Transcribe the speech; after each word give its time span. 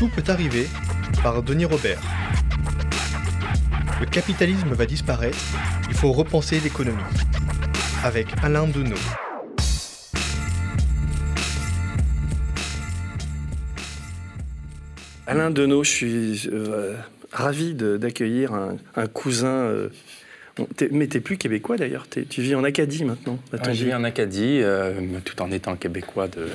Tout 0.00 0.08
peut 0.08 0.24
arriver 0.28 0.66
par 1.22 1.42
Denis 1.42 1.66
Robert. 1.66 2.00
Le 4.00 4.06
capitalisme 4.06 4.70
va 4.70 4.86
disparaître, 4.86 5.36
il 5.90 5.94
faut 5.94 6.10
repenser 6.10 6.58
l'économie. 6.58 6.96
Avec 8.02 8.28
Alain 8.42 8.66
Deneau. 8.66 8.96
Alain 15.26 15.50
Deneau, 15.50 15.84
je 15.84 15.90
suis 15.90 16.48
euh, 16.50 16.96
ravi 17.30 17.74
d'accueillir 17.74 18.54
un, 18.54 19.06
cousin. 19.06 19.48
Euh, 19.48 19.90
mais 20.92 21.08
tu 21.08 21.18
n'es 21.18 21.20
plus 21.20 21.36
québécois 21.36 21.76
d'ailleurs, 21.76 22.08
tu 22.08 22.40
vis 22.40 22.54
en 22.54 22.64
Acadie 22.64 23.04
maintenant. 23.04 23.38
je 23.52 23.84
vis 23.84 23.92
en 23.92 24.04
Acadie, 24.04 24.60
euh, 24.62 24.94
tout 25.26 25.42
en 25.42 25.52
étant 25.52 25.76
québécois 25.76 26.26
de, 26.26 26.46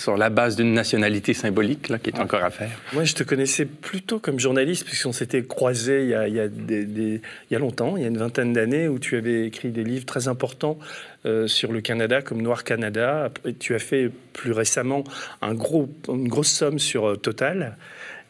sur 0.00 0.16
la 0.16 0.30
base 0.30 0.56
d'une 0.56 0.72
nationalité 0.72 1.34
symbolique 1.34 1.88
là, 1.88 1.98
qui 1.98 2.10
est 2.10 2.18
encore 2.18 2.42
à 2.42 2.50
faire. 2.50 2.70
Moi, 2.92 3.04
je 3.04 3.14
te 3.14 3.22
connaissais 3.22 3.66
plutôt 3.66 4.18
comme 4.18 4.40
journaliste, 4.40 4.86
puisqu'on 4.86 5.12
s'était 5.12 5.42
croisés 5.42 6.04
il 6.04 6.08
y, 6.08 6.14
a, 6.14 6.26
il, 6.26 6.34
y 6.34 6.40
a 6.40 6.48
des, 6.48 6.82
il 6.82 7.52
y 7.52 7.54
a 7.54 7.58
longtemps, 7.58 7.96
il 7.96 8.02
y 8.02 8.06
a 8.06 8.08
une 8.08 8.18
vingtaine 8.18 8.52
d'années, 8.52 8.88
où 8.88 8.98
tu 8.98 9.16
avais 9.16 9.46
écrit 9.46 9.68
des 9.68 9.84
livres 9.84 10.06
très 10.06 10.26
importants 10.28 10.78
euh, 11.26 11.46
sur 11.46 11.70
le 11.70 11.82
Canada, 11.82 12.22
comme 12.22 12.40
Noir 12.40 12.64
Canada. 12.64 13.30
Et 13.44 13.54
tu 13.54 13.74
as 13.74 13.78
fait 13.78 14.10
plus 14.32 14.52
récemment 14.52 15.04
un 15.42 15.54
gros, 15.54 15.88
une 16.08 16.28
grosse 16.28 16.50
somme 16.50 16.78
sur 16.78 17.10
euh, 17.10 17.16
Total. 17.16 17.76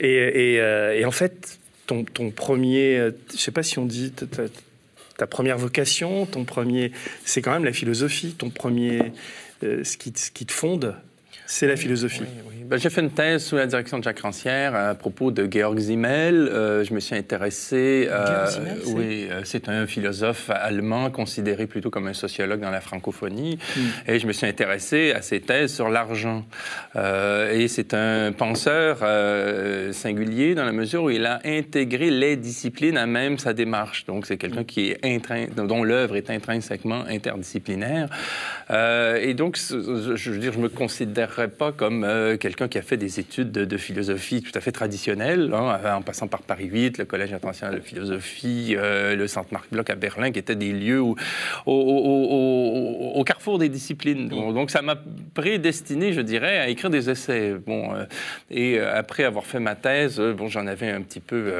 Et, 0.00 0.54
et, 0.54 0.60
euh, 0.60 0.98
et 0.98 1.04
en 1.04 1.12
fait, 1.12 1.60
ton, 1.86 2.04
ton 2.04 2.30
premier, 2.30 2.96
je 3.28 3.34
ne 3.34 3.38
sais 3.38 3.52
pas 3.52 3.62
si 3.62 3.78
on 3.78 3.86
dit 3.86 4.12
ta 5.16 5.26
première 5.26 5.58
vocation, 5.58 6.26
ton 6.26 6.44
premier, 6.44 6.90
c'est 7.24 7.42
quand 7.42 7.52
même 7.52 7.64
la 7.64 7.72
philosophie, 7.72 8.34
ton 8.36 8.50
premier, 8.50 9.12
ce, 9.62 9.96
qui, 9.98 10.12
ce 10.16 10.30
qui 10.30 10.46
te 10.46 10.52
fonde, 10.52 10.94
c'est 11.50 11.66
la 11.66 11.76
philosophie. 11.76 12.22
Ben, 12.70 12.78
j'ai 12.78 12.88
fait 12.88 13.00
une 13.00 13.10
thèse 13.10 13.46
sous 13.46 13.56
la 13.56 13.66
direction 13.66 13.98
de 13.98 14.04
Jacques 14.04 14.20
Rancière 14.20 14.76
à 14.76 14.94
propos 14.94 15.32
de 15.32 15.48
Georg 15.50 15.76
Simmel. 15.76 16.48
Euh, 16.48 16.84
je 16.84 16.94
me 16.94 17.00
suis 17.00 17.16
intéressé. 17.16 18.06
Euh, 18.08 18.46
Simmel, 18.46 18.78
oui, 18.94 19.26
euh, 19.28 19.40
c'est 19.42 19.68
un 19.68 19.88
philosophe 19.88 20.50
allemand 20.50 21.10
considéré 21.10 21.66
plutôt 21.66 21.90
comme 21.90 22.06
un 22.06 22.12
sociologue 22.12 22.60
dans 22.60 22.70
la 22.70 22.80
francophonie. 22.80 23.58
Hmm. 23.76 23.80
Et 24.06 24.20
je 24.20 24.26
me 24.28 24.32
suis 24.32 24.46
intéressé 24.46 25.10
à 25.10 25.20
ses 25.20 25.40
thèses 25.40 25.74
sur 25.74 25.88
l'argent. 25.88 26.44
et 26.94 27.66
c'est 27.66 27.92
un 27.94 28.30
penseur 28.30 28.98
singulier 29.92 30.54
dans 30.54 30.64
la 30.64 30.70
mesure 30.70 31.02
où 31.02 31.10
il 31.10 31.26
a 31.26 31.40
intégré 31.44 32.10
les 32.10 32.36
disciplines 32.36 32.96
à 32.96 33.06
même 33.06 33.38
sa 33.38 33.52
démarche. 33.52 34.06
Donc 34.06 34.26
c'est 34.26 34.36
quelqu'un 34.36 34.62
qui 34.62 34.90
est 34.90 35.56
dont 35.56 35.82
l'œuvre 35.82 36.14
est 36.14 36.30
intrinsèquement 36.30 37.02
interdisciplinaire. 37.08 38.08
et 38.70 39.34
donc, 39.34 39.56
je 39.56 40.30
veux 40.30 40.38
dire, 40.38 40.52
je 40.52 40.60
me 40.60 40.68
considère 40.68 41.39
pas 41.48 41.72
comme 41.72 42.04
euh, 42.04 42.36
quelqu'un 42.36 42.68
qui 42.68 42.78
a 42.78 42.82
fait 42.82 42.96
des 42.96 43.18
études 43.18 43.50
de, 43.50 43.76
philosophie 43.76 44.42
tout 44.42 44.52
à 44.54 44.60
fait 44.60 44.72
traditionnelles, 44.72 45.50
hein, 45.54 45.80
en 45.96 46.02
passant 46.02 46.26
par 46.28 46.42
Paris 46.42 46.66
8, 46.66 46.98
le 46.98 47.04
Collège 47.04 47.32
international 47.32 47.76
de 47.76 47.80
philosophie, 47.80 48.74
euh, 48.76 49.16
le 49.16 49.26
Centre 49.26 49.48
Marc 49.52 49.70
Bloch 49.70 49.88
à 49.88 49.94
Berlin, 49.94 50.30
qui 50.30 50.38
étaient 50.38 50.56
des 50.56 50.72
lieux 50.72 51.00
où, 51.00 51.16
au, 51.66 53.24
carrefour 53.24 53.58
des 53.58 53.68
disciplines. 53.68 54.28
Donc, 54.28 54.70
ça 54.70 54.82
m'a 54.82 54.96
prédestiné, 55.34 56.12
je 56.12 56.20
dirais, 56.20 56.58
à 56.58 56.68
écrire 56.68 56.90
des 56.90 57.08
essais. 57.08 57.54
Bon, 57.66 57.94
euh, 57.94 58.04
et 58.50 58.80
après 58.80 59.24
avoir 59.24 59.46
fait 59.46 59.60
ma 59.60 59.76
thèse, 59.76 60.20
bon, 60.20 60.48
j'en 60.48 60.66
avais 60.66 60.90
un 60.90 61.00
petit 61.00 61.20
peu, 61.20 61.52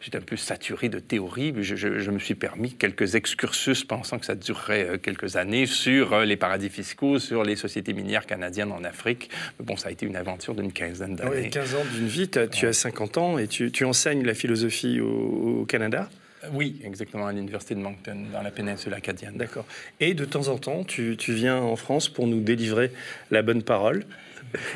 j'étais 0.00 0.18
un 0.18 0.22
peu 0.22 0.36
saturé 0.36 0.88
de 0.88 0.98
théorie. 0.98 1.54
Je, 1.60 1.76
je, 1.76 2.10
me 2.10 2.18
suis 2.18 2.34
permis 2.34 2.72
quelques 2.72 3.14
excursus, 3.14 3.84
pensant 3.84 4.18
que 4.18 4.26
ça 4.26 4.34
durerait 4.34 4.98
quelques 5.02 5.36
années, 5.36 5.66
sur 5.66 6.20
les 6.20 6.36
paradis 6.36 6.68
fiscaux, 6.68 7.18
sur 7.18 7.42
les 7.42 7.56
sociétés 7.56 7.92
minières 7.92 8.26
canadiennes 8.26 8.43
en 8.62 8.84
Afrique. 8.84 9.30
Mais 9.58 9.66
bon, 9.66 9.76
ça 9.76 9.88
a 9.88 9.92
été 9.92 10.06
une 10.06 10.16
aventure 10.16 10.54
d'une 10.54 10.72
quinzaine 10.72 11.16
d'années. 11.16 11.42
Oui, 11.44 11.50
15 11.50 11.74
ans 11.74 11.84
d'une 11.94 12.06
vie, 12.06 12.28
tu 12.28 12.66
as 12.66 12.72
50 12.72 13.18
ans 13.18 13.38
et 13.38 13.48
tu, 13.48 13.84
enseignes 13.84 14.24
la 14.24 14.34
philosophie 14.34 15.00
au, 15.00 15.64
Canada? 15.68 16.08
Oui, 16.52 16.80
exactement, 16.84 17.26
à 17.26 17.32
l'Université 17.32 17.74
de 17.74 17.80
Moncton, 17.80 18.16
dans 18.32 18.42
la 18.42 18.50
péninsule 18.50 18.92
acadienne. 18.92 19.34
D'accord. 19.36 19.64
Et 20.00 20.12
de 20.12 20.24
temps 20.24 20.48
en 20.48 20.58
temps, 20.58 20.84
tu, 20.84 21.16
viens 21.28 21.56
en 21.56 21.76
France 21.76 22.08
pour 22.08 22.26
nous 22.26 22.40
délivrer 22.40 22.90
la 23.30 23.42
bonne 23.42 23.62
parole. 23.62 24.04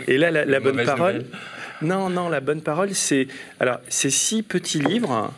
Et 0.06 0.16
là, 0.16 0.30
la, 0.30 0.60
bonne 0.60 0.84
parole. 0.84 1.26
Non, 1.82 2.10
non, 2.10 2.28
la 2.28 2.40
bonne 2.40 2.62
parole, 2.62 2.94
c'est. 2.94 3.28
Alors, 3.60 3.78
c'est 3.88 4.10
six 4.10 4.42
petits 4.42 4.80
livres. 4.80 5.32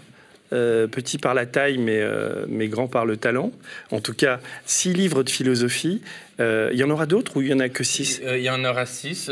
Euh, 0.52 0.88
petits 0.88 1.18
par 1.18 1.32
la 1.32 1.46
taille, 1.46 1.78
mais, 1.78 2.00
euh, 2.00 2.44
mais 2.48 2.66
grands 2.66 2.88
par 2.88 3.06
le 3.06 3.16
talent. 3.16 3.52
En 3.92 4.00
tout 4.00 4.14
cas, 4.14 4.40
six 4.66 4.92
livres 4.92 5.22
de 5.22 5.30
philosophie 5.30 6.02
euh, 6.40 6.70
il 6.72 6.78
y 6.78 6.84
en 6.84 6.90
aura 6.90 7.06
d'autres 7.06 7.36
ou 7.36 7.42
il 7.42 7.48
y 7.48 7.54
en 7.54 7.60
a 7.60 7.68
que 7.68 7.84
six? 7.84 8.20
Euh, 8.24 8.38
Il 8.38 8.44
y 8.44 8.50
en 8.50 8.64
aura 8.64 8.86
six. 8.86 9.30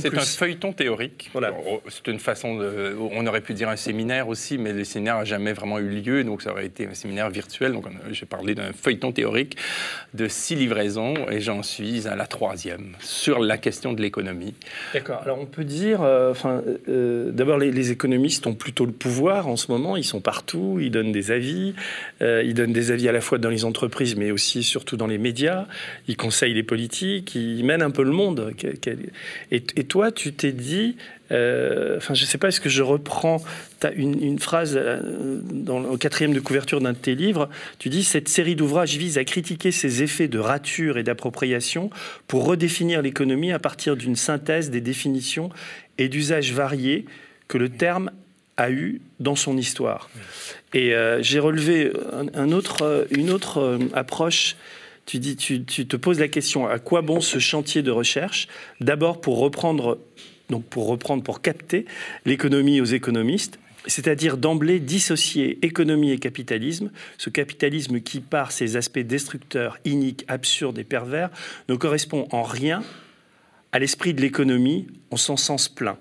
C'est 0.00 0.16
un 0.16 0.20
feuilleton 0.20 0.72
théorique. 0.72 1.30
Voilà. 1.32 1.52
C'est 1.88 2.08
une 2.08 2.18
façon 2.18 2.56
de. 2.56 2.96
On 3.12 3.26
aurait 3.26 3.40
pu 3.40 3.54
dire 3.54 3.68
un 3.68 3.76
séminaire 3.76 4.28
aussi, 4.28 4.58
mais 4.58 4.72
le 4.72 4.84
séminaire 4.84 5.18
n'a 5.18 5.24
jamais 5.24 5.52
vraiment 5.52 5.78
eu 5.78 5.88
lieu, 5.88 6.24
donc 6.24 6.42
ça 6.42 6.50
aurait 6.50 6.66
été 6.66 6.86
un 6.86 6.94
séminaire 6.94 7.30
virtuel. 7.30 7.72
Donc 7.72 7.86
j'ai 8.10 8.26
parlé 8.26 8.54
d'un 8.54 8.72
feuilleton 8.72 9.12
théorique 9.12 9.56
de 10.14 10.28
six 10.28 10.54
livraisons 10.54 11.14
et 11.30 11.40
j'en 11.40 11.62
suis 11.62 12.06
à 12.06 12.16
la 12.16 12.26
troisième 12.26 12.94
sur 13.00 13.38
la 13.38 13.56
question 13.56 13.92
de 13.92 14.02
l'économie. 14.02 14.54
D'accord. 14.92 15.20
Alors 15.22 15.38
on 15.40 15.46
peut 15.46 15.64
dire, 15.64 16.02
euh, 16.02 16.30
enfin, 16.30 16.62
d'abord 16.86 17.58
les, 17.58 17.70
les, 17.70 17.90
économistes 17.90 18.46
ont 18.46 18.54
plutôt 18.54 18.86
le 18.86 18.92
pouvoir 18.92 19.48
en 19.48 19.56
ce 19.56 19.70
moment. 19.72 19.96
Ils 19.96 20.04
sont 20.04 20.20
partout, 20.20 20.78
ils 20.80 20.90
donnent 20.90 21.12
des 21.12 21.30
avis, 21.30 21.74
ils 22.20 22.54
donnent 22.54 22.72
des 22.72 22.90
avis 22.90 23.08
à 23.08 23.12
la 23.12 23.20
fois 23.20 23.38
dans 23.38 23.48
les 23.48 23.64
entreprises, 23.64 24.16
mais 24.16 24.30
aussi 24.30 24.62
surtout 24.62 24.96
dans 24.96 25.06
les 25.06 25.18
médias. 25.18 25.66
Ils 26.06 26.16
conseillent 26.16 26.49
il 26.50 26.58
est 26.58 26.62
politique, 26.62 27.34
il 27.34 27.64
mène 27.64 27.82
un 27.82 27.90
peu 27.90 28.02
le 28.02 28.10
monde. 28.10 28.52
Et, 29.50 29.84
toi, 29.84 30.12
tu 30.12 30.32
t'es 30.32 30.52
dit, 30.52 30.96
euh, 31.32 31.96
enfin, 31.96 32.14
je 32.14 32.22
ne 32.22 32.26
sais 32.26 32.38
pas, 32.38 32.48
est-ce 32.48 32.60
que 32.60 32.68
je 32.68 32.82
reprends 32.82 33.42
une, 33.96 34.38
phrase 34.38 34.74
euh, 34.76 35.40
dans, 35.42 35.82
au 35.84 35.96
quatrième 35.96 36.32
de 36.32 36.40
couverture 36.40 36.80
d'un 36.80 36.92
de 36.92 36.98
tes 36.98 37.14
livres 37.14 37.48
Tu 37.78 37.88
dis 37.88 38.04
Cette 38.04 38.28
série 38.28 38.56
d'ouvrages 38.56 38.96
vise 38.96 39.18
à 39.18 39.24
critiquer 39.24 39.70
ces 39.70 40.02
effets 40.02 40.28
de 40.28 40.38
rature 40.38 40.98
et 40.98 41.02
d'appropriation 41.02 41.90
pour 42.26 42.44
redéfinir 42.44 43.02
l'économie 43.02 43.52
à 43.52 43.58
partir 43.58 43.96
d'une 43.96 44.16
synthèse 44.16 44.70
des 44.70 44.80
définitions 44.80 45.50
et 45.98 46.08
d'usages 46.08 46.52
variés 46.52 47.04
que 47.48 47.58
le 47.58 47.68
terme 47.68 48.10
a 48.56 48.70
eu 48.70 49.00
dans 49.20 49.36
son 49.36 49.56
histoire. 49.56 50.10
Et 50.74 50.94
euh, 50.94 51.22
j'ai 51.22 51.38
relevé 51.38 51.92
un, 52.34 52.52
autre, 52.52 53.06
une 53.10 53.30
autre 53.30 53.78
approche 53.94 54.56
tu, 55.18 55.64
te 55.64 55.96
poses 55.96 56.20
la 56.20 56.28
question 56.28 56.66
à 56.66 56.78
quoi 56.78 57.02
bon 57.02 57.20
ce 57.20 57.38
chantier 57.38 57.82
de 57.82 57.90
recherche? 57.90 58.46
D'abord 58.80 59.20
pour 59.20 59.38
reprendre, 59.38 59.98
pour 60.70 60.86
reprendre, 60.86 61.22
pour 61.22 61.40
capter 61.40 61.86
l'économie 62.24 62.80
aux 62.80 62.84
économistes, 62.84 63.58
c'est-à-dire 63.86 64.36
d'emblée 64.36 64.78
dissocier 64.78 65.58
économie 65.64 66.12
et 66.12 66.18
capitalisme, 66.18 66.90
ce 67.18 67.30
capitalisme 67.30 68.00
qui, 68.00 68.20
par 68.20 68.52
ses 68.52 68.76
aspects 68.76 68.98
destructeurs, 68.98 69.78
iniques, 69.84 70.24
absurdes 70.28 70.78
et 70.78 70.84
pervers, 70.84 71.30
ne 71.68 71.76
correspond 71.76 72.28
en 72.30 72.42
rien 72.42 72.82
à 73.72 73.78
l'esprit 73.78 74.14
de 74.14 74.20
l'économie 74.20 74.86
en 75.10 75.16
son 75.16 75.36
sens 75.36 75.68
plein. 75.68 75.96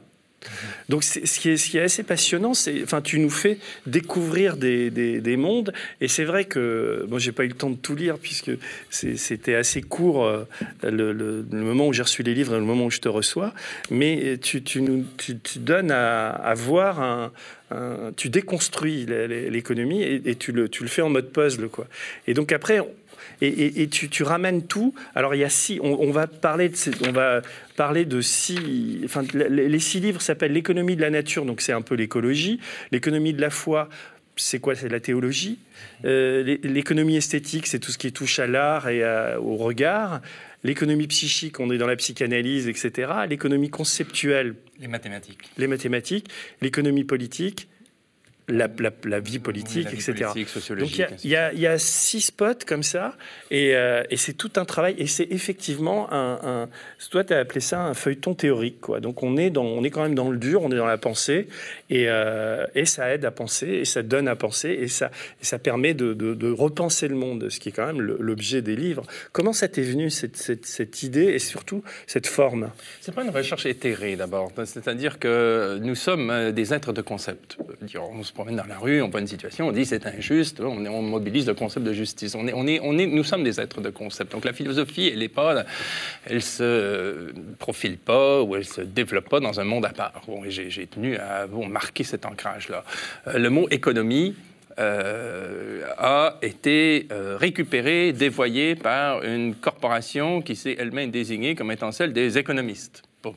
Donc, 0.87 1.03
ce 1.03 1.39
qui, 1.39 1.49
est, 1.49 1.81
assez 1.81 2.03
passionnant, 2.03 2.53
c'est, 2.53 2.81
enfin, 2.83 3.01
tu 3.01 3.19
nous 3.19 3.29
fais 3.29 3.57
découvrir 3.85 4.57
des, 4.57 4.89
des, 4.89 5.37
mondes, 5.37 5.73
et 6.01 6.07
c'est 6.07 6.23
vrai 6.23 6.45
que, 6.45 7.05
moi, 7.09 7.19
j'ai 7.19 7.31
pas 7.31 7.43
eu 7.43 7.49
le 7.49 7.53
temps 7.53 7.69
de 7.69 7.75
tout 7.75 7.95
lire 7.95 8.17
puisque 8.17 8.51
c'était 8.89 9.55
assez 9.55 9.81
court 9.81 10.25
euh, 10.25 10.45
le, 10.83 11.43
moment 11.51 11.87
où 11.87 11.93
j'ai 11.93 12.03
reçu 12.03 12.23
les 12.23 12.33
livres 12.33 12.55
et 12.55 12.59
le 12.59 12.65
moment 12.65 12.85
où 12.85 12.91
je 12.91 12.99
te 12.99 13.09
reçois, 13.09 13.53
mais 13.91 14.37
tu, 14.41 14.63
tu 14.63 14.81
nous, 14.81 15.05
tu, 15.17 15.37
donnes 15.57 15.91
à, 15.91 16.29
à 16.29 16.53
voir 16.53 17.01
un, 17.01 17.31
tu 18.15 18.29
déconstruis 18.29 19.05
l'économie 19.05 20.01
et, 20.01 20.21
et, 20.25 20.35
tu, 20.35 20.51
le, 20.51 20.69
tu 20.69 20.83
le 20.83 20.89
fais 20.89 21.01
en 21.01 21.09
mode 21.09 21.31
puzzle, 21.31 21.67
quoi. 21.69 21.87
Et 22.27 22.33
donc 22.33 22.51
après, 22.51 22.79
et, 23.41 23.87
tu, 23.89 24.23
ramènes 24.23 24.65
tout. 24.65 24.93
Alors 25.15 25.35
il 25.35 25.39
y 25.39 25.43
a 25.43 25.49
six. 25.49 25.79
On, 25.81 26.11
va 26.11 26.27
parler 26.27 26.69
de, 26.69 26.75
on 27.07 27.11
va 27.11 27.41
parler 27.75 28.05
de 28.05 28.21
six. 28.21 29.01
Enfin, 29.05 29.23
les 29.33 29.79
six 29.79 29.99
livres 29.99 30.21
s'appellent 30.21 30.53
l'économie 30.53 30.95
de 30.95 31.01
la 31.01 31.09
nature, 31.09 31.45
donc 31.45 31.61
c'est 31.61 31.73
un 31.73 31.81
peu 31.81 31.95
l'écologie. 31.95 32.59
L'économie 32.91 33.33
de 33.33 33.41
la 33.41 33.49
foi. 33.49 33.89
C'est 34.35 34.59
quoi? 34.59 34.73
C'est 34.73 34.87
la 34.87 35.01
théologie. 35.01 35.59
Euh, 36.05 36.57
l'économie 36.63 37.17
esthétique, 37.17 37.67
c'est 37.67 37.79
tout 37.79 37.91
ce 37.91 37.97
qui 37.97 38.13
touche 38.13 38.39
à 38.39 38.47
l'art 38.47 38.87
et 38.87 39.03
au 39.37 39.57
regard. 39.57 40.21
L'économie 40.63 41.07
psychique, 41.07 41.59
on 41.59 41.71
est 41.71 41.77
dans 41.77 41.87
la 41.87 41.95
psychanalyse, 41.95 42.67
etc. 42.67 43.11
L'économie 43.29 43.69
conceptuelle. 43.69 44.55
Les 44.79 44.87
mathématiques. 44.87 45.39
Les 45.57 45.67
mathématiques. 45.67 46.27
L'économie 46.61 47.05
politique 47.05 47.69
la, 48.49 48.67
la, 49.05 49.19
vie 49.19 49.39
politique, 49.39 49.85
la 49.85 49.91
vie 49.91 49.95
etc. 49.97 50.29
Politique, 50.33 50.79
Donc 50.79 51.17
il 51.23 51.29
y, 51.29 51.59
y, 51.59 51.67
a 51.67 51.77
six 51.77 52.21
spots 52.21 52.65
comme 52.65 52.83
ça, 52.83 53.15
et, 53.51 53.75
euh, 53.75 54.03
et 54.09 54.17
c'est 54.17 54.33
tout 54.33 54.51
un 54.55 54.65
travail, 54.65 54.95
et 54.97 55.07
c'est 55.07 55.27
effectivement 55.31 56.11
un, 56.11 56.39
un 56.43 56.69
toi 57.09 57.23
tu 57.23 57.33
as 57.33 57.39
appelé 57.39 57.59
ça 57.59 57.81
un 57.81 57.93
feuilleton 57.93 58.33
théorique, 58.33 58.81
quoi. 58.81 58.99
Donc 58.99 59.23
on 59.23 59.37
est, 59.37 59.49
dans, 59.49 59.63
on 59.63 59.83
est 59.83 59.89
quand 59.89 60.03
même 60.03 60.15
dans 60.15 60.29
le 60.29 60.37
dur, 60.37 60.61
on 60.61 60.71
est 60.71 60.77
dans 60.77 60.85
la 60.85 60.97
pensée, 60.97 61.47
et, 61.89 62.05
euh, 62.07 62.65
et 62.75 62.85
ça 62.85 63.13
aide 63.13 63.25
à 63.25 63.31
penser, 63.31 63.67
et 63.67 63.85
ça 63.85 64.03
donne 64.03 64.27
à 64.27 64.35
penser, 64.35 64.69
et 64.69 64.87
ça, 64.87 65.11
et 65.41 65.45
ça 65.45 65.59
permet 65.59 65.93
de, 65.93 66.13
de, 66.13 66.33
de, 66.33 66.51
repenser 66.51 67.07
le 67.07 67.15
monde, 67.15 67.49
ce 67.49 67.59
qui 67.59 67.69
est 67.69 67.71
quand 67.71 67.85
même 67.85 68.01
l'objet 68.01 68.61
des 68.61 68.75
livres. 68.75 69.03
Comment 69.31 69.53
ça 69.53 69.67
t'est 69.67 69.81
venu, 69.81 70.09
cette, 70.09 70.37
cette, 70.37 70.65
cette, 70.65 71.03
idée, 71.03 71.25
et 71.25 71.39
surtout 71.39 71.83
cette 72.07 72.27
forme? 72.27 72.71
C'est 73.01 73.13
pas 73.13 73.23
une 73.23 73.29
recherche 73.29 73.65
éthérée 73.65 74.15
d'abord, 74.15 74.51
c'est-à-dire 74.65 75.19
que 75.19 75.79
nous 75.81 75.95
sommes 75.95 76.29
euh, 76.29 76.51
des 76.51 76.73
êtres 76.73 76.93
de 76.93 77.01
concept. 77.01 77.57
On 77.95 78.23
se 78.23 78.33
promène 78.39 78.55
dans 78.55 78.67
la 78.67 78.77
rue, 78.77 79.01
on 79.01 79.09
voit 79.09 79.19
une 79.19 79.27
situation, 79.27 79.67
on 79.67 79.73
dit 79.73 79.85
c'est 79.85 80.05
injuste, 80.07 80.61
on, 80.61 80.85
on, 80.85 81.01
mobilise 81.01 81.45
le 81.45 81.53
concept 81.53 81.85
de 81.85 81.91
justice. 81.91 82.35
On 82.35 82.47
est, 82.47 82.53
on 82.53 82.65
est, 82.67 82.79
on 82.81 82.97
est, 82.97 83.05
nous 83.05 83.25
sommes 83.25 83.43
des 83.43 83.59
êtres 83.59 83.81
de 83.81 83.89
concept. 83.89 84.31
Donc 84.31 84.45
la 84.45 84.53
philosophie, 84.53 85.11
elle 85.13 85.21
est 85.21 85.27
pas, 85.27 85.65
elle 86.25 86.41
se 86.41 87.33
profile 87.57 87.97
pas 87.97 88.41
ou 88.41 88.55
elle 88.55 88.63
se 88.63 88.79
développe 88.79 89.27
pas 89.27 89.41
dans 89.41 89.59
un 89.59 89.65
monde 89.65 89.85
à 89.85 89.89
part. 89.89 90.21
Bon, 90.25 90.41
j'ai 90.47 90.87
tenu 90.87 91.17
à 91.17 91.47
bon, 91.47 91.67
marquer 91.67 92.05
cet 92.05 92.25
ancrage-là. 92.25 92.85
Euh, 93.27 93.37
le 93.37 93.49
mot 93.49 93.67
économie, 93.71 94.35
euh, 94.77 95.81
a 95.97 96.37
été 96.41 97.07
euh, 97.11 97.35
récupéré, 97.35 98.13
dévoyé 98.13 98.75
par 98.75 99.21
une 99.23 99.53
corporation 99.53 100.41
qui 100.41 100.55
s'est 100.55 100.77
elle-même 100.79 101.11
désignée 101.11 101.55
comme 101.55 101.71
étant 101.73 101.91
celle 101.91 102.13
des 102.13 102.37
économistes. 102.37 103.03
Bon. 103.21 103.35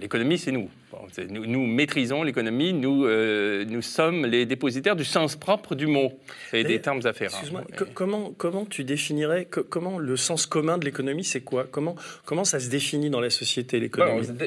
L'économie, 0.00 0.38
c'est 0.38 0.50
nous. 0.50 0.68
Bon, 0.92 0.98
nous, 1.30 1.46
nous, 1.46 1.66
maîtrisons 1.66 2.22
l'économie, 2.22 2.72
nous, 2.72 3.06
euh, 3.06 3.64
nous 3.68 3.82
sommes 3.82 4.24
les 4.24 4.46
dépositaires 4.46 4.94
du 4.94 5.04
sens 5.04 5.34
propre 5.34 5.74
du 5.74 5.88
mot 5.88 6.12
et 6.52 6.62
des 6.62 6.80
termes 6.80 7.00
afférents. 7.04 7.38
Excuse-moi, 7.38 7.64
comment, 7.92 8.32
comment 8.36 8.64
tu 8.64 8.84
définirais, 8.84 9.46
que, 9.46 9.58
comment 9.58 9.98
le 9.98 10.16
sens 10.16 10.46
commun 10.46 10.78
de 10.78 10.84
l'économie, 10.84 11.24
c'est 11.24 11.40
quoi? 11.40 11.66
Comment, 11.68 11.96
comment 12.24 12.44
ça 12.44 12.60
se 12.60 12.70
définit 12.70 13.10
dans 13.10 13.18
la 13.18 13.30
société, 13.30 13.80
l'économie? 13.80 14.28
Bon, 14.28 14.44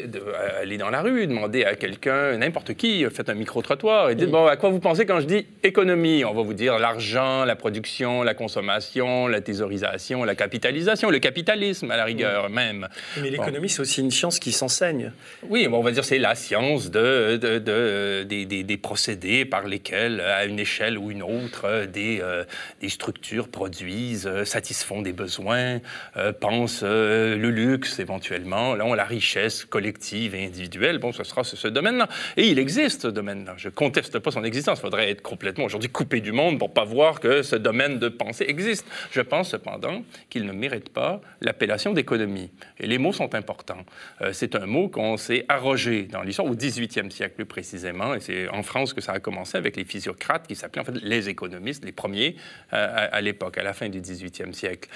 Aller 0.61 0.77
dans 0.77 0.89
la 0.89 1.01
rue, 1.01 1.27
demander 1.27 1.65
à 1.65 1.75
quelqu'un, 1.75 2.37
n'importe 2.37 2.73
qui, 2.75 3.03
faites 3.11 3.27
un 3.27 3.33
micro-trottoir 3.33 4.09
et 4.09 4.15
dites, 4.15 4.27
oui. 4.27 4.31
bon, 4.31 4.45
à 4.45 4.55
quoi 4.55 4.69
vous 4.69 4.79
pensez 4.79 5.05
quand 5.05 5.19
je 5.19 5.25
dis 5.25 5.45
économie? 5.63 6.23
On 6.23 6.33
va 6.33 6.43
vous 6.43 6.53
dire 6.53 6.79
l'argent, 6.79 7.43
la 7.43 7.57
production, 7.57 8.23
la 8.23 8.33
consommation, 8.33 9.27
la 9.27 9.41
thésaurisation, 9.41 10.23
la 10.23 10.35
capitalisation, 10.35 11.09
le 11.09 11.19
capitalisme 11.19 11.91
à 11.91 11.97
la 11.97 12.05
rigueur 12.05 12.45
oui. 12.47 12.53
même. 12.53 12.87
Mais 13.21 13.29
l'économie, 13.29 13.67
bon. 13.67 13.73
c'est 13.73 13.81
aussi 13.81 13.99
une 13.99 14.11
science 14.11 14.39
qui 14.39 14.53
s'enseigne. 14.53 15.11
Oui, 15.49 15.67
bon, 15.67 15.79
on 15.79 15.83
va 15.83 15.91
dire 15.91 16.05
c'est 16.05 16.17
la 16.17 16.29
science 16.39 16.89
de, 16.89 17.37
de, 17.37 17.59
de 17.59 18.23
des, 18.23 18.77
procédés 18.77 19.45
par 19.45 19.67
lesquels, 19.67 20.21
à 20.21 20.45
une 20.45 20.59
échelle 20.59 20.97
ou 20.97 21.11
une 21.11 21.21
autre, 21.21 21.85
des, 21.85 22.19
euh, 22.21 22.43
structures 22.87 23.49
produisent, 23.49 24.27
euh, 24.27 24.45
satisfont 24.45 25.01
des 25.01 25.13
besoins, 25.13 25.79
euh, 26.17 26.33
pensent 26.33 26.83
le 26.83 27.49
luxe 27.49 27.99
éventuellement, 27.99 28.75
là, 28.75 28.95
la 28.95 29.03
richesse 29.03 29.65
collective 29.65 30.33
et 30.33 30.45
individuelle. 30.45 30.97
Bon, 30.97 31.11
ce 31.11 31.23
sera 31.23 31.43
ce, 31.43 31.55
ce 31.55 31.67
domaine-là. 31.67 32.07
Et 32.37 32.47
il 32.47 32.57
existe, 32.57 33.03
ce 33.03 33.07
domaine-là. 33.07 33.53
Je 33.57 33.67
ne 33.67 33.73
conteste 33.73 34.17
pas 34.19 34.31
son 34.31 34.43
existence. 34.43 34.79
Il 34.79 34.81
faudrait 34.81 35.11
être 35.11 35.21
complètement 35.21 35.65
aujourd'hui 35.65 35.89
coupé 35.89 36.21
du 36.21 36.31
monde 36.31 36.57
pour 36.57 36.69
ne 36.69 36.73
pas 36.73 36.85
voir 36.85 37.19
que 37.19 37.43
ce 37.43 37.55
domaine 37.55 37.99
de 37.99 38.09
pensée 38.09 38.45
existe. 38.47 38.85
Je 39.11 39.21
pense 39.21 39.49
cependant 39.49 40.03
qu'il 40.29 40.45
ne 40.45 40.51
mérite 40.51 40.89
pas 40.89 41.21
l'appellation 41.41 41.93
d'économie. 41.93 42.49
Et 42.79 42.87
les 42.87 42.97
mots 42.97 43.13
sont 43.13 43.35
importants. 43.35 43.85
c'est 44.31 44.55
un 44.55 44.65
mot 44.65 44.87
qu'on 44.87 45.17
s'est 45.17 45.45
arrogé 45.49 46.03
dans 46.03 46.18
l'histoire, 46.23 46.47
au 46.47 46.55
18e 46.55 47.09
siècle 47.09 47.35
plus 47.35 47.45
précisément, 47.45 48.13
et 48.13 48.19
c'est 48.19 48.47
en 48.49 48.63
France 48.63 48.93
que 48.93 49.01
ça 49.01 49.13
a 49.13 49.19
commencé 49.19 49.57
avec 49.57 49.75
les 49.75 49.85
physiocrates 49.85 50.47
qui 50.47 50.55
s'appelaient 50.55 50.81
en 50.81 50.85
fait 50.85 51.01
les 51.01 51.29
économistes, 51.29 51.85
les 51.85 51.91
premiers 51.91 52.35
euh, 52.73 53.07
à, 53.11 53.21
l'époque, 53.21 53.57
à 53.57 53.63
la 53.63 53.73
fin 53.73 53.89
du 53.89 54.01
18e 54.01 54.53
siècle. 54.53 54.89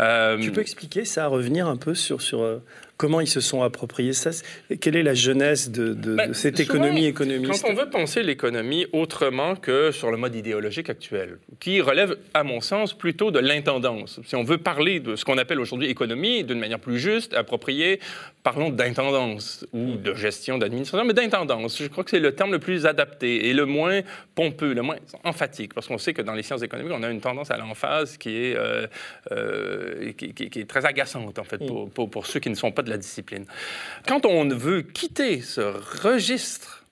Euh, 0.00 0.38
tu 0.38 0.52
peux 0.52 0.60
expliquer 0.60 1.04
ça, 1.04 1.26
revenir 1.26 1.66
un 1.66 1.76
peu 1.76 1.94
sur, 1.94 2.22
sur 2.22 2.42
euh, 2.42 2.62
comment 2.96 3.20
ils 3.20 3.28
se 3.28 3.40
sont 3.40 3.62
appropriés 3.62 4.12
ça? 4.12 4.30
Quelle 4.80 4.96
est 4.96 5.02
la 5.02 5.14
jeunesse 5.14 5.70
de, 5.70 5.94
de, 5.94 6.14
ben, 6.14 6.28
de 6.28 6.32
cette 6.32 6.60
économie 6.60 7.00
souvent, 7.00 7.08
économiste? 7.08 7.62
Quand 7.62 7.70
on 7.70 7.74
veut 7.74 7.90
penser 7.90 8.22
l'économie 8.22 8.86
autrement 8.92 9.56
que 9.56 9.90
sur 9.90 10.10
le 10.10 10.16
mode 10.16 10.34
idéologique 10.34 10.90
actuel, 10.90 11.38
qui 11.60 11.80
relève, 11.80 12.16
à 12.34 12.42
mon 12.42 12.60
sens, 12.60 12.94
plutôt 12.94 13.30
de 13.30 13.38
l'intendance. 13.38 14.20
Si 14.24 14.36
on 14.36 14.44
veut 14.44 14.58
parler 14.58 15.00
de 15.00 15.16
ce 15.16 15.24
qu'on 15.24 15.38
appelle 15.38 15.60
aujourd'hui 15.60 15.88
économie 15.88 16.44
d'une 16.44 16.58
manière 16.58 16.80
plus 16.80 16.98
juste, 16.98 17.34
appropriée, 17.34 18.00
parlons 18.42 18.70
d'intendance 18.70 19.66
ou 19.72 19.96
de 19.96 20.14
gestion 20.14 20.58
d'administration, 20.58 21.04
mais 21.04 21.14
d'intendance. 21.14 21.78
Je 21.82 21.88
crois 21.88 22.04
que 22.04 22.10
c'est 22.10 22.20
le 22.20 22.34
terme 22.34 22.52
le 22.52 22.58
plus 22.58 22.86
adapté 22.86 23.48
et 23.48 23.52
le 23.52 23.66
moins 23.66 24.00
pompeux, 24.34 24.72
le 24.72 24.82
moins 24.82 24.96
emphatique, 25.24 25.74
parce 25.74 25.86
qu'on 25.86 25.98
sait 25.98 26.14
que 26.14 26.22
dans 26.22 26.34
les 26.34 26.42
sciences 26.42 26.62
économiques, 26.62 26.92
on 26.96 27.02
a 27.02 27.10
une 27.10 27.20
tendance 27.20 27.50
à 27.50 27.56
l'emphase 27.56 28.16
qui 28.16 28.30
est 28.30 28.56
euh, 28.56 28.86
euh, 29.32 30.12
qui, 30.12 30.32
qui, 30.32 30.48
qui, 30.50 30.60
est 30.60 30.68
très 30.68 30.86
agaçante 30.86 31.38
en 31.38 31.44
fait 31.44 31.58
pour, 31.58 31.90
pour, 31.90 32.08
pour 32.08 32.26
ceux 32.26 32.40
qui 32.40 32.50
ne 32.50 32.54
sont 32.54 32.70
pas 32.70 32.82
de 32.86 32.90
la 32.90 32.98
discipline. 32.98 33.44
Quand 34.06 34.24
on 34.24 34.48
veut 34.48 34.82
quitter 34.82 35.42
ce 35.42 35.60
registre 35.60 36.84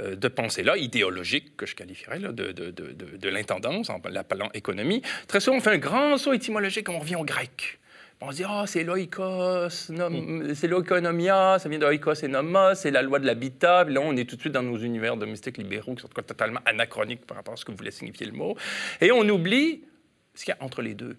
euh, 0.00 0.14
de 0.16 0.28
pensée-là, 0.28 0.76
idéologique, 0.76 1.56
que 1.56 1.66
je 1.66 1.74
qualifierais 1.74 2.18
là, 2.18 2.32
de, 2.32 2.52
de, 2.52 2.70
de, 2.70 2.92
de 2.92 3.28
l'intendance, 3.28 3.90
en 3.90 4.00
l'appelant 4.10 4.50
économie, 4.52 5.02
très 5.28 5.40
souvent 5.40 5.56
on 5.56 5.60
fait 5.60 5.70
un 5.70 5.78
grand 5.78 6.18
saut 6.18 6.32
étymologique, 6.32 6.88
on 6.88 6.98
revient 6.98 7.16
au 7.16 7.24
grec. 7.24 7.78
On 8.20 8.30
se 8.30 8.36
dit, 8.36 8.44
oh, 8.48 8.62
c'est 8.66 8.84
l'oikos, 8.84 9.90
mm. 9.90 10.54
c'est 10.54 10.68
l'oikonomia, 10.68 11.58
ça 11.58 11.68
vient 11.68 11.78
de 11.78 11.84
oikos 11.84 12.22
et 12.22 12.28
nomos, 12.28 12.74
c'est 12.74 12.90
la 12.90 13.02
loi 13.02 13.18
de 13.18 13.26
l'habitat. 13.26 13.84
Là, 13.84 14.00
on 14.00 14.16
est 14.16 14.24
tout 14.24 14.36
de 14.36 14.40
suite 14.40 14.52
dans 14.52 14.62
nos 14.62 14.78
univers 14.78 15.16
domestiques 15.16 15.58
libéraux 15.58 15.94
qui 15.94 16.02
sont 16.02 16.08
totalement 16.08 16.60
anachroniques 16.64 17.26
par 17.26 17.36
rapport 17.36 17.54
à 17.54 17.56
ce 17.56 17.64
que 17.64 17.72
voulait 17.72 17.90
signifier 17.90 18.26
le 18.26 18.32
mot. 18.32 18.56
Et 19.00 19.12
on 19.12 19.28
oublie 19.28 19.84
ce 20.34 20.44
qu'il 20.44 20.54
y 20.54 20.60
a 20.60 20.64
entre 20.64 20.80
les 20.80 20.94
deux. 20.94 21.16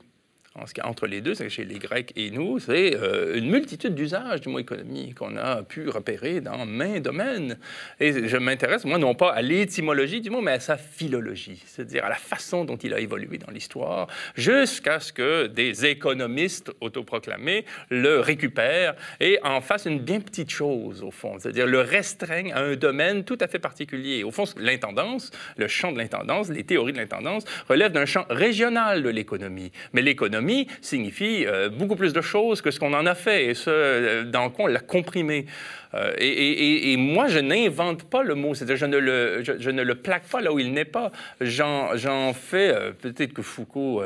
Entre 0.84 1.06
les 1.06 1.20
deux, 1.20 1.34
chez 1.50 1.66
les 1.66 1.80
Grecs 1.80 2.14
et 2.16 2.32
nous, 2.32 2.60
c'est 2.60 2.96
euh, 2.96 3.36
une 3.36 3.50
multitude 3.50 3.94
d'usages 3.94 4.40
du 4.40 4.48
mot 4.48 4.60
économie 4.60 5.14
qu'on 5.14 5.36
a 5.36 5.64
pu 5.64 5.90
repérer 5.90 6.40
dans 6.40 6.66
main 6.66 7.02
domaines. 7.02 7.58
Et 8.00 8.30
je 8.30 8.38
m'intéresse, 8.38 8.86
moi, 8.86 8.98
non 8.98 9.16
pas 9.16 9.34
à 9.34 9.42
l'étymologie 9.42 10.22
du 10.22 10.30
mot, 10.30 10.40
mais 10.40 10.54
à 10.54 10.60
sa 10.62 10.78
philologie, 10.78 11.62
c'est-à-dire 11.66 12.06
à 12.06 12.10
la 12.10 12.16
façon 12.16 12.64
dont 12.64 12.78
il 12.78 12.94
a 12.94 13.02
évolué 13.02 13.38
dans 13.38 13.52
l'histoire, 13.52 14.08
jusqu'à 14.36 15.02
ce 15.02 15.12
que 15.12 15.48
des 15.48 15.86
économistes 15.88 16.72
autoproclamés 16.80 17.66
le 17.90 18.22
récupèrent 18.22 18.96
et 19.20 19.38
en 19.44 19.60
fassent 19.60 19.86
une 19.86 20.00
bien 20.00 20.22
petite 20.22 20.52
chose, 20.52 21.04
au 21.04 21.12
fond, 21.12 21.38
c'est-à-dire 21.38 21.68
le 21.68 21.82
restreignent 21.82 22.54
à 22.54 22.62
un 22.62 22.78
domaine 22.78 23.26
tout 23.26 23.38
à 23.42 23.48
fait 23.48 23.60
particulier. 23.60 24.24
Au 24.24 24.32
fond, 24.32 24.46
l'intendance, 24.58 25.32
le 25.58 25.68
champ 25.68 25.92
de 25.92 25.98
l'intendance, 25.98 26.48
les 26.50 26.64
théories 26.64 26.94
de 26.94 26.98
l'intendance 26.98 27.44
relèvent 27.68 27.92
d'un 27.92 28.06
champ 28.06 28.26
régional 28.30 29.04
de 29.04 29.10
l'économie. 29.10 29.74
Mais 29.92 30.02
l'économie 30.02 30.45
signifie 30.82 31.46
euh, 31.46 31.70
beaucoup 31.70 31.96
plus 31.96 32.14
de 32.14 32.22
choses 32.22 32.62
que 32.62 32.72
ce 32.72 32.80
qu'on 32.80 32.94
en 32.94 33.06
a 33.06 33.16
fait, 33.16 33.48
et 33.48 33.54
ce, 33.54 33.70
euh, 33.70 34.24
dans 34.24 34.50
quoi 34.50 34.66
on 34.66 34.68
l'a 34.68 34.80
comprimé. 34.80 35.46
Euh, 35.94 36.14
et, 36.18 36.28
et, 36.28 36.92
et, 36.92 36.98
moi, 36.98 37.28
je 37.28 37.40
n'invente 37.40 38.04
pas 38.04 38.22
le 38.22 38.36
mot, 38.36 38.54
c'est-à-dire 38.54 38.76
je, 38.76 38.86
ne 38.86 38.98
le, 38.98 39.44
je, 39.44 39.54
je, 39.60 39.70
ne 39.70 39.82
le 39.82 39.96
plaque 39.96 40.28
pas 40.28 40.42
là 40.42 40.52
où 40.52 40.60
il 40.60 40.74
n'est 40.74 40.84
pas. 40.84 41.12
J'en 41.40 42.34
fais, 42.34 42.70
euh, 42.70 42.92
peut-être 42.92 43.34
que 43.34 43.42
Foucault 43.42 44.04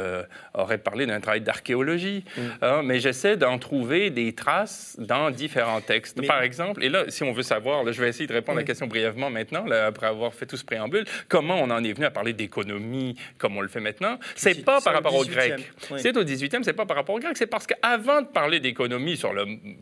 aurait 0.54 0.78
parlé 0.78 1.06
d'un 1.06 1.20
travail 1.20 1.42
d'archéologie, 1.42 2.24
mm. 2.38 2.42
hein, 2.62 2.82
mais 2.84 3.00
j'essaie 3.00 3.38
d'en 3.38 3.58
trouver 3.58 4.10
des 4.12 4.34
traces 4.34 4.98
dans 5.00 5.32
différents 5.32 5.82
textes. 5.82 6.20
Mais... 6.20 6.28
Par 6.28 6.44
exemple, 6.44 6.84
et 6.84 6.90
là, 6.90 7.06
si 7.08 7.24
on 7.24 7.32
veut 7.32 7.44
savoir, 7.44 7.84
là, 7.84 7.92
je 7.92 8.02
vais 8.02 8.10
essayer 8.10 8.28
de 8.28 8.34
répondre 8.34 8.58
oui. 8.58 8.62
à 8.62 8.66
la 8.66 8.68
question 8.68 8.88
brièvement 8.88 9.30
maintenant, 9.30 9.66
là, 9.66 9.88
après 9.88 10.08
avoir 10.08 10.34
fait 10.34 10.46
tout 10.46 10.58
ce 10.58 10.66
préambule, 10.66 11.06
comment 11.28 11.56
on 11.60 11.72
en 11.72 11.84
est 11.84 11.94
venu 11.94 12.06
à 12.06 12.12
parler 12.12 12.34
d'économie 12.34 13.16
comme 13.38 13.58
on 13.58 13.62
le 13.62 13.68
fait 13.68 13.80
maintenant, 13.80 14.20
c'est 14.36 14.64
pas 14.64 14.82
par 14.82 14.94
rapport 14.94 15.16
aux 15.16 15.26
Grecs. 15.26 15.72
Oui. 15.92 16.00
C'est 16.00 16.16
au 16.18 16.24
18e, 16.30 16.64
c'est 16.64 16.74
pas 16.74 16.86
par 16.86 16.98
rapport 16.98 17.16
aux 17.16 17.20
Grecs, 17.20 17.38
c'est 17.38 17.48
parce 17.48 17.68
qu'avant 17.68 18.22
de 18.22 18.28
parler 18.28 18.60
d'économie 18.60 19.20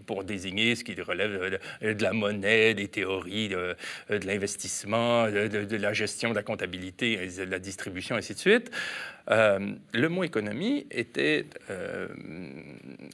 pour 0.05 0.23
désigner 0.23 0.75
ce 0.75 0.83
qui 0.83 0.99
relève 1.01 1.59
de, 1.81 2.03
la 2.03 2.13
monnaie, 2.13 2.73
des 2.73 2.87
théories 2.87 3.49
de, 3.49 3.75
l'investissement, 4.09 5.29
de, 5.29 5.47
de, 5.47 5.77
la 5.77 5.93
gestion 5.93 6.31
de 6.31 6.35
la 6.35 6.43
comptabilité, 6.43 7.17
de 7.27 7.43
la 7.43 7.59
distribution, 7.59 8.15
ainsi 8.15 8.33
de 8.33 8.39
suite. 8.39 8.71
Euh, 9.29 9.73
le 9.93 10.09
mot 10.09 10.23
économie 10.23 10.87
était 10.89 11.45
euh, 11.69 12.07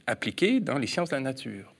appliqué 0.06 0.60
dans 0.60 0.78
les 0.78 0.86
sciences 0.86 1.10
de 1.10 1.16
la 1.16 1.20
nature. 1.20 1.73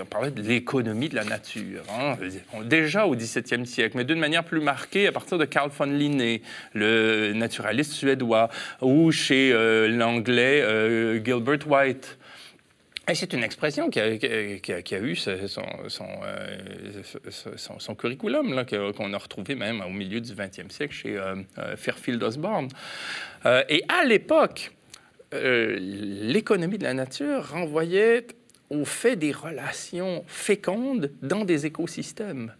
On 0.00 0.04
parlait 0.04 0.30
de 0.30 0.42
l'économie 0.42 1.08
de 1.08 1.14
la 1.14 1.24
nature, 1.24 1.82
hein, 1.90 2.16
déjà 2.64 3.06
au 3.06 3.14
XVIIe 3.14 3.66
siècle, 3.66 3.96
mais 3.96 4.04
d'une 4.04 4.18
manière 4.18 4.44
plus 4.44 4.60
marquée 4.60 5.06
à 5.06 5.12
partir 5.12 5.38
de 5.38 5.44
Carl 5.44 5.70
von 5.70 5.84
Linné, 5.84 6.42
le 6.72 7.32
naturaliste 7.32 7.92
suédois, 7.92 8.48
ou 8.80 9.12
chez 9.12 9.52
euh, 9.52 9.88
l'anglais 9.88 10.62
euh, 10.62 11.24
Gilbert 11.24 11.66
White. 11.68 12.18
Et 13.08 13.14
c'est 13.14 13.32
une 13.34 13.44
expression 13.44 13.90
qui 13.90 14.00
a, 14.00 14.08
eu 14.08 15.14
son, 15.14 15.62
son, 15.88 17.78
son, 17.78 17.94
curriculum, 17.94 18.64
qu'on 18.96 19.12
a 19.12 19.18
retrouvé 19.18 19.54
même 19.54 19.82
au 19.82 19.90
milieu 19.90 20.22
du 20.22 20.32
20e 20.32 20.70
siècle 20.70 20.94
chez 20.94 21.18
euh, 21.18 21.36
Fairfield 21.76 22.22
Osborne. 22.22 22.68
Et 23.68 23.84
à 23.88 24.04
l'époque, 24.06 24.72
l'économie 25.32 26.78
de 26.78 26.84
la 26.84 26.94
nature 26.94 27.50
renvoyait 27.50 28.26
au 28.74 28.84
fait 28.84 29.16
des 29.16 29.32
relations 29.32 30.24
fécondes 30.26 31.10
dans 31.22 31.44
des 31.44 31.66
écosystèmes. 31.66 32.52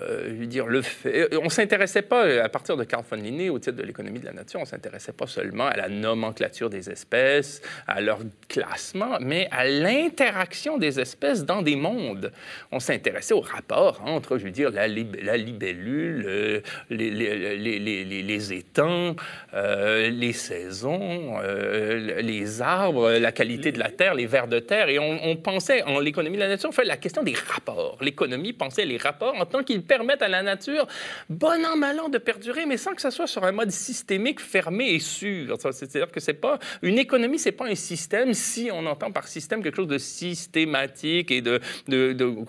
Euh, 0.00 0.28
je 0.28 0.34
veux 0.34 0.46
dire, 0.46 0.66
fait, 0.82 1.34
on 1.36 1.48
s'intéressait 1.48 2.02
pas, 2.02 2.44
à 2.44 2.48
partir 2.48 2.76
de 2.76 2.84
Carl 2.84 3.04
von 3.10 3.16
Linné, 3.16 3.50
au 3.50 3.58
titre 3.58 3.76
de 3.76 3.82
l'économie 3.82 4.20
de 4.20 4.26
la 4.26 4.32
nature, 4.32 4.60
on 4.60 4.64
s'intéressait 4.64 5.12
pas 5.12 5.26
seulement 5.26 5.66
à 5.66 5.76
la 5.76 5.88
nomenclature 5.88 6.70
des 6.70 6.90
espèces, 6.90 7.60
à 7.88 8.00
leur 8.00 8.20
classement, 8.48 9.18
mais 9.20 9.48
à 9.50 9.66
l'interaction 9.66 10.78
des 10.78 11.00
espèces 11.00 11.44
dans 11.44 11.62
des 11.62 11.74
mondes. 11.74 12.30
On 12.70 12.78
s'intéressait 12.78 13.34
au 13.34 13.40
rapport 13.40 14.00
entre, 14.06 14.38
je 14.38 14.44
veux 14.44 14.52
dire, 14.52 14.70
la, 14.70 14.86
libellule, 14.86 16.24
euh, 16.26 16.60
les, 16.88 18.52
étangs, 18.52 19.16
euh, 19.54 20.08
les 20.08 20.32
saisons, 20.32 21.40
les 21.40 22.62
arbres, 22.62 23.10
la 23.12 23.32
qualité 23.32 23.72
de 23.72 23.80
la 23.80 23.90
terre, 23.90 24.14
les 24.14 24.26
vers 24.26 24.46
de 24.46 24.60
terre, 24.60 24.88
et 24.88 24.98
on, 24.98 25.36
pensait 25.36 25.82
en 25.82 25.98
l'économie 25.98 26.36
de 26.36 26.42
la 26.42 26.48
nature, 26.48 26.68
on 26.68 26.72
fait 26.72 26.84
la 26.84 26.96
question 26.96 27.22
des 27.22 27.34
rapports. 27.48 27.98
L'économie 28.00 28.52
pensait 28.52 28.84
les 28.84 28.98
rapports 28.98 29.34
en 29.34 29.46
tant 29.46 29.62
permettent 29.80 30.22
à 30.22 30.28
la 30.28 30.42
nature, 30.42 30.86
bon 31.28 31.64
an, 31.64 31.76
mal 31.76 32.00
an, 32.00 32.08
de 32.08 32.18
perdurer, 32.18 32.66
mais 32.66 32.76
sans 32.76 32.94
que 32.94 33.02
ce 33.02 33.10
soit 33.10 33.26
sur 33.26 33.44
un 33.44 33.52
mode 33.52 33.70
systémique, 33.70 34.40
fermé 34.40 34.90
et 34.90 34.98
sûr. 35.00 35.56
C'est-à-dire 35.60 36.10
que 36.10 36.20
c'est 36.20 36.34
pas 36.34 36.58
une 36.82 36.98
économie, 36.98 37.38
c'est 37.38 37.52
pas 37.52 37.66
un 37.66 37.74
système 37.74 38.34
si 38.34 38.70
on 38.72 38.86
entend 38.86 39.10
par 39.10 39.28
système 39.28 39.62
quelque 39.62 39.76
chose 39.76 39.88
de 39.88 39.98
systématique 39.98 41.30
et 41.30 41.40
de 41.40 41.60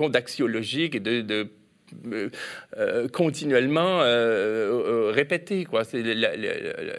d'axiologique 0.10 0.96
et 0.96 1.00
de, 1.00 1.22
de 1.22 1.48
euh, 2.12 2.30
euh, 2.78 3.08
continuellement 3.08 4.02
euh, 4.02 5.12
répété. 5.14 5.68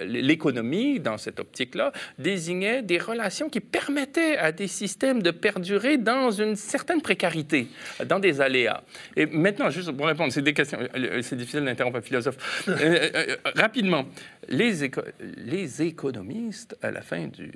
L'économie, 0.05 1.01
dans 1.01 1.19
cette 1.19 1.41
optique-là, 1.41 1.93
désignait 2.19 2.83
des 2.83 2.99
relations 2.99 3.49
qui 3.49 3.61
permettaient 3.61 4.37
à 4.37 4.53
des 4.53 4.69
systèmes 4.69 5.23
de 5.23 5.31
perdurer 5.31 5.99
dans 5.99 6.31
une 6.31 6.57
certaine 6.57 7.01
précarité, 7.01 7.69
dans 8.07 8.19
des 8.19 8.41
aléas. 8.41 8.83
Et 9.17 9.27
maintenant, 9.27 9.71
juste 9.71 9.93
pour 9.93 10.07
répondre, 10.07 10.33
c'est 10.33 10.43
des 10.43 10.55
questions, 10.55 10.79
c'est 11.23 11.37
difficile 11.37 11.65
d'interrompre 11.65 11.99
un 11.99 12.03
philosophe. 12.03 12.67
rapidement, 13.55 14.07
les, 14.49 14.91
les 15.39 15.83
économistes, 15.83 16.77
à 16.83 16.91
la 16.91 17.03
fin 17.03 17.27
du 17.27 17.51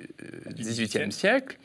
XVIIIe 0.53 1.11
siècle, 1.11 1.57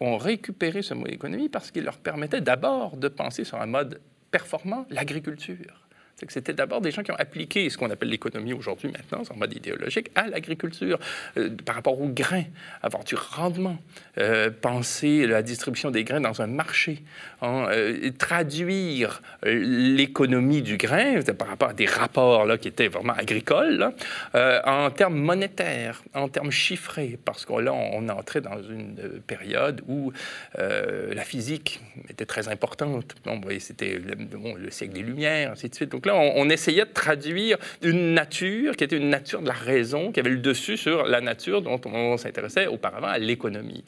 ont 0.00 0.16
récupéré 0.16 0.82
ce 0.82 0.94
mot 0.94 1.06
économie 1.06 1.48
parce 1.48 1.70
qu'il 1.70 1.84
leur 1.84 1.98
permettait 1.98 2.40
d'abord 2.40 2.96
de 2.96 3.08
penser 3.08 3.44
sur 3.44 3.60
un 3.60 3.66
mode 3.66 4.00
performant 4.30 4.86
l'agriculture 4.90 5.79
c'était 6.28 6.52
d'abord 6.52 6.80
des 6.80 6.90
gens 6.90 7.02
qui 7.02 7.10
ont 7.10 7.18
appliqué 7.18 7.70
ce 7.70 7.78
qu'on 7.78 7.90
appelle 7.90 8.10
l'économie 8.10 8.52
aujourd'hui, 8.52 8.88
maintenant, 8.88 9.22
en 9.30 9.36
mode 9.36 9.54
idéologique, 9.54 10.10
à 10.14 10.26
l'agriculture, 10.26 10.98
euh, 11.36 11.50
par 11.64 11.76
rapport 11.76 12.00
aux 12.00 12.08
grains, 12.08 12.44
avoir 12.82 13.04
du 13.04 13.14
rendement, 13.14 13.78
euh, 14.18 14.50
penser 14.50 15.26
la 15.26 15.42
distribution 15.42 15.90
des 15.90 16.04
grains 16.04 16.20
dans 16.20 16.42
un 16.42 16.46
marché, 16.46 17.02
hein, 17.42 17.66
euh, 17.70 18.10
traduire 18.18 19.22
l'économie 19.42 20.62
du 20.62 20.76
grain 20.76 21.20
par 21.38 21.48
rapport 21.48 21.70
à 21.70 21.74
des 21.74 21.86
rapports 21.86 22.44
là, 22.44 22.58
qui 22.58 22.68
étaient 22.68 22.88
vraiment 22.88 23.14
agricoles, 23.14 23.92
en 24.34 24.90
termes 24.90 25.16
monétaires, 25.16 26.02
en 26.14 26.28
termes 26.28 26.50
chiffrés, 26.50 27.18
parce 27.24 27.44
que 27.44 27.54
là, 27.54 27.72
on, 27.72 28.08
entré 28.10 28.40
dans 28.40 28.60
une 28.62 29.20
période 29.26 29.82
où 29.86 30.12
la 30.58 31.22
physique 31.22 31.80
était 32.08 32.26
très 32.26 32.48
importante. 32.48 33.14
C'était 33.58 33.98
le, 33.98 34.16
le, 34.58 34.70
siècle 34.70 34.94
des 34.94 35.02
Lumières, 35.02 35.52
ainsi 35.52 35.68
de 35.68 35.74
suite. 35.74 35.90
Donc 35.90 36.06
on, 36.10 36.48
essayait 36.50 36.84
de 36.84 36.92
traduire 36.92 37.58
une 37.82 38.14
nature 38.14 38.76
qui 38.76 38.84
était 38.84 38.96
une 38.96 39.10
nature 39.10 39.42
de 39.42 39.48
la 39.48 39.54
raison, 39.54 40.12
qui 40.12 40.20
avait 40.20 40.30
le 40.30 40.38
dessus 40.38 40.76
sur 40.76 41.04
la 41.04 41.20
nature 41.20 41.62
dont 41.62 41.80
on 41.84 42.16
s'intéressait 42.16 42.66
auparavant 42.66 43.08
à 43.08 43.18
l'économie. 43.18 43.84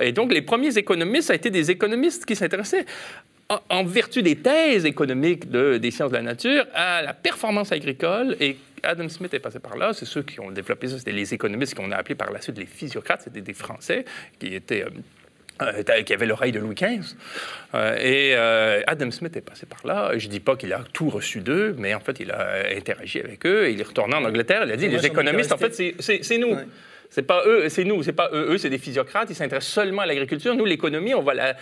Et 0.00 0.12
donc, 0.12 0.32
les 0.32 0.42
premiers 0.42 0.76
économistes, 0.76 1.28
ça 1.28 1.32
a 1.32 1.36
été 1.36 1.50
des 1.50 1.70
économistes 1.70 2.24
qui 2.24 2.36
s'intéressaient 2.36 2.86
en, 3.70 3.84
vertu 3.84 4.22
des 4.22 4.36
thèses 4.36 4.84
économiques 4.86 5.48
des 5.48 5.90
sciences 5.90 6.10
de 6.10 6.16
la 6.16 6.22
nature 6.22 6.66
à 6.74 7.02
la 7.02 7.14
performance 7.14 7.70
agricole 7.70 8.36
et 8.40 8.56
Adam 8.82 9.08
Smith 9.08 9.32
est 9.34 9.40
passé 9.40 9.58
par 9.58 9.76
là. 9.76 9.92
C'est 9.92 10.04
ceux 10.04 10.22
qui 10.22 10.40
ont 10.40 10.50
développé 10.50 10.88
ça. 10.88 10.98
C'était 10.98 11.12
les 11.12 11.34
économistes 11.34 11.74
qu'on 11.74 11.90
a 11.92 11.96
appelés 11.96 12.14
par 12.14 12.32
la 12.32 12.40
suite 12.40 12.58
les 12.58 12.66
physiocrates. 12.66 13.22
C'était 13.22 13.40
des 13.40 13.52
Français 13.52 14.04
qui 14.38 14.54
étaient 14.54 14.84
euh, 14.84 14.90
euh, 15.62 15.82
qui 16.02 16.12
avait 16.12 16.26
l'oreille 16.26 16.52
de 16.52 16.60
Louis 16.60 16.74
XV. 16.74 17.16
Euh, 17.74 17.96
et 17.98 18.34
euh, 18.34 18.82
Adam 18.86 19.10
Smith 19.10 19.36
est 19.36 19.40
passé 19.40 19.66
par 19.66 19.86
là. 19.86 20.16
Je 20.18 20.26
ne 20.26 20.30
dis 20.30 20.40
pas 20.40 20.56
qu'il 20.56 20.72
a 20.72 20.80
tout 20.92 21.08
reçu 21.08 21.40
d'eux, 21.40 21.74
mais 21.78 21.94
en 21.94 22.00
fait, 22.00 22.20
il 22.20 22.30
a 22.30 22.64
interagi 22.76 23.20
avec 23.20 23.46
eux. 23.46 23.70
il 23.70 23.80
est 23.80 23.84
retourné 23.84 24.14
en 24.14 24.24
Angleterre. 24.24 24.62
Il 24.66 24.72
a 24.72 24.76
dit, 24.76 24.88
les 24.88 25.06
économistes, 25.06 25.52
en 25.52 25.58
fait, 25.58 25.74
c'est 26.00 26.38
nous. 26.38 26.56
C'est 27.10 27.22
pas 27.22 27.42
eux, 27.46 27.68
c'est 27.68 27.84
nous, 27.84 28.02
c'est 28.02 28.12
pas 28.12 28.30
eux. 28.32 28.52
Eux, 28.52 28.58
c'est 28.58 28.70
des 28.70 28.78
physiocrates, 28.78 29.28
ils 29.30 29.36
s'intéressent 29.36 29.72
seulement 29.72 30.02
à 30.02 30.06
l'agriculture. 30.06 30.54
Nous, 30.54 30.64
l'économie, 30.64 31.14
on 31.14 31.22
va 31.22 31.54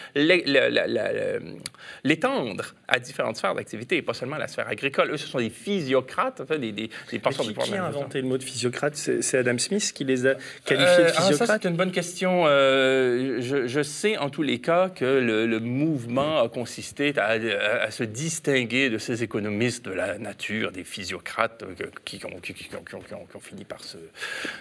l'étendre 2.05 2.75
à 2.89 2.99
différentes 2.99 3.37
sphères 3.37 3.55
d'activité 3.55 3.97
et 3.97 4.03
pas 4.03 4.15
seulement 4.15 4.37
à 4.37 4.41
la 4.41 4.49
sphère 4.49 4.69
agricole. 4.69 5.11
Eux, 5.13 5.17
ce 5.17 5.27
sont 5.27 5.39
des 5.39 5.51
physiocrates, 5.51 6.43
des, 6.51 6.73
des, 6.73 6.91
des 7.11 7.19
penseurs 7.19 7.47
qui, 7.47 7.55
qui 7.55 7.75
a 7.75 7.85
inventé 7.85 8.21
le 8.21 8.29
mot 8.29 8.39
de 8.39 8.43
physiocrate? 8.43 8.95
C'est 8.97 9.39
Adam 9.39 9.59
Smith 9.59 9.93
qui 9.93 10.05
les 10.05 10.27
a 10.27 10.35
qualifiés 10.65 11.05
de 11.05 11.09
physiocrates 11.09 11.31
euh, 11.31 11.43
ah, 11.43 11.47
Ça, 11.47 11.59
c'est 11.61 11.69
une 11.69 11.77
bonne 11.77 11.93
question. 11.93 12.45
Euh, 12.47 13.41
je, 13.41 13.83
sais 13.83 14.17
en 14.17 14.31
tous 14.31 14.43
les 14.43 14.61
cas 14.61 14.89
que 14.89 15.05
le, 15.05 15.61
mouvement 15.61 16.43
a 16.43 16.49
consisté 16.49 17.15
à, 17.19 17.91
se 17.91 18.05
distinguer 18.05 18.91
de 18.91 18.99
ces 18.99 19.23
économistes 19.23 19.85
de 19.85 19.93
la 19.93 20.19
nature, 20.19 20.73
des 20.73 20.85
physiocrates 20.85 21.63
euh, 21.63 21.87
qui, 22.05 22.21
ont, 22.25 23.41
fini 23.41 23.65
par 23.65 23.83
se, 23.83 23.99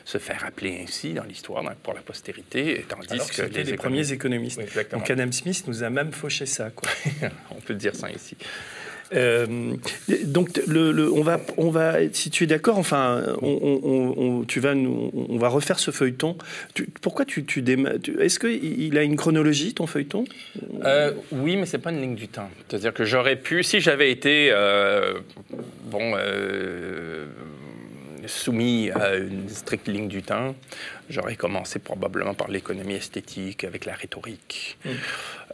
se 0.05 0.17
faire 0.17 0.43
appeler 0.45 0.72
ainsi 0.81 1.13
dans 1.13 1.23
l'histoire 1.23 1.63
pour 1.83 1.93
la 1.93 2.01
postérité, 2.01 2.85
tandis 2.87 3.07
Alors 3.11 3.29
que, 3.29 3.41
que 3.41 3.59
les, 3.59 3.75
premiers 3.75 4.11
économistes. 4.11 4.59
Donc 4.91 5.09
Adam 5.09 5.31
Smith 5.31 5.63
nous 5.67 5.83
a 5.83 5.89
même 5.89 6.11
fauché 6.11 6.45
ça. 6.45 6.69
Quoi. 6.69 6.89
on 7.51 7.61
peut 7.61 7.75
dire 7.75 7.95
ça 7.95 8.11
ici. 8.11 8.35
Euh, 9.15 9.75
donc, 10.25 10.59
le, 10.67 11.11
on, 11.11 11.21
va, 11.21 11.39
on 11.57 11.69
va, 11.69 11.95
si 12.11 12.29
tu 12.29 12.45
es 12.45 12.47
d'accord, 12.47 12.77
enfin, 12.77 13.23
on, 13.41 14.43
tu 14.47 14.59
vas 14.59 14.75
nous, 14.75 15.11
on 15.13 15.37
va 15.37 15.49
refaire 15.49 15.79
ce 15.79 15.91
feuilleton. 15.91 16.37
pourquoi 17.01 17.25
tu, 17.25 17.45
tu, 17.45 17.63
Est-ce 18.19 18.39
qu'il 18.39 18.97
a 18.97 19.03
une 19.03 19.15
chronologie, 19.15 19.73
ton 19.73 19.87
feuilleton? 19.87 20.25
Euh, 20.83 21.13
Oui, 21.31 21.55
mais 21.57 21.65
c'est 21.65 21.77
pas 21.77 21.91
une 21.91 22.01
ligne 22.01 22.15
du 22.15 22.27
temps. 22.27 22.49
C'est-à-dire 22.67 22.93
que 22.93 23.05
j'aurais 23.05 23.35
pu, 23.35 23.63
si 23.63 23.79
j'avais 23.79 24.11
été, 24.11 24.49
euh, 24.51 25.19
bon 25.85 26.15
soumis 28.27 28.91
à 28.91 29.15
une 29.15 29.49
stricte 29.49 29.87
ligne 29.87 30.07
du 30.07 30.21
temps, 30.21 30.55
j'aurais 31.09 31.35
commencé 31.35 31.79
probablement 31.79 32.33
par 32.33 32.49
l'économie 32.49 32.95
esthétique, 32.95 33.63
avec 33.63 33.85
la 33.85 33.93
rhétorique. 33.93 34.77
Mm. 34.85 34.89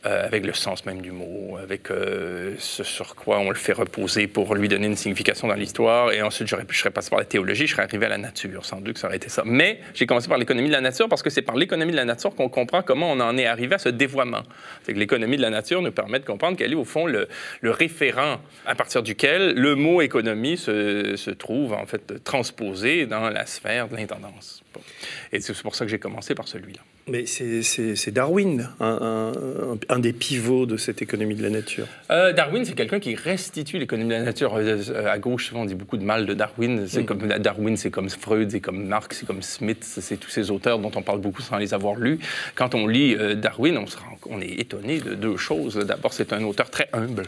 Euh, 0.05 0.25
avec 0.25 0.45
le 0.45 0.53
sens 0.53 0.85
même 0.85 1.01
du 1.01 1.11
mot, 1.11 1.57
avec 1.61 1.91
euh, 1.91 2.55
ce 2.57 2.85
sur 2.85 3.15
quoi 3.15 3.39
on 3.39 3.49
le 3.49 3.57
fait 3.57 3.73
reposer 3.73 4.27
pour 4.27 4.55
lui 4.55 4.69
donner 4.69 4.87
une 4.87 4.95
signification 4.95 5.49
dans 5.49 5.55
l'histoire. 5.55 6.13
Et 6.13 6.21
ensuite, 6.21 6.47
je 6.47 6.55
serais 6.77 6.89
passé 6.89 7.09
par 7.09 7.19
la 7.19 7.25
théologie, 7.25 7.67
je 7.67 7.73
serais 7.73 7.83
arrivé 7.83 8.05
à 8.05 8.09
la 8.09 8.17
nature, 8.17 8.65
sans 8.65 8.79
doute 8.79 8.93
que 8.93 8.99
ça 9.01 9.07
aurait 9.07 9.17
été 9.17 9.27
ça. 9.27 9.43
Mais 9.45 9.81
j'ai 9.93 10.05
commencé 10.05 10.29
par 10.29 10.37
l'économie 10.37 10.69
de 10.69 10.73
la 10.73 10.79
nature 10.79 11.09
parce 11.09 11.21
que 11.21 11.29
c'est 11.29 11.41
par 11.41 11.57
l'économie 11.57 11.91
de 11.91 11.97
la 11.97 12.05
nature 12.05 12.33
qu'on 12.33 12.47
comprend 12.47 12.81
comment 12.81 13.11
on 13.11 13.19
en 13.19 13.37
est 13.37 13.45
arrivé 13.45 13.75
à 13.75 13.77
ce 13.77 13.89
dévoiement. 13.89 14.43
C'est 14.83 14.93
que 14.93 14.99
l'économie 14.99 15.35
de 15.35 15.41
la 15.41 15.49
nature 15.49 15.81
nous 15.81 15.91
permet 15.91 16.19
de 16.19 16.25
comprendre 16.25 16.55
quel 16.57 16.71
est 16.71 16.75
au 16.75 16.85
fond 16.85 17.05
le, 17.05 17.27
référent 17.61 18.39
à 18.65 18.75
partir 18.75 19.03
duquel 19.03 19.53
le 19.55 19.75
mot 19.75 20.01
économie 20.01 20.55
se, 20.55 21.17
se 21.17 21.31
trouve 21.31 21.73
en 21.73 21.85
fait 21.85 22.23
transposé 22.23 22.58
dans 22.59 23.29
la 23.29 23.45
sphère 23.45 23.87
de 23.87 23.95
l'intendance. 23.95 24.63
Et 25.31 25.39
c'est 25.39 25.57
pour 25.61 25.75
ça 25.75 25.85
que 25.85 25.91
j'ai 25.91 25.99
commencé 25.99 26.35
par 26.35 26.47
celui-là. 26.47 26.81
Mais 27.07 27.25
c'est 27.25 28.11
Darwin, 28.11 28.69
un, 28.79 29.77
un, 29.89 29.99
des 29.99 30.13
pivots 30.13 30.67
de 30.67 30.77
cette 30.77 31.01
économie 31.01 31.35
de 31.35 31.41
la 31.41 31.49
nature. 31.49 31.87
Euh, 32.11 32.33
Darwin, 32.33 32.65
c'est 32.65 32.75
quelqu'un 32.75 32.99
qui 32.99 33.15
restitue 33.15 33.79
l'économie 33.79 34.09
de 34.09 34.15
la 34.15 34.23
nature. 34.23 34.55
Euh, 34.55 35.07
à 35.07 35.17
gauche, 35.17 35.47
souvent, 35.47 35.61
on 35.61 35.65
dit 35.65 35.73
beaucoup 35.73 35.97
de 35.97 36.03
mal 36.03 36.27
de 36.27 36.33
Darwin. 36.35 36.85
C'est 36.87 37.01
mm. 37.01 37.05
comme 37.05 37.27
Darwin, 37.27 37.77
c'est 37.77 37.89
comme 37.89 38.09
Freud, 38.09 38.51
c'est 38.51 38.59
comme 38.59 38.85
Marx, 38.85 39.17
c'est 39.19 39.25
comme 39.25 39.41
Smith, 39.41 39.83
c'est 39.83 40.17
tous 40.17 40.29
ces 40.29 40.51
auteurs 40.51 40.77
dont 40.77 40.91
on 40.95 41.01
parle 41.01 41.19
beaucoup 41.19 41.41
sans 41.41 41.57
les 41.57 41.73
avoir 41.73 41.95
lus. 41.95 42.19
Quand 42.53 42.75
on 42.75 42.85
lit 42.85 43.15
euh, 43.15 43.33
Darwin, 43.33 43.77
on, 43.77 43.87
se 43.87 43.97
on 44.29 44.39
est 44.39 44.59
étonné 44.59 44.99
de 44.99 45.15
deux 45.15 45.37
choses. 45.37 45.77
D'abord, 45.77 46.13
c'est 46.13 46.31
un 46.31 46.43
auteur 46.43 46.69
très 46.69 46.89
humble. 46.93 47.23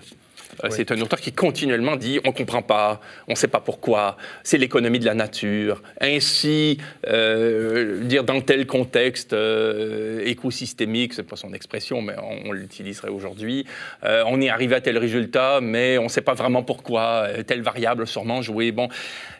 Euh, 0.64 0.70
c'est 0.70 0.92
un 0.92 1.02
auteur 1.02 1.20
qui 1.20 1.32
continuellement 1.32 1.96
dit 1.96 2.20
on 2.26 2.30
ne 2.30 2.34
comprend 2.34 2.62
pas, 2.62 3.02
on 3.28 3.32
ne 3.32 3.36
sait 3.36 3.48
pas 3.48 3.60
pourquoi, 3.60 4.18
c'est 4.44 4.58
l'économie 4.58 5.00
de 5.00 5.06
la 5.06 5.14
nature. 5.14 5.82
Ainsi, 6.00 6.78
euh, 7.08 8.04
dire 8.04 8.24
dans 8.24 8.42
tel 8.42 8.66
contexte 8.66 9.34
euh, 9.34 10.22
écosystémique, 10.26 11.14
c'est 11.14 11.24
pas 11.24 11.36
son 11.36 11.54
expression, 11.54 12.02
mais 12.02 12.16
on, 12.46 12.52
l'utiliserait 12.52 13.10
aujourd'hui. 13.10 13.66
on 14.04 14.42
est 14.42 14.50
arrivé 14.50 14.76
à 14.76 14.82
tel 14.82 14.98
résultat, 14.98 15.60
mais 15.62 15.98
on 15.98 16.04
ne 16.04 16.10
sait 16.10 16.22
pas 16.22 16.34
vraiment 16.34 16.64
pourquoi, 16.64 17.28
telle 17.48 17.62
variable 17.62 18.06
sûrement 18.06 18.42
jouée. 18.42 18.72
Bon. 18.72 18.90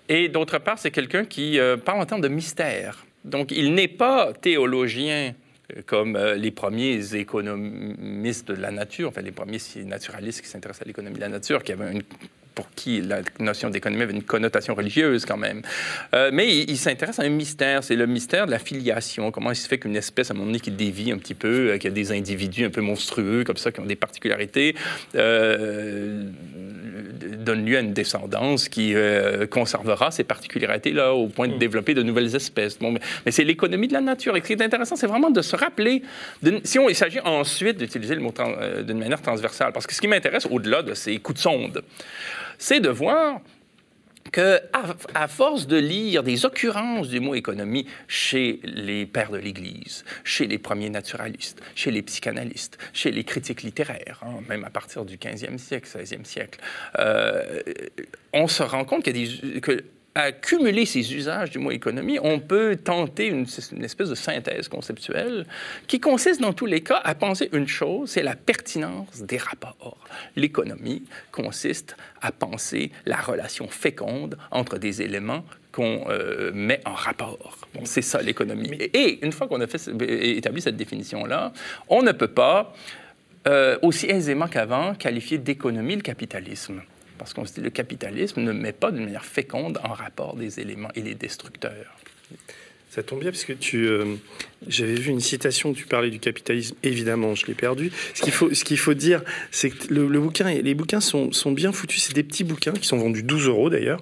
Et 0.08 0.30
d'autre 0.30 0.58
part, 0.60 0.80
c'est 0.80 0.92
quelqu'un 0.92 1.26
qui 1.26 1.60
parle 1.84 2.00
en 2.00 2.06
termes 2.06 2.22
de 2.22 2.30
mystère. 2.30 3.06
Donc, 3.26 3.52
il 3.52 3.74
n'est 3.74 3.90
pas 3.90 4.32
théologien 4.34 5.34
comme 5.86 6.16
euh, 6.16 6.36
les 6.36 6.52
premiers 6.52 7.16
économistes 7.16 8.48
de 8.48 8.54
la 8.54 8.72
nature, 8.72 9.10
enfin 9.10 9.22
les 9.22 9.32
premiers 9.32 9.60
naturalistes 9.86 10.42
qui 10.42 10.48
s'intéressent 10.48 10.84
à 10.84 10.86
l'économie 10.86 11.16
de 11.16 11.22
la 11.22 11.30
nature, 11.30 11.64
qui 11.64 11.72
avaient 11.72 11.92
une 11.92 12.04
pour 12.56 12.70
qui 12.76 13.02
la 13.02 13.22
notion 13.40 13.70
d'économie 13.70 14.04
avait 14.04 14.14
une 14.14 14.24
connotation 14.24 14.76
religieuse 14.76 15.26
quand 15.26 15.38
même. 15.38 15.62
Euh, 16.14 16.30
mais 16.34 16.58
il, 16.58 16.78
s'intéresse 16.78 17.20
à 17.20 17.24
un 17.24 17.30
mystère, 17.30 17.84
c'est 17.84 17.96
le 17.96 18.08
mystère 18.08 18.46
de 18.46 18.52
la 18.52 18.60
filiation. 18.60 19.32
Comment 19.32 19.52
il 19.52 19.56
se 19.56 19.68
fait 19.68 19.78
qu'une 19.78 19.96
espèce, 19.96 20.32
à 20.32 20.34
un 20.34 20.38
moment 20.38 20.48
donné, 20.48 20.60
qui 20.60 20.72
dévie 20.72 21.12
un 21.12 21.18
petit 21.18 21.34
peu, 21.34 21.72
euh, 21.72 21.78
qu'il 21.78 21.90
y 21.90 21.94
a 21.94 21.96
des 21.96 22.12
individus 22.12 22.66
un 22.66 22.70
peu 22.70 22.82
monstrueux 22.82 23.44
comme 23.44 23.58
ça, 23.58 23.72
qui 23.72 23.80
ont 23.80 23.86
des 23.86 23.96
particularités, 23.96 24.76
donne 25.14 26.36
lieu 27.66 27.78
à 27.78 27.82
une 27.82 27.94
descendance 27.94 28.70
qui 28.70 28.94
conservera 29.50 30.12
ces 30.12 30.24
particularités-là 30.24 31.14
au 31.14 31.28
point 31.28 31.48
de 31.48 31.56
mm. 31.56 31.60
développer 31.60 31.94
de 31.94 32.04
nouvelles 32.04 32.36
espèces. 32.36 32.78
Bon, 32.78 32.92
mais, 32.92 33.32
c'est 33.32 33.44
l'économie 33.44 33.88
de 33.88 33.94
la 33.94 34.02
nature. 34.02 34.36
Et 34.36 34.42
ce 34.42 34.48
qui 34.48 34.54
est 34.54 34.62
intéressant, 34.62 34.96
c'est 34.96 35.08
vraiment 35.08 35.32
de 35.32 35.42
se 35.42 35.56
rappeler, 35.56 36.04
si 36.64 36.80
on, 36.80 36.90
il 36.90 36.96
s'agit 36.96 37.20
ensuite 37.22 37.78
d'utiliser 37.78 38.16
le 38.16 38.22
mot 38.22 38.34
d'une 38.86 39.00
manière 39.00 39.22
transversale, 39.22 39.72
parce 39.74 39.88
que 39.88 39.94
ce 39.94 40.02
qui 40.02 40.08
m'intéresse 40.08 40.48
au-delà 40.50 40.82
de 40.82 40.94
ces 40.94 41.18
coups 41.18 41.38
de 41.38 41.42
sonde, 41.42 41.82
c'est 42.62 42.80
de 42.80 42.90
voir 42.90 43.42
que, 44.32 44.60
à, 45.16 45.28
force 45.28 45.66
de 45.66 45.78
lire 45.78 46.22
des 46.22 46.46
occurrences 46.46 47.10
du 47.10 47.20
mot 47.20 47.34
économie 47.34 47.88
chez 48.08 48.60
les 48.64 49.08
pères 49.08 49.32
de 49.32 49.40
l'Église, 49.40 50.06
chez 50.24 50.46
les 50.46 50.60
premiers 50.60 50.92
naturalistes, 50.92 51.60
chez 51.74 51.90
les 51.90 52.04
psychanalystes, 52.04 52.78
chez 52.94 53.12
les 53.12 53.24
critiques 53.24 53.64
littéraires, 53.64 54.22
hein, 54.22 54.42
même 54.48 54.64
à 54.64 54.70
partir 54.70 55.06
du 55.06 55.18
15e 55.18 55.58
siècle, 55.58 55.90
16e 55.90 56.24
siècle, 56.24 56.60
euh, 57.00 57.62
on 58.32 58.48
se 58.48 58.62
rend 58.62 58.86
compte 58.86 59.04
qu'il 59.04 59.18
y 59.18 59.26
a 59.26 59.52
des, 59.54 59.60
que 59.60 59.84
à 60.14 60.32
cumuler 60.32 60.86
ces 60.86 61.14
usages 61.14 61.52
du 61.52 61.60
mot 61.60 61.72
économie, 61.72 62.20
on 62.22 62.40
peut 62.40 62.76
tenter 62.76 63.28
une, 63.28 63.46
espèce 63.82 64.10
de 64.10 64.16
synthèse 64.16 64.68
conceptuelle 64.68 65.46
qui 65.88 66.00
consiste 66.00 66.42
dans 66.42 66.52
tous 66.54 66.66
les 66.66 66.82
cas 66.82 67.00
à 67.04 67.16
penser 67.16 67.50
une 67.54 67.68
chose, 67.68 68.10
c'est 68.10 68.24
la 68.24 68.36
pertinence 68.36 69.22
des 69.22 69.38
rapports. 69.38 69.98
L'économie 70.36 71.04
consiste 71.32 71.96
à 72.22 72.32
penser 72.32 72.92
la 73.06 73.18
relation 73.18 73.68
féconde 73.70 74.38
entre 74.52 74.78
des 74.78 75.02
éléments 75.02 75.46
qu'on 75.72 76.06
euh, 76.10 76.52
met 76.54 76.82
en 76.86 76.94
rapport. 76.94 77.58
c'est 77.86 78.02
ça 78.02 78.22
l'économie. 78.22 78.72
Et 78.94 79.26
une 79.26 79.32
fois 79.32 79.48
qu'on 79.48 79.62
a 79.62 79.68
fait, 79.68 79.82
établi 80.38 80.62
cette 80.62 80.76
définition-là, 80.76 81.54
on 81.88 82.02
ne 82.02 82.12
peut 82.12 82.28
pas, 82.28 82.74
euh, 83.48 83.78
aussi 83.82 84.08
aisément 84.08 84.48
qu'avant, 84.48 84.94
qualifier 84.94 85.38
d'économie 85.38 85.96
le 85.96 86.02
capitalisme 86.02 86.82
parce 87.22 87.36
qu'on 87.36 87.46
se 87.46 87.54
dit 87.54 87.62
le 87.62 87.70
capitalisme 87.70 88.42
ne 88.42 88.52
met 88.52 88.72
pas 88.72 88.90
de 88.90 89.00
manière 89.00 89.26
féconde 89.26 89.80
en 89.84 89.94
rapport 89.94 90.36
des 90.36 90.60
éléments 90.60 90.90
et 90.96 91.02
les 91.02 91.14
destructeurs. 91.14 91.96
Ça 92.90 93.04
tombe 93.04 93.20
bien 93.20 93.30
parce 93.30 93.46
que 93.46 93.54
tu, 93.54 93.86
euh, 93.88 94.16
j'avais 94.68 94.96
vu 94.96 95.12
une 95.12 95.20
citation 95.20 95.72
tu 95.72 95.86
parlais 95.86 96.10
du 96.10 96.18
capitalisme. 96.18 96.76
Évidemment, 96.82 97.36
je 97.36 97.46
l'ai 97.46 97.54
perdu. 97.54 97.92
Ce 98.16 98.24
qu'il 98.24 98.34
faut, 98.34 98.52
ce 98.56 98.64
qu'il 98.64 98.80
faut 98.80 98.96
dire, 98.96 99.22
c'est 99.52 99.70
que 99.70 99.94
le, 99.94 100.20
bouquin, 100.20 100.50
les 100.50 100.74
bouquins 100.74 101.00
sont, 101.00 101.32
sont 101.32 101.52
bien 101.52 101.72
foutus. 101.72 102.02
C'est 102.02 102.16
des 102.16 102.24
petits 102.24 102.44
bouquins 102.44 102.74
qui 102.74 102.88
sont 102.88 102.98
vendus 102.98 103.22
12 103.22 103.48
euros 103.50 103.70
d'ailleurs. 103.70 104.02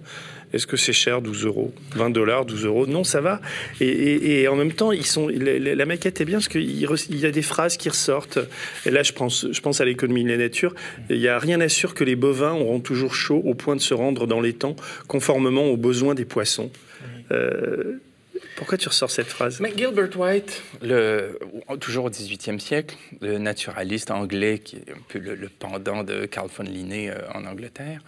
Est-ce 0.54 0.66
que 0.66 0.78
c'est 0.78 0.94
cher, 0.94 1.22
12 1.22 1.46
euros 1.46 1.74
20 1.96 2.10
dollars, 2.10 2.46
12 2.46 2.66
euros? 2.66 2.88
Non, 2.88 3.04
ça 3.04 3.22
va. 3.22 3.40
Et, 3.80 4.48
en 4.48 4.56
même 4.56 4.74
temps, 4.74 4.92
ils 4.92 5.06
sont, 5.06 5.28
la, 5.28 5.86
maquette 5.86 6.22
est 6.22 6.26
bien 6.26 6.38
parce 6.38 6.48
qu'il 6.48 7.20
y 7.20 7.26
a 7.26 7.32
des 7.32 7.42
phrases 7.42 7.78
qui 7.78 7.90
ressortent. 7.90 8.40
Et 8.86 8.92
là, 8.92 9.04
je 9.04 9.14
pense, 9.14 9.48
je 9.52 9.62
pense 9.62 9.82
à 9.82 9.86
l'économie 9.86 10.24
de 10.24 10.30
la 10.30 10.38
nature. 10.38 10.74
Il 11.10 11.20
n'y 11.20 11.28
a 11.28 11.38
rien 11.38 11.62
à 11.62 11.70
sûr 11.70 11.94
que 11.94 12.04
les 12.04 12.16
bovins 12.16 12.54
auront 12.54 12.80
toujours 12.80 13.14
chaud 13.14 13.42
au 13.46 13.54
point 13.54 13.76
de 13.76 13.82
se 13.82 13.94
rendre 13.94 14.28
dans 14.28 14.42
les 14.42 14.54
temps 14.54 14.76
conformément 15.08 15.66
aux 15.66 15.78
besoins 15.78 16.16
des 16.16 16.26
poissons. 16.26 16.72
Euh, 17.32 18.00
pourquoi 18.56 18.78
tu 18.78 18.90
ressors 18.90 19.12
cette 19.12 19.28
phrase? 19.28 19.60
Mais 19.60 19.72
Gilbert 19.76 20.18
White, 20.18 20.62
le, 20.82 21.40
toujours 21.80 22.06
au 22.06 22.10
XVIIIe 22.10 22.60
siècle, 22.60 22.98
le 23.22 23.38
naturaliste 23.38 24.12
anglais 24.12 24.60
qui 24.60 24.78
est 24.78 24.92
un 24.92 25.02
peu 25.08 25.20
le, 25.20 25.50
pendant 25.60 26.04
de 26.04 26.26
Carl 26.26 26.50
von 26.50 26.64
Linné 26.64 27.10
euh, 27.10 27.16
en 27.34 27.46
Angleterre, 27.46 28.02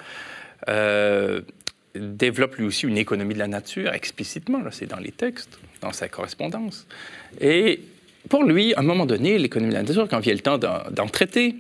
euh, 0.68 1.42
développe 1.96 2.56
lui 2.56 2.66
aussi 2.66 2.86
une 2.88 2.98
économie 2.98 3.34
de 3.34 3.40
la 3.40 3.48
nature 3.48 3.94
explicitement, 3.94 4.60
c'est 4.72 4.88
dans 4.88 5.00
les 5.00 5.12
textes, 5.12 5.60
dans 5.82 5.92
sa 5.92 6.08
correspondance. 6.08 6.88
Et 7.40 7.82
pour 8.30 8.44
lui, 8.44 8.74
à 8.76 8.80
un 8.80 8.84
moment 8.84 9.06
donné, 9.06 9.38
l'économie 9.38 9.72
de 9.72 9.78
la 9.78 9.84
nature, 9.84 10.08
quand 10.10 10.20
vient 10.20 10.34
le 10.34 10.40
temps 10.40 10.58
d'en 10.58 11.08
traiter, 11.08 11.56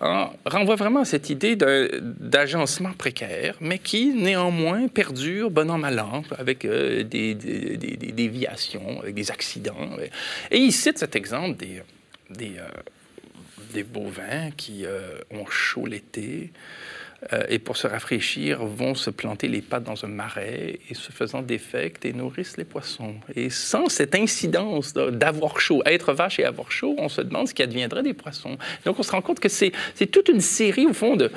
hein, 0.00 0.30
renvoie 0.44 0.76
vraiment 0.76 1.00
à 1.00 1.04
cette 1.04 1.30
idée 1.30 1.56
d'agencement 1.56 2.92
précaire, 2.92 3.56
mais 3.60 3.78
qui 3.78 4.12
néanmoins 4.14 4.88
perdure 4.88 5.50
bon 5.50 5.70
an 5.70 5.78
mal 5.78 5.98
an, 5.98 6.22
avec 6.38 6.64
euh, 6.64 7.02
des, 7.02 7.34
déviations, 7.34 9.00
avec 9.00 9.14
des 9.14 9.30
accidents. 9.30 9.96
Et 10.50 10.58
il 10.58 10.72
cite 10.72 10.98
cet 10.98 11.16
exemple 11.16 11.56
des, 11.56 12.56
euh, 12.58 13.82
bovins 13.84 14.50
qui 14.56 14.86
euh, 14.86 15.18
ont 15.30 15.46
chaud 15.46 15.86
l'été, 15.86 16.50
euh, 17.32 17.44
et 17.48 17.58
pour 17.58 17.76
se 17.76 17.86
rafraîchir, 17.86 18.64
vont 18.64 18.94
se 18.94 19.10
planter 19.10 19.48
les 19.48 19.62
pattes 19.62 19.84
dans 19.84 20.04
un 20.04 20.08
marais 20.08 20.80
et 20.88 20.94
se 20.94 21.12
faisant 21.12 21.42
défecte 21.42 22.04
et 22.04 22.12
nourrissent 22.12 22.56
les 22.56 22.64
poissons. 22.64 23.14
Et 23.34 23.50
sans 23.50 23.88
cette 23.88 24.14
incidence 24.14 24.92
d'avoir 24.92 25.60
chaud, 25.60 25.82
être 25.86 26.12
vache 26.12 26.38
et 26.38 26.44
avoir 26.44 26.70
chaud, 26.70 26.94
on 26.98 27.08
se 27.08 27.20
demande 27.22 27.48
ce 27.48 27.54
qui 27.54 27.62
adviendrait 27.62 28.02
des 28.02 28.14
poissons. 28.14 28.58
Donc 28.84 28.98
on 28.98 29.02
se 29.02 29.12
rend 29.12 29.22
compte 29.22 29.40
que 29.40 29.48
c'est 29.48 29.72
toute 30.10 30.28
une 30.28 30.40
série, 30.40 30.86
au 30.86 30.92
fond, 30.92 31.16
de, 31.16 31.30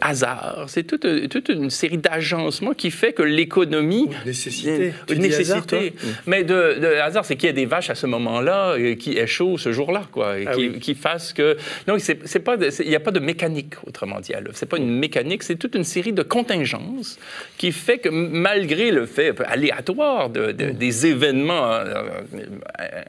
hasard. 0.00 0.64
C'est 0.68 0.84
toute, 0.84 1.06
toute, 1.28 1.48
une 1.48 1.70
série 1.70 1.98
d'agencements 1.98 2.74
qui 2.74 2.90
fait 2.90 3.12
que 3.12 3.22
l'économie. 3.22 4.08
Une 4.22 4.26
nécessité. 4.26 4.92
Une 5.10 5.22
nécessité. 5.22 5.94
Mais 6.26 6.44
de, 6.44 6.78
de 6.80 6.86
hasard, 7.00 7.24
c'est 7.24 7.36
qu'il 7.36 7.46
y 7.48 7.50
a 7.50 7.54
des 7.54 7.66
vaches 7.66 7.90
à 7.90 7.94
ce 7.94 8.06
moment-là 8.06 8.72
euh, 8.72 8.94
qui 8.94 9.18
chaud 9.26 9.58
ce 9.58 9.72
jour-là, 9.72 10.02
quoi, 10.10 10.38
et 10.38 10.46
ah 10.46 10.54
qui, 10.54 10.72
qui, 10.80 10.94
fassent 10.94 11.32
que. 11.32 11.56
Non, 11.86 11.96
c'est 11.98 12.40
pas. 12.40 12.56
Il 12.80 12.88
n'y 12.88 12.96
a 12.96 13.00
pas 13.00 13.10
de 13.10 13.20
mécanique, 13.20 13.74
autrement 13.86 14.20
dit, 14.20 14.32
C'est 14.52 14.68
pas 14.68 14.78
une 14.78 14.90
mécanique, 14.90 15.42
c'est 15.42 15.56
toute 15.56 15.74
une 15.74 15.84
série 15.84 16.12
de 16.12 16.22
contingences 16.22 17.18
qui 17.58 17.72
fait 17.72 17.98
que 17.98 18.08
malgré 18.08 18.90
le 18.90 19.06
fait 19.06 19.34
aléatoire 19.46 20.30
de, 20.30 20.52
mm. 20.52 20.72
des 20.72 21.06
événements 21.06 21.72
euh, 21.72 22.20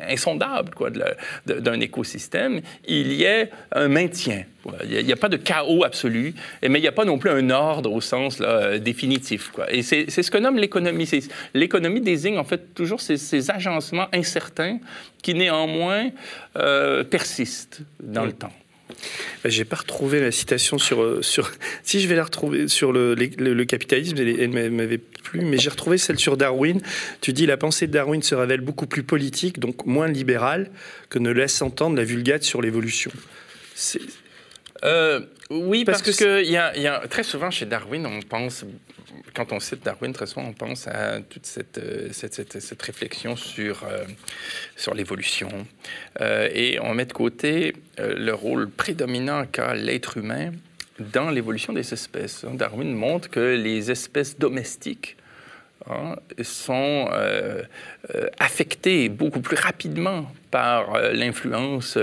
insondables, 0.09 0.73
quoi, 0.75 0.89
d'un 1.45 1.79
écosystème, 1.79 2.61
il 2.87 3.13
y 3.13 3.23
ait 3.23 3.49
un 3.71 3.87
maintien. 3.87 4.43
Il 4.83 5.05
n'y 5.05 5.11
a, 5.11 5.15
pas 5.15 5.29
de 5.29 5.37
chaos 5.37 5.83
absolu, 5.83 6.35
mais 6.61 6.77
il 6.77 6.81
n'y 6.81 6.87
a 6.87 6.91
pas 6.91 7.05
non 7.05 7.17
plus 7.17 7.29
un 7.29 7.49
ordre 7.49 7.91
au 7.91 8.01
sens 8.01 8.39
là, 8.39 8.77
définitif. 8.77 9.49
Quoi. 9.53 9.71
Et 9.73 9.81
c'est 9.81 10.09
ce 10.09 10.29
que 10.31 10.37
nomme 10.37 10.57
l'économie. 10.57 11.09
L'économie 11.53 12.01
désigne 12.01 12.37
en 12.37 12.43
fait 12.43 12.73
toujours 12.75 13.01
ces, 13.01 13.51
agencements 13.51 14.07
incertains 14.13 14.79
qui 15.23 15.33
néanmoins 15.33 16.09
euh, 16.57 17.03
persistent 17.03 17.81
dans 18.01 18.25
le 18.25 18.33
temps. 18.33 18.53
Ben, 19.43 19.49
j'ai 19.49 19.65
pas 19.65 19.77
retrouvé 19.77 20.19
la 20.19 20.31
citation 20.31 20.77
sur, 20.77 21.01
euh, 21.01 21.21
sur. 21.21 21.51
Si 21.83 21.99
je 21.99 22.07
vais 22.07 22.15
la 22.15 22.23
retrouver 22.23 22.67
sur 22.67 22.91
le, 22.91 23.15
le, 23.15 23.65
capitalisme, 23.65 24.17
elle, 24.17 24.71
m'avait 24.71 24.97
plu, 24.97 25.41
mais 25.41 25.57
j'ai 25.57 25.69
retrouvé 25.69 25.97
celle 25.97 26.19
sur 26.19 26.37
Darwin. 26.37 26.79
Tu 27.21 27.33
dis 27.33 27.45
la 27.45 27.57
pensée 27.57 27.87
de 27.87 27.91
Darwin 27.91 28.21
se 28.21 28.35
révèle 28.35 28.61
beaucoup 28.61 28.85
plus 28.85 29.03
politique, 29.03 29.59
donc 29.59 29.85
moins 29.85 30.07
libérale, 30.07 30.69
que 31.09 31.19
ne 31.19 31.31
laisse 31.31 31.61
entendre 31.61 31.95
la 31.95 32.03
vulgate 32.03 32.43
sur 32.43 32.61
l'évolution. 32.61 33.11
Euh, 34.83 35.21
oui, 35.49 35.85
parce, 35.85 36.01
que, 36.01 36.43
y 36.43 36.57
a, 36.57 36.75
y 36.77 36.87
a, 36.87 36.99
très 37.07 37.23
souvent 37.23 37.51
chez 37.51 37.65
Darwin, 37.65 38.05
on 38.05 38.21
pense, 38.21 38.65
quand 39.35 39.51
on 39.51 39.59
cite 39.59 39.83
Darwin, 39.83 40.11
très 40.11 40.25
souvent 40.25 40.47
on 40.47 40.53
pense 40.53 40.87
à 40.87 41.19
toute 41.21 41.45
cette, 41.45 41.77
euh, 41.77 42.09
cette, 42.11 42.59
cette, 42.59 42.81
réflexion 42.81 43.35
sur, 43.35 43.83
euh, 43.83 44.05
sur 44.75 44.93
l'évolution. 44.93 45.49
et 46.19 46.79
on 46.81 46.93
met 46.93 47.05
de 47.05 47.13
côté 47.13 47.73
le 47.97 48.31
rôle 48.31 48.69
prédominant 48.69 49.45
qu'a 49.45 49.75
l'être 49.75 50.17
humain 50.17 50.51
dans 50.99 51.29
l'évolution 51.29 51.73
des 51.73 51.93
espèces. 51.93 52.45
Darwin 52.45 52.93
montre 52.93 53.29
que 53.29 53.55
les 53.55 53.91
espèces 53.91 54.37
domestiques 54.37 55.17
hein, 55.89 56.15
sont 56.43 57.09
affectées 58.39 59.09
beaucoup 59.09 59.41
plus 59.41 59.57
rapidement 59.57 60.31
par 60.49 60.99
l'influence 61.13 61.97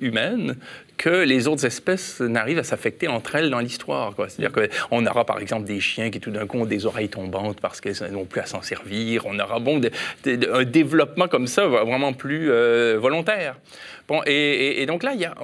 humaine 0.00 0.56
que 0.96 1.24
les 1.24 1.48
autres 1.48 1.64
espèces 1.64 2.20
n'arrivent 2.20 2.58
à 2.58 2.64
s'affecter 2.64 3.08
entre 3.08 3.34
elles 3.36 3.50
dans 3.50 3.60
l'histoire. 3.60 4.14
C'est-à-dire 4.28 4.52
qu'on 4.52 5.06
aura 5.06 5.24
par 5.24 5.38
exemple 5.38 5.64
des 5.64 5.80
chiens 5.80 6.10
qui 6.10 6.20
tout 6.20 6.30
d'un 6.30 6.46
coup 6.46 6.58
ont 6.58 6.66
des 6.66 6.86
oreilles 6.86 7.08
tombantes 7.08 7.60
parce 7.60 7.80
qu'elles 7.80 8.10
n'ont 8.10 8.24
plus 8.24 8.40
à 8.40 8.46
s'en 8.46 8.62
servir. 8.62 9.26
On 9.26 9.38
aura 9.38 9.58
bon, 9.58 9.80
un 10.26 10.64
développement 10.64 11.28
comme 11.28 11.46
ça 11.46 11.66
vraiment 11.66 12.12
plus 12.12 12.50
euh, 12.50 12.98
volontaire. 12.98 13.56
Bon, 14.08 14.22
et, 14.24 14.86
donc 14.86 15.02
là, 15.02 15.14
il 15.14 15.20
y 15.20 15.24
a 15.24 15.34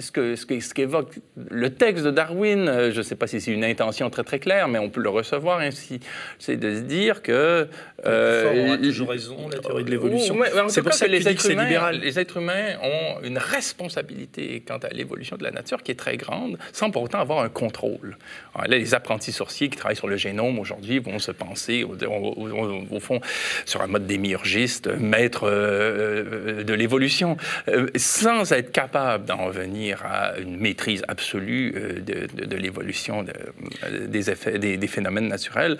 ce 0.00 0.72
qu'évoque 0.72 1.12
ce, 1.12 1.40
le 1.50 1.70
texte 1.70 2.04
de 2.04 2.12
Darwin, 2.12 2.90
je 2.92 2.96
ne 2.96 3.02
sais 3.02 3.16
pas 3.16 3.26
si 3.26 3.40
c'est 3.40 3.50
une 3.50 3.64
intention 3.64 4.10
très 4.10 4.22
très 4.22 4.38
claire, 4.38 4.68
mais 4.68 4.78
on 4.78 4.90
peut 4.90 5.00
le 5.00 5.08
recevoir 5.08 5.58
ainsi, 5.58 5.98
c'est 6.38 6.56
de 6.56 6.76
se 6.76 6.80
dire 6.82 7.22
que... 7.22 7.66
Euh, 8.06 8.66
on 8.68 8.72
a 8.72 8.78
toujours 8.78 9.10
raison, 9.10 9.48
la 9.48 9.58
théorie 9.58 9.82
de 9.82 9.90
l'évolution. 9.90 10.36
c'est 10.68 10.82
pour 10.82 10.92
ça 10.92 11.06
que 11.06 11.10
les 11.10 11.28
êtres, 11.28 11.50
humains, 11.50 11.90
les 11.92 12.18
êtres 12.20 12.36
humains 12.36 12.76
ont 12.82 13.24
une 13.24 13.38
responsabilité 13.38 14.62
quant 14.66 14.78
à 14.78 14.88
l'évolution 15.02 15.36
de 15.36 15.44
la 15.44 15.50
nature 15.50 15.82
qui 15.82 15.92
est 15.92 15.98
très 15.98 16.16
grande, 16.16 16.58
sans 16.72 16.90
pour 16.90 17.02
autant 17.02 17.20
avoir 17.20 17.40
un 17.40 17.48
contrôle. 17.48 18.16
là, 18.56 18.76
les 18.78 18.94
apprentis 18.94 19.32
sorciers 19.32 19.68
qui 19.68 19.76
travaillent 19.76 19.96
sur 19.96 20.08
le 20.08 20.16
génome 20.16 20.58
aujourd'hui 20.58 20.98
vont 20.98 21.18
se 21.18 21.32
penser, 21.32 21.84
au, 21.84 23.00
fond, 23.00 23.20
sur 23.64 23.82
un 23.82 23.86
mode 23.86 24.06
démiurgiste, 24.06 24.88
maître 24.98 25.42
euh, 25.44 26.62
de 26.62 26.74
l'évolution 26.74 27.36
sans 27.96 28.52
être 28.52 28.72
capable 28.72 29.24
d'en 29.24 29.46
revenir 29.46 30.02
à 30.04 30.38
une 30.38 30.56
maîtrise 30.58 31.02
absolue 31.08 31.74
euh, 31.76 32.00
de, 32.00 32.56
l'évolution 32.56 33.24
euh, 33.84 34.06
des, 34.06 34.30
effets, 34.30 34.58
des, 34.58 34.86
phénomènes 34.86 35.28
naturels, 35.28 35.78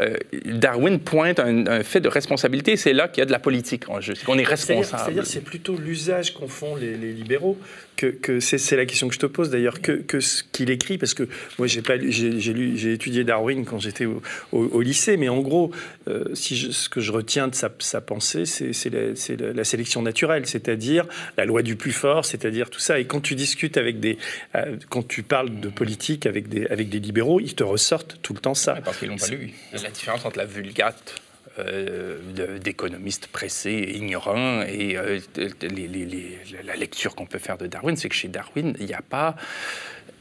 euh, 0.00 0.16
Darwin 0.44 0.98
pointe 0.98 1.40
un, 1.40 1.82
fait 1.82 2.00
de 2.00 2.08
responsabilité. 2.08 2.76
C'est 2.76 2.92
là 2.92 3.08
qu'il 3.08 3.20
y 3.20 3.22
a 3.22 3.26
de 3.26 3.32
la 3.32 3.38
politique 3.38 3.88
en 3.88 4.00
jeu. 4.00 4.14
qu'on 4.24 4.38
est 4.38 4.44
responsable. 4.44 5.02
C'est-à-dire, 5.04 5.26
c'est 5.26 5.44
plutôt 5.44 5.76
l'usage 5.76 6.34
qu'en 6.34 6.48
font 6.48 6.76
les, 6.76 6.96
libéraux 6.96 7.58
que, 7.96 8.40
c'est 8.40 8.58
la 8.72 8.86
question 8.86 9.08
que 9.08 9.14
je 9.14 9.18
te 9.18 9.26
pose 9.26 9.50
d'ailleurs 9.50 9.80
que, 9.80 10.20
ce 10.20 10.42
qu'il 10.52 10.70
écrit 10.70 10.98
parce 10.98 11.14
que 11.14 11.28
moi 11.58 11.66
j'ai 11.66 11.82
pas 11.82 11.94
j'ai 11.98 12.92
étudié 12.92 13.24
Darwin 13.24 13.64
quand 13.64 13.78
j'étais 13.78 14.06
au, 14.52 14.80
lycée 14.80 15.16
mais 15.16 15.28
en 15.28 15.40
gros 15.40 15.70
euh, 16.08 16.34
ce 16.34 16.88
que 16.88 17.00
je 17.00 17.12
retiens 17.12 17.48
de 17.48 17.54
sa, 17.54 18.00
pensée 18.00 18.44
c'est 18.46 18.90
la, 18.90 19.64
sélection 19.64 20.02
naturelle 20.02 20.46
c'est-à-dire 20.46 21.06
la 21.36 21.44
loi 21.44 21.62
du 21.62 21.76
plus 21.76 21.92
fort 21.92 22.24
c'est-à-dire 22.24 22.70
tout 22.70 22.80
ça. 22.80 22.98
Et 22.98 23.06
quand 23.06 23.20
tu 23.20 23.34
discutes 23.34 23.76
avec 23.76 24.00
des 24.00 24.18
euh, 24.54 24.76
quand 24.88 25.06
tu 25.06 25.22
parles 25.22 25.60
de 25.60 25.68
politique 25.68 26.26
avec 26.26 26.48
des 26.48 26.66
avec 26.66 26.88
des 26.88 27.00
libéraux 27.00 27.40
ils 27.40 27.54
te 27.54 27.64
ressortent 27.64 28.18
tout 28.22 28.34
le 28.34 28.40
temps 28.40 28.54
ça. 28.54 28.74
Parce 28.84 28.98
qu'ils 28.98 29.08
l'ont 29.08 29.16
pas 29.16 29.28
lu. 29.28 29.52
La 29.72 29.90
différence 29.90 30.24
entre 30.24 30.38
la 30.38 30.46
vulgate 30.46 31.22
d'économistes 31.56 33.28
pressés 33.28 33.70
et 33.70 33.96
ignorants. 33.96 34.62
Et 34.62 34.96
euh, 34.96 35.20
la 36.64 36.76
lecture 36.76 37.14
qu'on 37.14 37.26
peut 37.26 37.38
faire 37.38 37.58
de 37.58 37.66
Darwin, 37.66 37.96
c'est 37.96 38.08
que 38.08 38.14
chez 38.14 38.28
Darwin, 38.28 38.74
il 38.80 38.86
n'y 38.86 38.94
a 38.94 39.02
pas 39.02 39.36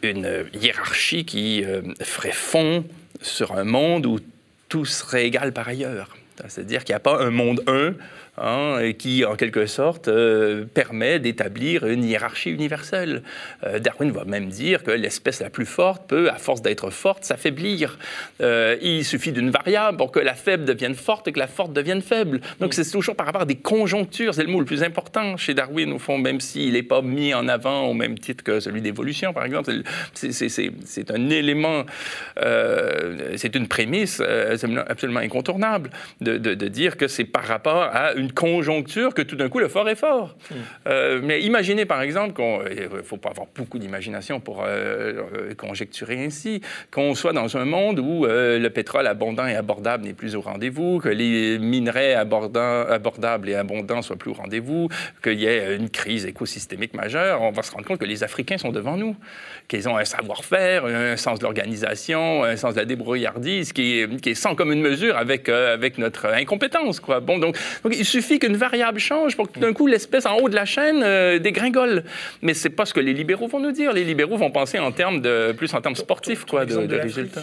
une 0.01 0.45
hiérarchie 0.53 1.25
qui 1.25 1.63
euh, 1.63 1.81
ferait 2.01 2.31
fond 2.31 2.85
sur 3.21 3.53
un 3.53 3.63
monde 3.63 4.05
où 4.05 4.19
tout 4.69 4.85
serait 4.85 5.25
égal 5.25 5.53
par 5.53 5.67
ailleurs. 5.67 6.15
C'est-à-dire 6.47 6.83
qu'il 6.83 6.93
n'y 6.93 6.97
a 6.97 6.99
pas 6.99 7.21
un 7.21 7.29
monde 7.29 7.63
1 7.67 7.93
Hein, 8.35 8.93
qui, 8.97 9.25
en 9.25 9.35
quelque 9.35 9.67
sorte, 9.67 10.07
euh, 10.07 10.65
permet 10.65 11.19
d'établir 11.19 11.85
une 11.85 12.03
hiérarchie 12.03 12.49
universelle. 12.49 13.21
Euh, 13.63 13.77
Darwin 13.77 14.09
va 14.09 14.25
même 14.25 14.47
dire 14.47 14.81
que 14.81 14.89
l'espèce 14.89 15.39
la 15.39 15.51
plus 15.51 15.67
forte 15.67 16.07
peut, 16.07 16.31
à 16.31 16.37
force 16.39 16.63
d'être 16.63 16.89
forte, 16.89 17.25
s'affaiblir. 17.25 17.99
Euh, 18.41 18.75
il 18.81 19.05
suffit 19.05 19.33
d'une 19.33 19.51
variable 19.51 19.97
pour 19.97 20.11
que 20.11 20.19
la 20.19 20.33
faible 20.33 20.65
devienne 20.65 20.95
forte 20.95 21.27
et 21.27 21.31
que 21.31 21.37
la 21.37 21.45
forte 21.45 21.73
devienne 21.73 22.01
faible. 22.01 22.41
Donc, 22.59 22.73
c'est 22.73 22.89
toujours 22.89 23.15
par 23.15 23.27
rapport 23.27 23.43
à 23.43 23.45
des 23.45 23.57
conjonctures. 23.57 24.33
C'est 24.33 24.43
le 24.43 24.51
mot 24.51 24.59
le 24.59 24.65
plus 24.65 24.81
important 24.81 25.37
chez 25.37 25.53
Darwin, 25.53 25.93
au 25.93 25.99
fond, 25.99 26.17
même 26.17 26.39
s'il 26.39 26.73
n'est 26.73 26.81
pas 26.81 27.03
mis 27.03 27.35
en 27.35 27.47
avant 27.47 27.83
au 27.83 27.93
même 27.93 28.17
titre 28.17 28.43
que 28.43 28.59
celui 28.59 28.81
d'évolution, 28.81 29.31
par 29.31 29.45
exemple. 29.45 29.71
C'est 30.13 31.11
un 31.11 31.29
élément, 31.29 31.85
c'est 33.35 33.55
une 33.55 33.67
prémisse 33.67 34.21
absolument 34.87 35.19
incontournable 35.19 35.91
de, 36.23 36.37
de 36.37 36.67
dire 36.67 36.97
que 36.97 37.07
c'est 37.07 37.25
par 37.25 37.43
rapport 37.43 37.83
à 37.93 38.13
une 38.13 38.31
conjoncture 38.31 39.13
que 39.13 39.21
tout 39.21 39.35
d'un 39.35 39.49
coup 39.49 39.59
le 39.59 39.67
fort 39.67 39.87
est 39.89 39.95
fort. 39.95 40.35
Hmm. 40.49 40.55
Euh, 40.87 41.19
mais 41.23 41.41
imaginez 41.41 41.85
par 41.85 42.01
exemple 42.01 42.33
qu'il 42.33 42.89
ne 42.89 43.01
faut 43.01 43.17
pas 43.17 43.29
avoir 43.29 43.47
beaucoup 43.55 43.79
d'imagination 43.79 44.39
pour 44.39 44.63
euh, 44.63 44.67
euh, 44.67 45.53
conjecturer 45.55 46.23
ainsi, 46.23 46.61
qu'on 46.91 47.15
soit 47.15 47.33
dans 47.33 47.57
un 47.57 47.65
monde 47.65 47.99
où 47.99 48.25
le 48.25 48.67
pétrole 48.69 49.07
abondant 49.07 49.47
et 49.47 49.55
abordable 49.55 50.05
n'est 50.05 50.13
plus 50.13 50.35
au 50.35 50.41
rendez-vous, 50.41 50.99
que 50.99 51.09
les 51.09 51.59
minerais 51.59 52.13
abordables 52.13 53.49
et 53.49 53.55
abondants 53.55 54.01
soient 54.01 54.15
plus 54.15 54.31
au 54.31 54.35
rendez-vous, 54.35 54.89
qu'il 55.21 55.39
y 55.39 55.45
ait 55.45 55.75
une 55.75 55.89
crise 55.89 56.25
écosystémique 56.25 56.93
majeure, 56.93 57.41
on 57.41 57.51
va 57.51 57.63
se 57.63 57.71
rendre 57.71 57.85
compte 57.85 57.99
que 57.99 58.05
les 58.05 58.23
Africains 58.23 58.57
sont 58.57 58.71
devant 58.71 58.97
nous, 58.97 59.15
qu'ils 59.67 59.87
ont 59.89 59.97
un 59.97 60.05
savoir-faire, 60.05 60.85
un 60.85 61.17
sens 61.17 61.39
de 61.39 61.43
l'organisation, 61.43 62.43
un 62.43 62.55
sens 62.55 62.73
de 62.75 62.79
la 62.79 62.85
débrouillardise 62.85 63.73
qui 63.73 63.99
est, 63.99 64.21
qui 64.21 64.29
est 64.29 64.35
sans 64.35 64.55
commune 64.55 64.81
mesure 64.81 65.17
avec, 65.17 65.49
avec 65.49 65.97
notre 65.97 66.12
incompétence. 66.25 66.99
Quoi. 66.99 67.19
Bon, 67.19 67.37
donc, 67.37 67.57
donc 67.83 67.93
il 67.97 68.05
suffit 68.05 68.39
qu'une 68.39 68.55
variable 68.55 68.99
change 68.99 69.35
pour 69.35 69.51
que 69.51 69.59
d'un 69.59 69.73
coup 69.73 69.87
l'espèce 69.87 70.25
en 70.25 70.37
haut 70.37 70.49
de 70.49 70.55
la 70.55 70.65
chaîne 70.65 71.01
euh, 71.03 71.39
dégringole. 71.39 72.03
Mais 72.41 72.53
c'est 72.53 72.69
pas 72.69 72.85
ce 72.85 72.93
que 72.93 72.99
les 72.99 73.13
libéraux 73.13 73.47
vont 73.47 73.59
nous 73.59 73.71
dire. 73.71 73.93
Les 73.93 74.03
libéraux 74.03 74.37
vont 74.37 74.51
penser 74.51 74.79
en 74.79 74.91
termes 74.91 75.21
de 75.21 75.51
plus 75.53 75.73
en 75.73 75.81
termes 75.81 75.95
sportifs, 75.95 76.45
quoi, 76.45 76.65
de, 76.65 76.75
résultats. 76.75 77.41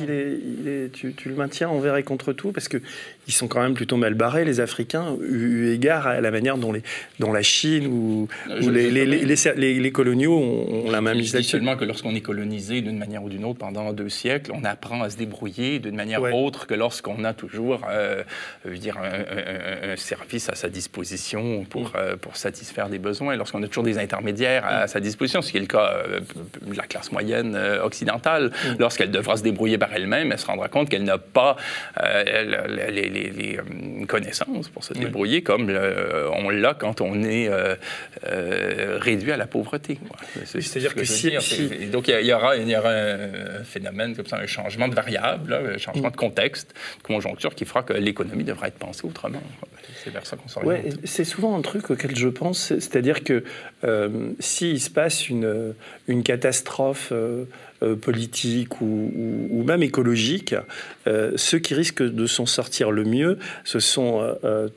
tu, 0.93 1.29
le 1.29 1.35
maintiens 1.35 1.69
envers 1.69 1.97
et 1.97 2.03
contre 2.03 2.33
tout 2.33 2.53
parce 2.53 2.69
que 2.69 2.79
ils 3.27 3.33
sont 3.33 3.49
quand 3.49 3.61
même 3.61 3.75
plutôt 3.75 3.97
mal 3.97 4.15
barrés 4.15 4.45
les 4.45 4.61
Africains 4.61 5.17
eu 5.21 5.73
égard 5.73 6.07
à 6.07 6.21
la 6.21 6.31
manière 6.31 6.59
dont 6.59 6.73
les 6.73 6.83
dont 7.19 7.33
la 7.33 7.43
Chine 7.43 7.87
ou, 7.87 8.29
les, 8.71 8.91
les, 8.91 9.93
coloniaux 9.93 10.39
ont, 10.39 10.91
la 10.91 11.01
même 11.01 11.19
mise 11.19 11.41
Seulement 11.41 11.77
que 11.77 11.85
lorsqu'on 11.85 12.15
est 12.15 12.21
colonisé 12.21 12.81
d'une 12.81 12.99
manière 12.99 13.23
ou 13.23 13.29
d'une 13.29 13.45
autre 13.45 13.59
pendant 13.59 13.93
deux 13.93 14.09
siècles, 14.09 14.53
on 14.55 14.65
apprend 14.65 15.03
à 15.03 15.11
se 15.11 15.17
débrouiller 15.17 15.79
d'une 15.79 15.97
manière 15.97 16.23
autre 16.23 16.67
que 16.67 16.75
lorsqu'on 16.75 17.25
a 17.25 17.33
toujours, 17.33 17.83
euh, 17.91 18.23
veux 18.69 18.77
dire, 18.77 18.99
un, 18.99 19.93
un 19.93 19.97
service 19.97 20.49
à 20.51 20.55
sa 20.55 20.69
disposition 20.69 21.65
pour, 21.65 21.89
mm. 21.89 21.93
euh, 21.97 22.17
pour 22.17 22.37
satisfaire 22.37 22.89
des 22.89 22.99
besoins. 22.99 23.37
Lorsqu'on 23.37 23.63
a 23.63 23.69
toujours 23.69 23.85
des 23.85 23.99
intermédiaires 23.99 24.65
à, 24.67 24.85
mm. 24.85 24.89
sa 24.89 25.01
disposition, 25.01 25.41
ce 25.41 25.51
qui 25.51 25.57
est 25.57 25.61
le 25.61 25.67
cas 25.67 26.03
euh, 26.07 26.21
de 26.63 26.77
la 26.77 26.85
classe 26.85 27.11
moyenne 27.11 27.55
euh, 27.57 27.83
occidentale, 27.83 28.51
mm. 28.51 28.77
lorsqu'elle 28.79 29.11
devra 29.11 29.39
se 29.39 29.43
débrouiller 29.43 29.79
par 29.79 29.93
elle-même, 29.95 30.31
elle 30.33 30.39
se 30.39 30.47
rendra 30.47 30.69
compte 30.69 30.91
qu'elle 30.91 31.05
n'a 31.05 31.19
pas 31.19 31.57
les, 31.97 33.59
connaissances 34.07 34.69
pour 34.69 34.85
se 34.85 34.93
débrouiller 34.95 35.43
comme 35.43 35.71
on 35.71 36.51
l'a 36.51 36.75
quand 36.75 37.01
on 37.01 37.23
est 37.23 37.51
réduit 38.23 39.33
à 39.33 39.37
la 39.37 39.47
pauvreté. 39.47 39.99
C'est-à-dire 40.45 40.95
que, 40.95 41.05
si, 41.05 41.31
Donc 41.91 42.09
il 42.09 42.27
y, 42.27 42.33
aura, 42.33 42.57
il 42.57 42.69
y 42.69 42.77
aura 42.77 42.91
un 42.91 43.65
phénomène 43.65 44.15
comme 44.15 44.27
ça, 44.27 44.39
un 44.39 44.47
changement 44.47 44.89
de 44.89 44.95
variable, 44.95 45.55
un 45.75 45.79
changement 45.79 46.11
de 46.11 46.17
contexte, 46.17 46.75
de 46.99 47.03
conjoncture 47.03 47.55
qui 47.55 47.65
fera 47.65 47.83
que 47.83 47.93
l'économie 47.93 48.45
devra 48.51 48.69
être 48.69 48.79
pensée 48.79 49.07
autrement. 49.07 49.43
C'est 50.05 50.11
vers 50.11 50.27
ça 50.27 50.37
qu'on 50.37 50.67
Ouais, 50.67 50.91
c'est 51.05 51.25
souvent 51.25 51.57
un 51.57 51.63
truc 51.63 51.91
auquel 51.91 52.17
je 52.17 52.29
pense, 52.29 52.69
c'est-à-dire 52.69 53.23
que 53.25 53.45
euh, 53.85 54.31
s'il 54.39 54.81
se 54.81 54.91
passe 54.91 55.29
une, 55.29 55.75
catastrophe 56.25 57.11
euh, 57.13 57.45
euh, 57.83 57.97
politique 57.97 58.81
ou, 58.81 59.65
même 59.67 59.83
écologique, 59.83 60.55
euh, 61.07 61.33
ceux 61.37 61.59
qui 61.59 61.75
risquent 61.75 62.03
de 62.03 62.27
s'en 62.27 62.47
sortir 62.47 62.91
le 62.91 63.05
mieux, 63.05 63.39
ce 63.65 63.81
sont 63.81 64.37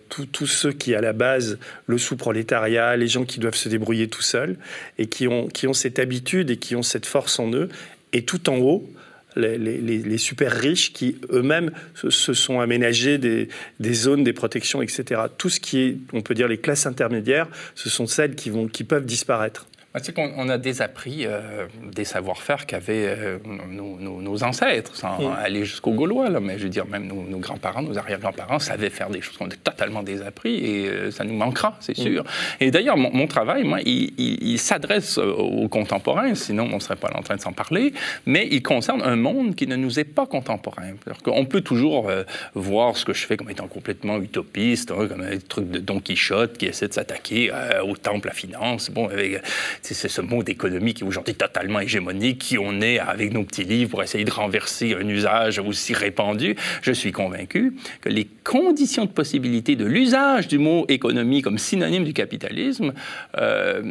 tous 0.10 0.48
ceux 0.48 0.72
qui, 0.72 0.96
à 0.96 1.02
la 1.02 1.14
base, 1.14 1.58
le 1.88 1.98
sous-prolétariat, 1.98 2.96
les 2.98 3.08
gens 3.08 3.26
qui 3.26 3.40
doivent 3.40 3.56
se 3.56 3.70
débrouiller 3.70 4.08
tout 4.08 4.22
seuls 4.22 4.58
et 4.98 5.08
qui 5.08 5.28
ont 5.28 5.74
cette 5.74 6.00
habitude 6.00 6.50
et 6.50 6.58
qui 6.58 6.76
ont 6.76 6.84
cette 6.84 7.06
force 7.06 7.40
en 7.40 7.52
eux. 7.54 7.70
Et 8.16 8.24
tout 8.26 8.50
en 8.50 8.58
haut, 8.58 8.88
les, 9.36 10.18
super 10.18 10.52
riches 10.52 10.94
qui 10.94 11.18
eux-mêmes 11.32 11.72
se, 11.96 12.34
sont 12.34 12.60
aménagés 12.60 13.18
des, 13.18 13.50
zones, 13.94 14.24
des 14.24 14.34
protections, 14.34 14.82
etc. 14.82 15.22
Tout 15.38 15.50
ce 15.50 15.60
qui 15.60 15.82
est, 15.82 15.98
on 16.14 16.22
peut 16.22 16.34
dire, 16.34 16.48
les 16.48 16.58
classes 16.58 16.86
intermédiaires, 16.86 17.48
ce 17.76 17.90
sont 17.90 18.08
celles 18.08 18.36
qui, 18.36 18.50
vont, 18.50 18.68
qui 18.68 18.84
peuvent 18.84 19.06
disparaître. 19.06 19.68
Bah, 19.94 20.00
c'est 20.02 20.12
qu'on 20.12 20.50
a 20.50 20.58
désappris 20.58 21.28
euh, 21.28 21.68
des 21.92 22.04
savoir-faire 22.04 22.66
qu'avaient 22.66 23.06
euh, 23.16 23.38
nos, 23.46 24.44
ancêtres, 24.44 24.96
sans 24.96 25.32
aller 25.34 25.66
jusqu'aux 25.66 25.92
Gaulois, 25.92 26.30
là, 26.30 26.40
mais 26.40 26.58
je 26.58 26.64
veux 26.64 26.70
dire, 26.70 26.88
même 26.88 27.06
nos, 27.06 27.38
grands-parents, 27.38 27.84
nos 27.84 27.96
arrière-grands-parents 28.00 28.58
savaient 28.58 28.90
faire 28.90 29.12
des 29.12 29.22
choses 29.22 29.38
qu'on 29.38 29.46
a 29.46 29.56
totalement 29.64 30.02
désappris 30.02 30.56
et 30.56 30.88
euh, 30.88 31.12
ça 31.12 31.24
nous 31.24 31.36
manquera, 31.36 31.78
c'est 31.80 31.96
sûr. 31.96 32.24
Et 32.60 32.72
d'ailleurs, 32.72 32.98
mon, 32.98 33.28
travail, 33.28 33.64
moi, 33.66 33.82
il, 33.86 34.58
s'adresse 34.58 35.20
aux 35.20 35.68
contemporains, 35.68 36.34
sinon 36.34 36.70
on 36.72 36.76
ne 36.76 36.82
serait 36.82 36.96
pas 36.96 37.12
en 37.14 37.22
train 37.22 37.36
de 37.36 37.42
s'en 37.42 37.54
parler, 37.54 37.94
mais 38.26 38.48
il 38.50 38.64
concerne 38.64 39.04
un 39.04 39.16
monde 39.16 39.54
qui 39.54 39.68
ne 39.68 39.76
nous 39.76 40.00
est 40.00 40.06
pas 40.06 40.26
contemporain. 40.26 40.94
On 41.28 41.46
peut 41.46 41.62
toujours 41.62 42.10
voir 42.56 42.98
ce 42.98 43.06
que 43.06 43.14
je 43.14 43.28
fais 43.28 43.38
comme 43.38 43.50
étant 43.52 43.68
complètement 43.68 44.18
utopiste, 44.18 44.90
hein, 44.90 45.08
comme 45.08 45.22
un 45.22 45.38
truc 45.38 45.70
de 45.70 45.80
Don 45.80 46.00
Quichotte 46.00 46.58
qui 46.58 46.66
essaie 46.66 46.88
de 46.88 46.94
s'attaquer 46.94 47.52
au 47.86 47.96
temple 47.96 48.30
à 48.30 48.34
finance. 48.34 48.90
Bon, 48.90 49.08
avec 49.08 49.42
c'est 49.84 50.08
ce 50.08 50.22
monde 50.22 50.48
économique 50.50 50.98
qui 50.98 51.04
est 51.04 51.08
aujourd'hui 51.08 51.36
totalement 51.36 51.80
hégémonique, 51.80 52.40
qui 52.40 52.58
on 52.58 52.82
est 52.82 53.00
avec 53.00 53.34
nos 53.34 53.44
petits 53.44 53.64
livres 53.64 53.92
pour 53.92 54.04
essayer 54.04 54.24
de 54.24 54.32
renverser 54.32 54.96
un 55.00 55.08
usage 55.08 55.60
aussi 55.60 55.94
répandu. 55.94 56.56
Je 56.82 56.92
suis 56.92 57.12
convaincu 57.12 57.74
que 58.02 58.10
les 58.10 58.28
conditions 58.44 59.06
de 59.06 59.12
possibilité 59.12 59.76
de 59.76 59.86
l'usage 59.86 60.48
du 60.48 60.58
mot 60.58 60.86
économie 60.88 61.42
comme 61.42 61.58
synonyme 61.58 62.04
du 62.04 62.14
capitalisme 62.14 62.94
euh, 63.38 63.82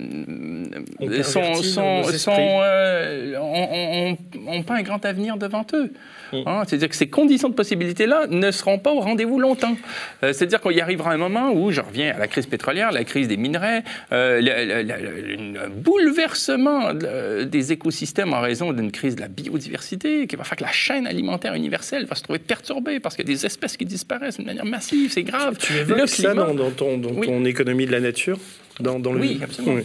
sont, 1.22 1.54
sont, 1.54 2.02
sont 2.04 2.32
euh, 2.38 3.36
ont, 3.38 4.62
pas 4.62 4.76
un 4.76 4.82
grand 4.82 5.04
avenir 5.04 5.36
devant 5.36 5.66
eux. 5.74 5.92
Hein, 6.32 6.62
c'est-à-dire 6.66 6.88
que 6.88 6.96
ces 6.96 7.08
conditions 7.08 7.48
de 7.48 7.54
possibilité-là 7.54 8.26
ne 8.28 8.50
seront 8.50 8.78
pas 8.78 8.92
au 8.92 9.00
rendez-vous 9.00 9.38
longtemps. 9.38 9.76
Euh, 10.22 10.32
c'est-à-dire 10.32 10.60
qu'il 10.60 10.72
y 10.72 10.80
arrivera 10.80 11.12
un 11.12 11.18
moment 11.18 11.50
où, 11.52 11.70
je 11.70 11.80
reviens 11.80 12.14
à 12.14 12.18
la 12.18 12.28
crise 12.28 12.46
pétrolière, 12.46 12.92
la 12.92 13.04
crise 13.04 13.28
des 13.28 13.36
minerais, 13.36 13.82
euh, 14.12 14.40
bouleversement 15.82 16.94
des 16.94 17.72
écosystèmes 17.72 18.32
en 18.32 18.40
raison 18.40 18.72
d'une 18.72 18.90
crise 18.92 19.16
de 19.16 19.20
la 19.20 19.28
biodiversité 19.28 20.26
qui 20.26 20.36
va 20.36 20.44
faire 20.44 20.56
que 20.56 20.64
la 20.64 20.72
chaîne 20.72 21.06
alimentaire 21.06 21.54
universelle 21.54 22.06
va 22.06 22.14
se 22.14 22.22
trouver 22.22 22.38
perturbée 22.38 23.00
parce 23.00 23.16
qu'il 23.16 23.28
y 23.28 23.32
a 23.32 23.34
des 23.34 23.46
espèces 23.46 23.76
qui 23.76 23.84
disparaissent 23.84 24.36
d'une 24.36 24.46
manière 24.46 24.64
massive, 24.64 25.12
c'est 25.12 25.22
grave. 25.22 25.56
Tu, 25.58 25.74
évoques 25.74 26.08
ça 26.08 26.34
dans, 26.34 26.70
ton, 26.70 27.44
économie 27.44 27.86
de 27.86 27.92
la 27.92 28.00
nature 28.00 28.38
dans, 28.80 28.98
le... 29.12 29.20
Oui, 29.20 29.40
absolument. 29.42 29.82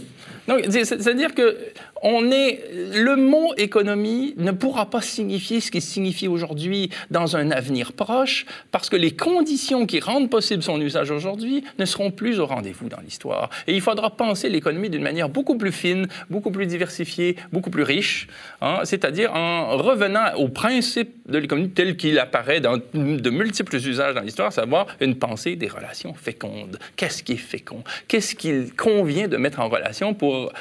C'est-à-dire 0.70 1.36
que 1.36 1.58
on 2.04 2.32
est, 2.32 2.64
le 2.74 3.16
mot 3.16 3.54
économie 3.58 4.34
ne 4.38 4.52
pourra 4.52 4.90
pas 4.90 5.02
signifier 5.02 5.62
ce 5.62 5.72
qu'il 5.72 5.82
signifie 5.82 6.28
aujourd'hui 6.28 6.90
dans 7.12 7.36
un 7.36 7.52
avenir 7.52 7.94
proche, 7.94 8.46
parce 8.72 8.90
que 8.90 8.96
les 8.96 9.12
conditions 9.12 9.86
qui 9.86 10.00
rendent 10.00 10.30
possible 10.30 10.64
son 10.64 10.80
usage 10.82 11.12
aujourd'hui 11.12 11.64
ne 11.80 11.86
seront 11.86 12.12
plus 12.12 12.40
au 12.40 12.46
rendez-vous 12.46 12.90
dans 12.90 13.00
l'histoire. 13.02 13.50
Et 13.68 13.74
il 13.74 13.82
faudra 13.82 14.16
penser 14.16 14.50
l'économie 14.50 14.90
d'une 14.90 15.04
manière 15.04 15.30
beaucoup 15.30 15.58
plus 15.58 15.72
fine, 15.72 16.08
beaucoup 16.30 16.52
plus 16.52 16.66
diversifiée, 16.66 17.36
beaucoup 17.52 17.70
plus 17.70 17.84
riche, 17.84 18.28
hein, 18.62 18.80
c'est-à-dire 18.84 19.34
en 19.34 19.78
revenant 19.78 20.34
au 20.36 20.48
principe 20.48 21.14
de 21.28 21.38
l'économie 21.38 21.70
tel 21.70 21.98
qu'il 21.98 22.20
apparaît 22.20 22.60
dans 22.60 22.78
de 22.94 23.30
multiples 23.30 23.76
usages 23.76 24.16
dans 24.16 24.22
l'histoire, 24.22 24.52
savoir 24.54 24.88
une 25.00 25.16
pensée 25.16 25.56
des 25.56 25.68
relations 25.68 26.14
fécondes. 26.14 26.80
Qu'est-ce 26.96 27.24
qui 27.24 27.34
est 27.34 27.38
fécond? 27.38 27.84
Qu'est-ce 28.08 28.36
qui, 28.36 28.48
convient 28.76 29.28
de 29.28 29.38
mettre 29.38 29.60
en 29.60 29.68
relation 29.68 30.14
pour 30.14 30.52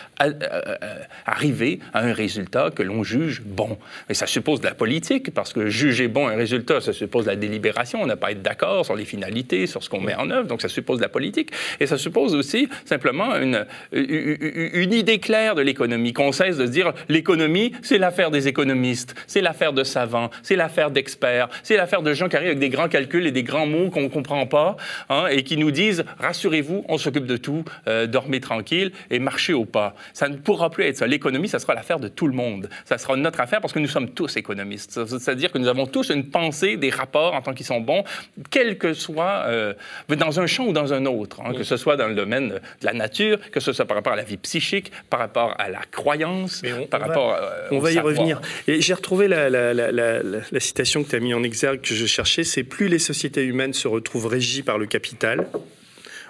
arriver 1.27 1.81
à 1.93 2.05
un 2.05 2.13
résultat 2.13 2.71
que 2.71 2.83
l'on 2.83 3.03
juge 3.03 3.43
bon. 3.45 3.77
Et 4.09 4.15
ça 4.15 4.27
suppose 4.27 4.61
de 4.61 4.67
la 4.67 4.75
politique, 4.75 5.35
parce 5.35 5.53
que 5.53 5.67
juger 5.67 6.09
bon 6.09 6.29
un 6.29 6.37
résultat, 6.37 6.81
ça 6.81 6.93
suppose 6.93 7.27
la 7.27 7.37
délibération. 7.37 8.01
On 8.01 8.07
n'a 8.07 8.17
pas 8.17 8.31
être 8.31 8.43
d'accord 8.43 8.85
sur 8.85 8.95
les 8.95 9.05
finalités, 9.05 9.67
sur 9.67 9.83
ce 9.83 9.91
qu'on 9.91 10.01
met 10.01 10.15
en 10.15 10.31
œuvre, 10.31 10.47
donc 10.47 10.63
ça 10.63 10.69
suppose 10.69 10.99
de 10.99 11.03
la 11.03 11.09
politique. 11.09 11.51
Et 11.81 11.87
ça 11.87 11.99
suppose 11.99 12.35
aussi 12.35 12.69
simplement 12.85 13.37
une, 13.37 13.67
une 13.93 14.93
idée 14.93 15.19
claire 15.19 15.55
de 15.55 15.63
l'économie, 15.63 16.13
qu'on 16.13 16.33
cesse 16.33 16.57
de 16.57 16.67
se 16.67 16.71
dire 16.71 16.93
l'économie, 17.09 17.73
c'est 17.83 17.99
l'affaire 17.99 18.31
des 18.31 18.49
économistes, 18.49 19.15
c'est 19.27 19.41
l'affaire 19.41 19.73
de 19.73 19.85
savants, 19.85 20.31
c'est 20.43 20.57
l'affaire 20.57 20.91
d'experts, 20.91 21.49
c'est 21.63 21.77
l'affaire 21.77 22.03
de 22.03 22.13
gens 22.15 22.29
qui 22.29 22.37
arrivent 22.37 22.49
avec 22.49 22.59
des 22.61 22.69
grands 22.69 22.89
calculs 22.89 23.27
et 23.27 23.33
des 23.33 23.43
grands 23.43 23.67
mots 23.67 23.91
qu'on 23.91 24.03
ne 24.03 24.09
comprend 24.09 24.47
pas, 24.47 24.77
hein, 25.09 25.27
et 25.31 25.43
qui 25.43 25.57
nous 25.57 25.71
disent 25.71 26.05
rassurez-vous, 26.19 26.85
on 26.89 26.99
s'occupe 26.99 27.27
de 27.27 27.37
tout, 27.37 27.65
euh, 27.89 28.07
dormez 28.07 28.41
tranquille 28.41 28.93
et 29.11 29.19
marchez 29.19 29.53
au 29.53 29.65
pas. 29.65 29.95
Ça 30.13 30.29
ne 30.29 30.37
pourra 30.37 30.71
plus 30.71 30.85
être 30.85 30.97
ça. 30.97 31.07
L'économie, 31.17 31.49
ça 31.49 31.59
sera 31.59 31.73
l'affaire 31.73 31.99
de 31.99 32.09
tout 32.09 32.27
le 32.27 32.35
monde. 32.35 32.69
Ça 32.85 32.99
sera 32.99 33.17
notre 33.17 33.41
affaire 33.41 33.63
parce 33.63 33.73
que 33.73 33.79
nous 33.79 33.89
sommes 33.89 34.11
tous 34.11 34.37
économistes. 34.37 35.07
C'est-à-dire 35.07 35.51
que 35.51 35.57
nous 35.57 35.67
avons 35.67 35.87
tous 35.87 36.11
une 36.11 36.29
pensée, 36.29 36.77
des 36.77 36.91
rapports 36.91 37.33
en 37.33 37.41
tant 37.41 37.55
qu'ils 37.55 37.65
sont 37.65 37.81
bons, 37.81 38.05
quel 38.51 38.77
que 38.77 38.93
soit, 38.93 39.45
euh, 39.47 39.73
dans 40.11 40.41
un 40.41 40.47
champ 40.47 40.67
ou 40.67 40.75
dans 40.75 40.93
un 40.93 41.07
autre, 41.07 41.41
hein, 41.41 41.55
que 41.55 41.65
ce 41.65 41.79
soit 41.79 41.97
dans 41.97 42.07
le 42.07 42.15
domaine 42.15 42.51
de 42.51 42.61
la 42.85 42.93
nature, 42.93 43.39
que 43.51 43.61
ce 43.61 43.73
soit 43.73 43.87
par 43.87 43.97
rapport 43.97 44.13
à 44.13 44.17
la 44.17 44.25
vie 44.25 44.37
psychique, 44.37 44.93
par 45.09 45.21
rapport 45.21 45.55
à 45.59 45.71
la 45.71 45.81
croyance, 45.91 46.61
par 46.91 47.01
rapport 47.01 47.31
va, 47.31 47.43
euh, 47.43 47.69
On 47.71 47.79
va 47.79 47.93
y 47.93 47.99
revenir. 47.99 48.43
Et 48.69 48.83
j'ai 48.83 48.93
retrouvé 48.93 49.27
la, 49.27 49.49
la, 49.49 50.61
citation 50.61 51.03
que 51.03 51.09
tu 51.09 51.17
as 51.17 51.21
mis 51.21 51.33
en 51.33 51.43
exergue, 51.43 51.81
que 51.81 51.95
je 51.95 52.05
cherchais, 52.05 52.45
c'est 52.45 52.63
plus 52.63 52.89
les 52.89 52.99
sociétés 52.99 53.43
humaines 53.43 53.73
se 53.73 53.89
retrouvent 53.89 54.27
régies 54.27 54.63
par 54.63 54.77
le 54.77 54.85
capital, 54.85 55.47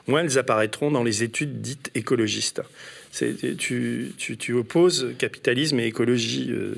moins 0.06 0.20
elles 0.20 0.38
apparaîtront 0.38 0.92
dans 0.92 1.02
les 1.02 1.24
études 1.24 1.60
dites 1.60 1.90
écologistes. 1.96 2.62
Tu, 3.16 4.14
tu, 4.18 4.36
tu, 4.36 4.52
opposes 4.52 5.14
capitalisme 5.18 5.80
et 5.80 5.86
écologie. 5.86 6.48
Euh, 6.50 6.74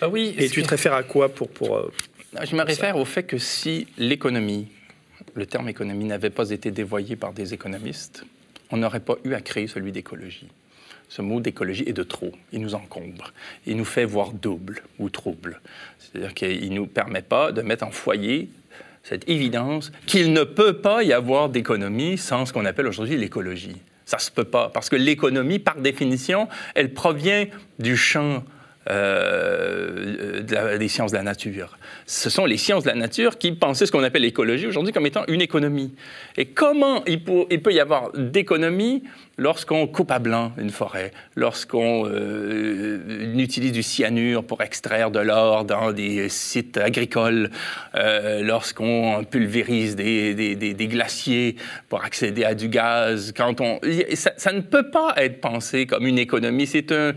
ah 0.00 0.08
oui. 0.08 0.34
Et 0.38 0.48
tu 0.48 0.62
te 0.62 0.68
réfères 0.68 0.94
à 0.94 1.02
quoi 1.02 1.28
pour... 1.28 1.48
pour 1.48 1.76
euh, 1.76 1.90
je 2.44 2.54
me 2.54 2.62
réfère 2.62 2.96
au 2.96 3.04
fait 3.04 3.24
que 3.24 3.38
si 3.38 3.88
l'économie, 3.98 4.68
le 5.34 5.46
terme 5.46 5.68
économie 5.68 6.04
n'avait 6.04 6.30
pas 6.30 6.50
été 6.50 6.70
dévoyé 6.70 7.16
par 7.16 7.32
des 7.32 7.54
économistes, 7.54 8.24
on 8.70 8.76
n'aurait 8.76 9.00
pas 9.00 9.16
eu 9.24 9.34
à 9.34 9.40
créer 9.40 9.66
celui 9.66 9.90
d'écologie. 9.90 10.48
Ce 11.08 11.22
mot 11.22 11.40
d'écologie 11.40 11.84
est 11.86 11.92
de 11.92 12.02
trop. 12.02 12.32
Il 12.52 12.60
nous 12.60 12.74
encombre. 12.74 13.32
Il 13.66 13.76
nous 13.76 13.84
fait 13.84 14.04
voir 14.04 14.32
double 14.32 14.82
ou 14.98 15.10
trouble. 15.10 15.60
C'est-à-dire 15.98 16.34
qu'il 16.34 16.70
ne 16.70 16.76
nous 16.76 16.86
permet 16.86 17.22
pas 17.22 17.52
de 17.52 17.62
mettre 17.62 17.84
en 17.84 17.90
foyer 17.90 18.48
cette 19.02 19.28
évidence 19.28 19.92
qu'il 20.06 20.32
ne 20.32 20.44
peut 20.44 20.78
pas 20.78 21.02
y 21.02 21.12
avoir 21.12 21.50
d'économie 21.50 22.16
sans 22.16 22.46
ce 22.46 22.52
qu'on 22.52 22.64
appelle 22.64 22.86
aujourd'hui 22.86 23.16
l'écologie. 23.16 23.76
Ça 24.06 24.18
se 24.18 24.30
peut 24.30 24.44
pas, 24.44 24.68
parce 24.68 24.88
que 24.88 24.96
l'économie, 24.96 25.58
par 25.58 25.76
définition, 25.76 26.48
elle 26.74 26.92
provient 26.92 27.46
du 27.78 27.96
champ 27.96 28.44
euh, 28.90 30.42
des 30.76 30.88
sciences 30.88 31.12
de 31.12 31.16
la 31.16 31.22
nature. 31.22 31.78
Ce 32.06 32.28
sont 32.28 32.44
les 32.44 32.58
sciences 32.58 32.84
de 32.84 32.90
la 32.90 32.94
nature 32.94 33.38
qui 33.38 33.52
pensaient 33.52 33.86
ce 33.86 33.92
qu'on 33.92 34.02
appelle 34.02 34.22
l'écologie 34.22 34.66
aujourd'hui 34.66 34.92
comme 34.92 35.06
étant 35.06 35.24
une 35.26 35.40
économie. 35.40 35.94
Et 36.36 36.46
comment 36.46 37.02
il, 37.06 37.22
peut 37.22 37.72
y 37.72 37.80
avoir 37.80 38.12
d'économie 38.12 39.02
lorsqu'on 39.38 39.86
coupe 39.86 40.10
à 40.10 40.18
blanc 40.18 40.52
une 40.58 40.70
forêt, 40.70 41.12
lorsqu'on 41.34 42.06
euh, 42.06 43.32
utilise 43.36 43.72
du 43.72 43.82
cyanure 43.82 44.44
pour 44.44 44.60
extraire 44.60 45.10
de 45.10 45.18
l'or 45.18 45.64
dans 45.64 45.92
des 45.92 46.28
sites 46.28 46.76
agricoles, 46.76 47.50
euh, 47.94 48.42
lorsqu'on 48.42 49.24
pulvérise 49.24 49.96
des, 49.96 50.88
glaciers 50.90 51.56
pour 51.88 52.04
accéder 52.04 52.44
à 52.44 52.54
du 52.54 52.68
gaz, 52.68 53.32
quand 53.34 53.62
on... 53.62 53.80
Ça, 54.14 54.52
ne 54.52 54.60
peut 54.60 54.90
pas 54.90 55.14
être 55.16 55.40
pensé 55.40 55.86
comme 55.86 56.06
une 56.06 56.18
économie, 56.18 56.66
c'est 56.66 56.92
un, 56.92 57.14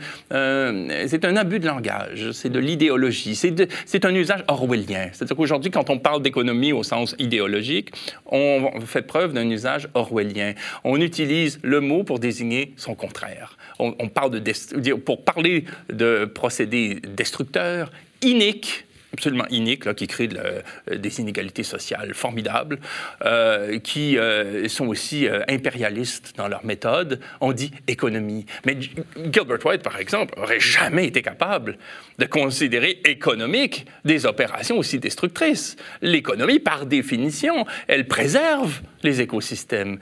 c'est 1.07 1.25
un 1.25 1.35
abus 1.35 1.56
de 1.59 1.65
langage, 1.65 2.31
c'est 2.31 2.49
de 2.49 2.59
l'idéologie, 2.59 3.35
c'est 3.35 4.05
un 4.05 4.15
usage 4.15 4.43
orwellien. 4.47 5.09
C'est-à-dire 5.13 5.35
qu'aujourd'hui, 5.35 5.71
quand 5.71 5.89
on 5.89 5.99
parle 5.99 6.21
d'économie 6.21 6.73
au 6.73 6.83
sens 6.83 7.15
idéologique, 7.19 7.91
on 8.25 8.81
fait 8.85 9.01
preuve 9.01 9.33
d'un 9.33 9.49
usage 9.49 9.87
orwellien. 9.93 10.53
On 10.83 10.99
utilise 11.01 11.59
le 11.63 11.81
mot 11.81 12.03
pour 12.03 12.19
désigner 12.19 12.73
son 12.77 12.95
contraire. 12.95 13.57
On, 13.79 14.07
parle 14.07 14.41
de, 14.41 14.93
pour 14.93 15.23
parler 15.23 15.65
de 15.91 16.25
procédés 16.25 16.99
destructeurs, 17.15 17.91
iniques, 18.21 18.86
absolument 19.13 19.47
iniques, 19.49 19.85
là, 19.85 19.93
qui 19.93 20.07
créent 20.07 20.27
des 20.27 21.19
inégalités 21.19 21.63
sociales 21.63 22.13
formidables, 22.13 22.79
euh, 23.23 23.79
qui 23.79 24.17
euh, 24.17 24.67
sont 24.67 24.87
aussi 24.87 25.27
euh, 25.27 25.41
impérialistes 25.47 26.33
dans 26.37 26.47
leur 26.47 26.65
méthode. 26.65 27.19
On 27.41 27.53
dit 27.53 27.71
économie. 27.87 28.45
Mais 28.65 28.77
Gilbert 28.79 29.65
White, 29.65 29.83
par 29.83 29.97
exemple, 29.99 30.33
aurait 30.37 30.59
jamais 30.59 31.07
été 31.07 31.21
capable 31.21 31.77
de 32.19 32.25
considérer 32.25 33.01
économique 33.05 33.85
des 34.05 34.25
opérations 34.25 34.77
aussi 34.77 34.99
destructrices. 34.99 35.75
L'économie, 36.01 36.59
par 36.59 36.85
définition, 36.85 37.65
elle 37.87 38.07
préserve 38.07 38.81
les 39.07 39.21
écosystèmes. 39.21 39.99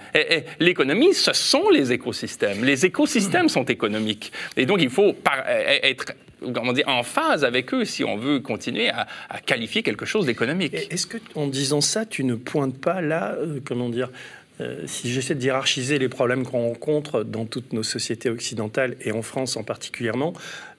L'économie, 0.60 1.14
ce 1.14 1.34
sont 1.34 1.70
les 1.70 1.92
écosystèmes. 1.92 2.64
Les 2.64 2.86
écosystèmes 2.86 3.50
sont 3.50 3.66
économiques. 3.66 4.32
Et 4.58 4.66
donc, 4.66 4.82
il 4.82 4.90
faut 4.90 5.16
être 5.84 6.14
comment 6.54 6.74
dire, 6.74 6.88
en 6.88 7.04
phase 7.04 7.44
avec 7.44 7.74
eux 7.74 7.86
si 7.86 8.04
on 8.04 8.18
veut 8.18 8.40
continuer 8.40 8.90
à, 8.90 9.08
qualifier 9.46 9.84
quelque 9.84 10.06
chose 10.06 10.26
d'économique. 10.26 10.74
Est-ce 10.74 11.08
que, 11.08 11.18
en 11.36 11.48
disant 11.48 11.82
ça, 11.82 12.06
tu 12.06 12.24
ne 12.24 12.36
pointes 12.36 12.78
pas 12.78 13.02
là, 13.02 13.36
euh, 13.36 13.60
comment 13.64 13.90
dire, 13.90 14.10
euh, 14.62 14.84
si 14.86 15.12
j'essaie 15.12 15.36
de 15.36 15.44
hiérarchiser 15.44 16.00
les 16.00 16.10
problèmes 16.10 16.46
qu'on 16.46 16.70
rencontre 16.70 17.24
dans 17.24 17.46
toutes 17.46 17.74
nos 17.74 17.84
sociétés 17.84 18.30
occidentales 18.30 18.96
et 19.02 19.12
en 19.12 19.22
France 19.22 19.58
en 19.58 19.64
particulièrement, 19.64 20.34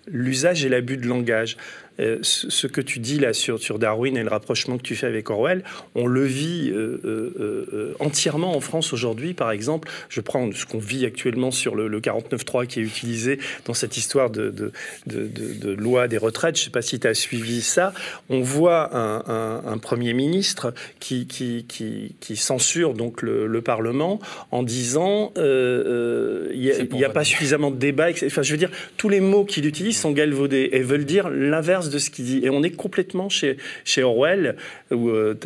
l'usage 0.07 0.65
et 0.65 0.69
l'abus 0.69 0.97
de 0.97 1.07
langage? 1.07 1.57
Euh, 2.01 2.19
ce 2.23 2.67
que 2.67 2.81
tu 2.81 2.99
dis 2.99 3.19
là 3.19 3.33
sur, 3.33 3.59
sur 3.59 3.79
Darwin 3.79 4.17
et 4.17 4.23
le 4.23 4.29
rapprochement 4.29 4.77
que 4.77 4.83
tu 4.83 4.97
fais 4.97 5.07
avec 5.07 5.31
Orwell, 5.31 5.65
on 5.95 6.07
le 6.07 6.25
vit 6.25 6.71
euh, 6.71 7.01
euh, 7.05 7.95
entièrement 8.01 8.55
en 8.55 8.61
France 8.61 8.93
aujourd'hui. 8.93 9.35
Par 9.35 9.51
exemple, 9.51 9.89
je 10.09 10.21
prends 10.21 10.51
ce 10.53 10.67
qu'on 10.67 10.79
vit 10.79 11.07
actuellement 11.07 11.51
sur 11.51 11.75
le, 11.75 11.89
le 11.89 12.01
49.3 12.01 12.67
qui 12.67 12.81
est 12.81 12.83
utilisé 12.83 13.39
dans 13.65 13.75
cette 13.75 13.97
histoire 13.97 14.31
de, 14.31 14.51
de, 14.51 14.73
de, 15.07 15.71
loi 15.71 16.09
des 16.09 16.19
retraites. 16.19 16.57
Je 16.57 16.63
ne 16.63 16.65
sais 16.67 16.71
pas 16.71 16.83
si 16.83 17.01
tu 17.01 17.07
as 17.07 17.15
suivi 17.15 17.63
ça. 17.63 17.93
On 18.29 18.41
voit 18.41 18.95
un, 18.97 19.63
un, 19.65 19.79
Premier 19.79 20.15
ministre 20.15 20.75
qui, 21.01 21.27
qui, 21.27 21.65
qui, 21.69 22.17
qui, 22.19 22.37
censure 22.37 22.95
donc 22.95 23.23
le, 23.23 23.47
le 23.47 23.61
Parlement 23.61 24.19
en 24.51 24.63
disant 24.63 25.33
il 25.37 26.89
n'y 26.93 27.05
a, 27.05 27.09
a 27.09 27.13
pas 27.13 27.25
suffisamment 27.25 27.71
de 27.71 27.77
débat. 27.77 28.09
Enfin, 28.25 28.43
je 28.43 28.51
veux 28.51 28.59
dire, 28.59 28.71
tous 28.97 29.09
les 29.09 29.21
mots 29.21 29.45
qu'il 29.45 29.67
utilise 29.67 29.99
sont 29.99 30.13
galvaudés 30.13 30.71
et 30.73 30.81
veulent 30.81 31.05
dire 31.05 31.29
l'inverse 31.29 31.86
de 31.91 31.99
ce 31.99 32.11
qu'il 32.11 32.25
dit. 32.25 32.41
Et 32.45 32.51
on 32.51 32.63
est 32.63 32.71
complètement 32.71 33.29
chez, 33.29 33.57
chez 33.85 34.03
Orwell, 34.03 34.57
où 34.91 35.09
euh, 35.09 35.39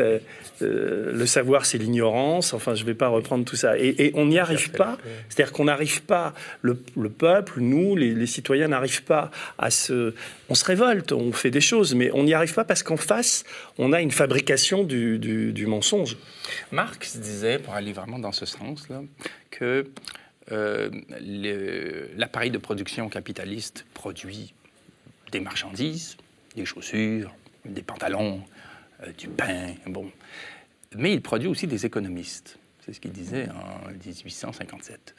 euh, 0.62 1.12
le 1.12 1.26
savoir, 1.26 1.66
c'est 1.66 1.78
l'ignorance. 1.78 2.52
Enfin, 2.52 2.74
je 2.74 2.82
ne 2.82 2.86
vais 2.86 2.94
pas 2.94 3.08
reprendre 3.08 3.44
tout 3.44 3.56
ça. 3.56 3.78
Et, 3.78 4.12
on 4.14 4.26
n'y 4.26 4.38
arrive 4.38 4.70
pas. 4.70 4.98
C'est-à-dire 5.28 5.52
qu'on 5.52 5.64
n'arrive 5.64 6.02
pas, 6.02 6.34
le, 6.62 6.74
peuple, 7.08 7.60
nous, 7.60 7.96
les, 7.96 8.26
citoyens, 8.26 8.68
n'arrivent 8.68 9.04
pas 9.04 9.30
à 9.58 9.70
se... 9.70 10.14
On 10.48 10.54
se 10.54 10.64
révolte, 10.64 11.12
on 11.12 11.32
fait 11.32 11.50
des 11.50 11.60
choses, 11.60 11.94
mais 11.94 12.10
on 12.12 12.24
n'y 12.24 12.34
arrive 12.34 12.54
pas 12.54 12.64
parce 12.64 12.82
qu'en 12.82 12.96
face, 12.96 13.44
on 13.78 13.92
a 13.92 14.00
une 14.00 14.10
fabrication 14.10 14.84
du, 14.84 15.18
du, 15.18 15.66
mensonge. 15.66 16.16
Marx 16.72 17.16
disait, 17.18 17.58
pour 17.58 17.74
aller 17.74 17.92
vraiment 17.92 18.18
dans 18.18 18.32
ce 18.32 18.46
sens-là, 18.46 19.02
que 19.50 19.86
euh, 20.52 20.90
l'appareil 22.16 22.50
de 22.50 22.58
production 22.58 23.08
capitaliste 23.08 23.86
produit 23.94 24.52
des 25.30 25.40
marchandises, 25.40 26.16
des 26.54 26.64
chaussures, 26.64 27.34
des 27.64 27.82
pantalons, 27.82 28.42
euh, 29.02 29.12
du 29.16 29.28
pain, 29.28 29.74
bon. 29.86 30.10
Mais 30.96 31.12
il 31.12 31.22
produit 31.22 31.48
aussi 31.48 31.66
des 31.66 31.86
économistes. 31.86 32.58
C'est 32.84 32.92
ce 32.92 33.00
qu'il 33.00 33.12
disait 33.12 33.46
en 33.50 33.90
1857. 33.90 35.14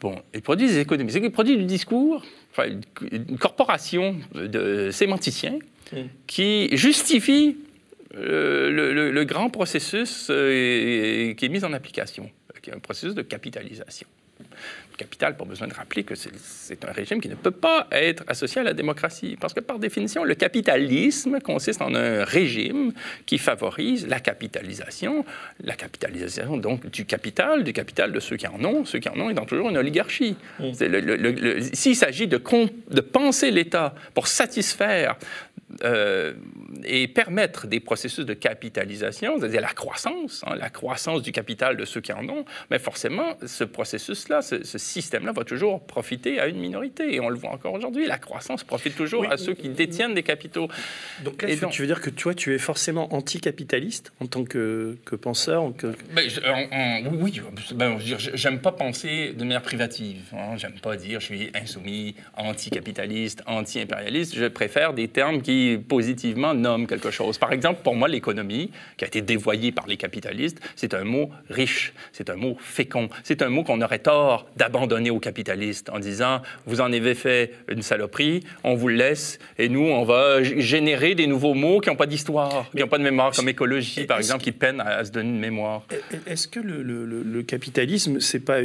Bon, 0.00 0.20
il 0.34 0.42
produit 0.42 0.66
des 0.66 0.78
économistes. 0.80 1.18
Il 1.22 1.30
produit 1.30 1.56
du 1.56 1.64
discours, 1.64 2.22
enfin, 2.50 2.68
une 3.10 3.38
corporation 3.38 4.16
de 4.34 4.90
sémanticiens 4.90 5.58
qui 6.26 6.76
justifie 6.76 7.56
euh, 8.16 9.10
le, 9.12 9.24
grand 9.24 9.48
processus 9.48 10.28
euh, 10.30 11.34
qui 11.34 11.44
est 11.44 11.48
mis 11.48 11.64
en 11.64 11.72
application, 11.72 12.30
qui 12.62 12.70
est 12.70 12.74
un 12.74 12.78
processus 12.78 13.14
de 13.14 13.22
capitalisation 13.22 14.06
capital, 14.96 15.36
pas 15.36 15.44
besoin 15.44 15.68
de 15.68 15.74
rappeler 15.74 16.04
que 16.04 16.14
c'est 16.14 16.84
un 16.84 16.92
régime 16.92 17.20
qui 17.20 17.28
ne 17.28 17.34
peut 17.34 17.50
pas 17.50 17.86
être 17.90 18.24
associé 18.26 18.60
à 18.60 18.64
la 18.64 18.74
démocratie. 18.74 19.36
Parce 19.40 19.54
que 19.54 19.60
par 19.60 19.78
définition, 19.78 20.24
le 20.24 20.34
capitalisme 20.34 21.40
consiste 21.40 21.82
en 21.82 21.94
un 21.94 22.24
régime 22.24 22.92
qui 23.26 23.38
favorise 23.38 24.06
la 24.06 24.20
capitalisation, 24.20 25.24
la 25.62 25.74
capitalisation 25.74 26.56
donc 26.56 26.86
du 26.90 27.04
capital, 27.04 27.64
du 27.64 27.72
capital 27.72 28.12
de 28.12 28.20
ceux 28.20 28.36
qui 28.36 28.46
en 28.46 28.62
ont, 28.64 28.84
ceux 28.84 28.98
qui 28.98 29.08
en 29.08 29.18
ont 29.18 29.30
étant 29.30 29.46
toujours 29.46 29.70
une 29.70 29.78
oligarchie. 29.78 30.36
S'il 31.72 31.96
s'agit 31.96 32.26
de, 32.26 32.40
de 32.90 33.00
penser 33.00 33.50
l'État 33.50 33.94
pour 34.14 34.28
satisfaire 34.28 35.16
et 36.84 37.08
permettre 37.08 37.66
des 37.66 37.80
processus 37.80 38.24
de 38.24 38.34
capitalisation, 38.34 39.38
c'est-à-dire 39.38 39.60
la 39.60 39.72
croissance, 39.72 40.42
hein, 40.46 40.54
la 40.56 40.70
croissance 40.70 41.22
du 41.22 41.32
capital 41.32 41.76
de 41.76 41.84
ceux 41.84 42.00
qui 42.00 42.12
en 42.12 42.28
ont, 42.28 42.44
mais 42.70 42.78
forcément, 42.78 43.36
ce 43.44 43.64
processus-là, 43.64 44.42
ce, 44.42 44.62
système-là 44.78 45.32
va 45.32 45.44
toujours 45.44 45.84
profiter 45.84 46.40
à 46.40 46.46
une 46.46 46.58
minorité. 46.58 47.14
Et 47.14 47.20
on 47.20 47.28
le 47.28 47.36
voit 47.36 47.50
encore 47.50 47.74
aujourd'hui. 47.74 48.06
La 48.06 48.18
croissance 48.18 48.64
profite 48.64 48.96
toujours 48.96 49.30
à 49.30 49.36
ceux 49.36 49.54
qui 49.54 49.68
détiennent 49.68 50.14
des 50.14 50.22
capitaux. 50.22 50.68
Donc 51.24 51.42
là, 51.42 51.48
tu 51.70 51.82
veux 51.82 51.86
dire 51.86 52.00
que 52.00 52.10
toi, 52.10 52.34
tu 52.34 52.54
es 52.54 52.58
forcément 52.58 53.14
anticapitaliste 53.14 54.12
en 54.20 54.26
tant 54.26 54.44
que, 54.44 54.96
penseur 55.20 55.72
que... 55.76 55.88
Ben, 56.14 56.28
oui, 57.20 57.40
ben, 57.74 57.98
j'aime 57.98 58.60
pas 58.60 58.72
penser 58.72 59.32
de 59.32 59.44
manière 59.44 59.62
privative. 59.62 60.22
Hein. 60.32 60.56
J'aime 60.56 60.78
pas 60.80 60.96
dire 60.96 61.20
je 61.20 61.26
suis 61.26 61.50
insoumis, 61.54 62.14
anticapitaliste, 62.36 63.42
anti-impérialiste. 63.46 64.34
Je 64.36 64.46
préfère 64.46 64.92
des 64.92 65.08
termes 65.08 65.40
qui 65.40 65.63
positivement 65.78 66.54
nomment 66.54 66.86
quelque 66.86 67.10
chose. 67.10 67.38
Par 67.38 67.52
exemple, 67.52 67.80
pour 67.82 67.94
moi, 67.94 68.08
l'économie, 68.08 68.70
qui 68.96 69.04
a 69.04 69.08
été 69.08 69.22
dévoyée 69.22 69.72
par 69.72 69.86
les 69.86 69.96
capitalistes, 69.96 70.60
c'est 70.76 70.94
un 70.94 71.04
mot 71.04 71.30
riche, 71.50 71.92
c'est 72.12 72.30
un 72.30 72.36
mot 72.36 72.56
fécond, 72.60 73.08
c'est 73.22 73.42
un 73.42 73.48
mot 73.48 73.62
qu'on 73.62 73.80
aurait 73.80 73.98
tort 73.98 74.46
d'abandonner 74.56 75.10
aux 75.10 75.20
capitalistes 75.20 75.90
en 75.90 75.98
disant 75.98 76.42
vous 76.66 76.80
en 76.80 76.92
avez 76.92 77.14
fait 77.14 77.54
une 77.68 77.82
saloperie, 77.82 78.40
on 78.62 78.74
vous 78.74 78.88
le 78.88 78.96
laisse 78.96 79.38
et 79.58 79.68
nous, 79.68 79.86
on 79.86 80.04
va 80.04 80.42
générer 80.42 81.14
des 81.14 81.26
nouveaux 81.26 81.54
mots 81.54 81.80
qui 81.80 81.88
n'ont 81.88 81.96
pas 81.96 82.06
d'histoire, 82.06 82.70
qui 82.70 82.78
n'ont 82.78 82.88
pas 82.88 82.98
de 82.98 83.04
mémoire, 83.04 83.32
comme 83.32 83.48
écologie, 83.48 84.04
par 84.04 84.18
exemple, 84.18 84.44
qui 84.44 84.52
peinent 84.52 84.80
à, 84.80 85.04
se 85.04 85.10
donner 85.10 85.30
une 85.30 85.40
mémoire. 85.40 85.82
Est-ce 86.26 86.48
que 86.48 86.60
le, 86.60 86.82
le 86.82 87.42
capitalisme, 87.42 88.20
c'est 88.20 88.40
pas, 88.40 88.58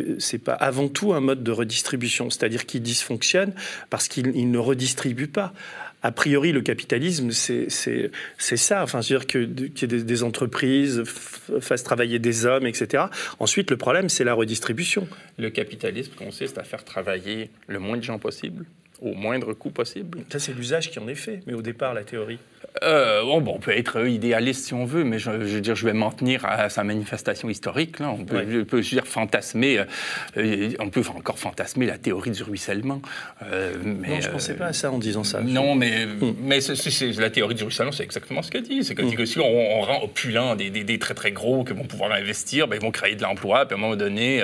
pas 0.43 0.53
avant 0.53 0.88
tout 0.88 1.13
un 1.13 1.19
mode 1.19 1.43
de 1.43 1.51
redistribution, 1.51 2.29
c'est-à-dire 2.29 2.65
qu'il 2.65 2.81
dysfonctionne 2.81 3.53
parce 3.89 4.07
qu'il 4.07 4.51
ne 4.51 4.57
redistribue 4.57 5.27
pas 5.27 5.53
a 6.01 6.12
priori, 6.12 6.51
le 6.51 6.62
capitalisme, 6.62 7.31
c'est 7.31 7.69
ça. 8.38 8.83
Enfin, 8.83 9.01
c'est-à-dire 9.01 9.27
qu'il 9.27 9.41
y 9.41 9.83
ait 9.83 9.88
des, 9.88 10.03
des, 10.03 10.23
entreprises 10.23 11.03
fassent 11.59 11.83
travailler 11.83 12.19
des 12.19 12.45
hommes, 12.45 12.65
etc. 12.65 13.05
Ensuite, 13.39 13.69
le 13.69 13.77
problème, 13.77 14.07
c'est 14.07 14.23
la 14.23 14.33
redistribution. 14.33 15.07
Le 15.38 15.49
capitalisme 15.49 16.13
consiste 16.15 16.57
à 16.57 16.63
faire 16.63 16.85
travailler 16.85 17.49
le 17.67 17.79
moins 17.79 17.97
de 17.97 18.03
gens 18.03 18.19
possible 18.19 18.65
au 19.01 19.13
moindre 19.13 19.53
coût 19.53 19.69
possible. 19.69 20.19
Ça, 20.29 20.39
c'est 20.39 20.53
l'usage 20.53 20.91
qui 20.91 20.99
en 20.99 21.07
est 21.07 21.15
fait, 21.15 21.41
mais 21.47 21.53
au 21.53 21.62
départ, 21.62 21.93
la 21.93 22.03
théorie. 22.03 22.39
Euh, 22.83 23.23
bon, 23.23 23.55
on 23.55 23.59
peut 23.59 23.75
être 23.75 24.05
idéaliste 24.07 24.67
si 24.67 24.73
on 24.73 24.85
veut, 24.85 25.03
mais 25.03 25.19
je, 25.19 25.31
veux 25.31 25.62
dire, 25.62 25.75
je 25.75 25.85
vais 25.85 25.93
m'en 25.93 26.12
tenir 26.12 26.45
à 26.45 26.69
sa 26.69 26.83
manifestation 26.83 27.49
historique. 27.49 27.99
Là. 27.99 28.09
On 28.12 28.23
peut, 28.23 28.45
je 28.49 28.59
peux 28.62 28.81
dire, 28.81 29.07
fantasmer, 29.07 29.83
euh, 30.38 30.69
on 30.79 30.89
peut 30.89 31.03
encore 31.15 31.39
fantasmer 31.39 31.85
la 31.85 31.97
théorie 31.97 32.31
du 32.31 32.43
ruissellement. 32.43 33.01
Euh, 33.43 33.73
mais, 33.83 34.09
non, 34.09 34.21
je 34.21 34.27
ne 34.27 34.33
pensais 34.33 34.53
pas 34.55 34.67
à 34.67 34.73
ça 34.73 34.91
en 34.91 34.97
disant 34.97 35.23
ça. 35.23 35.41
Non, 35.41 35.75
mais, 35.75 36.05
hmm. 36.05 36.35
mais 36.41 36.59
la 37.17 37.29
théorie 37.29 37.55
du 37.55 37.63
ruissellement, 37.63 37.91
c'est 37.91 38.03
exactement 38.03 38.41
ce 38.41 38.51
qu'elle 38.51 38.63
dit. 38.63 38.83
C'est 38.83 38.95
qu'elle 38.95 39.07
dit 39.07 39.15
hmm. 39.15 39.17
que 39.17 39.25
si 39.25 39.39
on, 39.39 39.81
rend 39.81 40.03
opulent 40.03 40.55
des, 40.55 40.69
des, 40.69 40.99
très 40.99 41.13
très 41.13 41.31
gros 41.31 41.63
qui 41.63 41.73
vont 41.73 41.85
pouvoir 41.85 42.12
investir, 42.12 42.67
ben, 42.67 42.75
ils 42.75 42.81
vont 42.81 42.91
créer 42.91 43.15
de 43.15 43.23
l'emploi, 43.23 43.65
puis 43.65 43.75
à 43.75 43.77
un 43.77 43.81
moment 43.81 43.95
donné, 43.95 44.43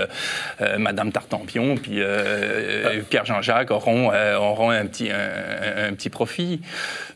Madame 0.77 1.11
Tartampion, 1.11 1.75
puis 1.75 2.01
ah. 2.01 2.89
Pierre 3.09 3.25
Jean-Jacques 3.25 3.71
auront, 3.71 4.11
auront 4.51 4.69
un, 4.69 4.86
petit, 4.86 5.10
un, 5.10 5.93
petit 5.93 6.10
profit. 6.10 6.62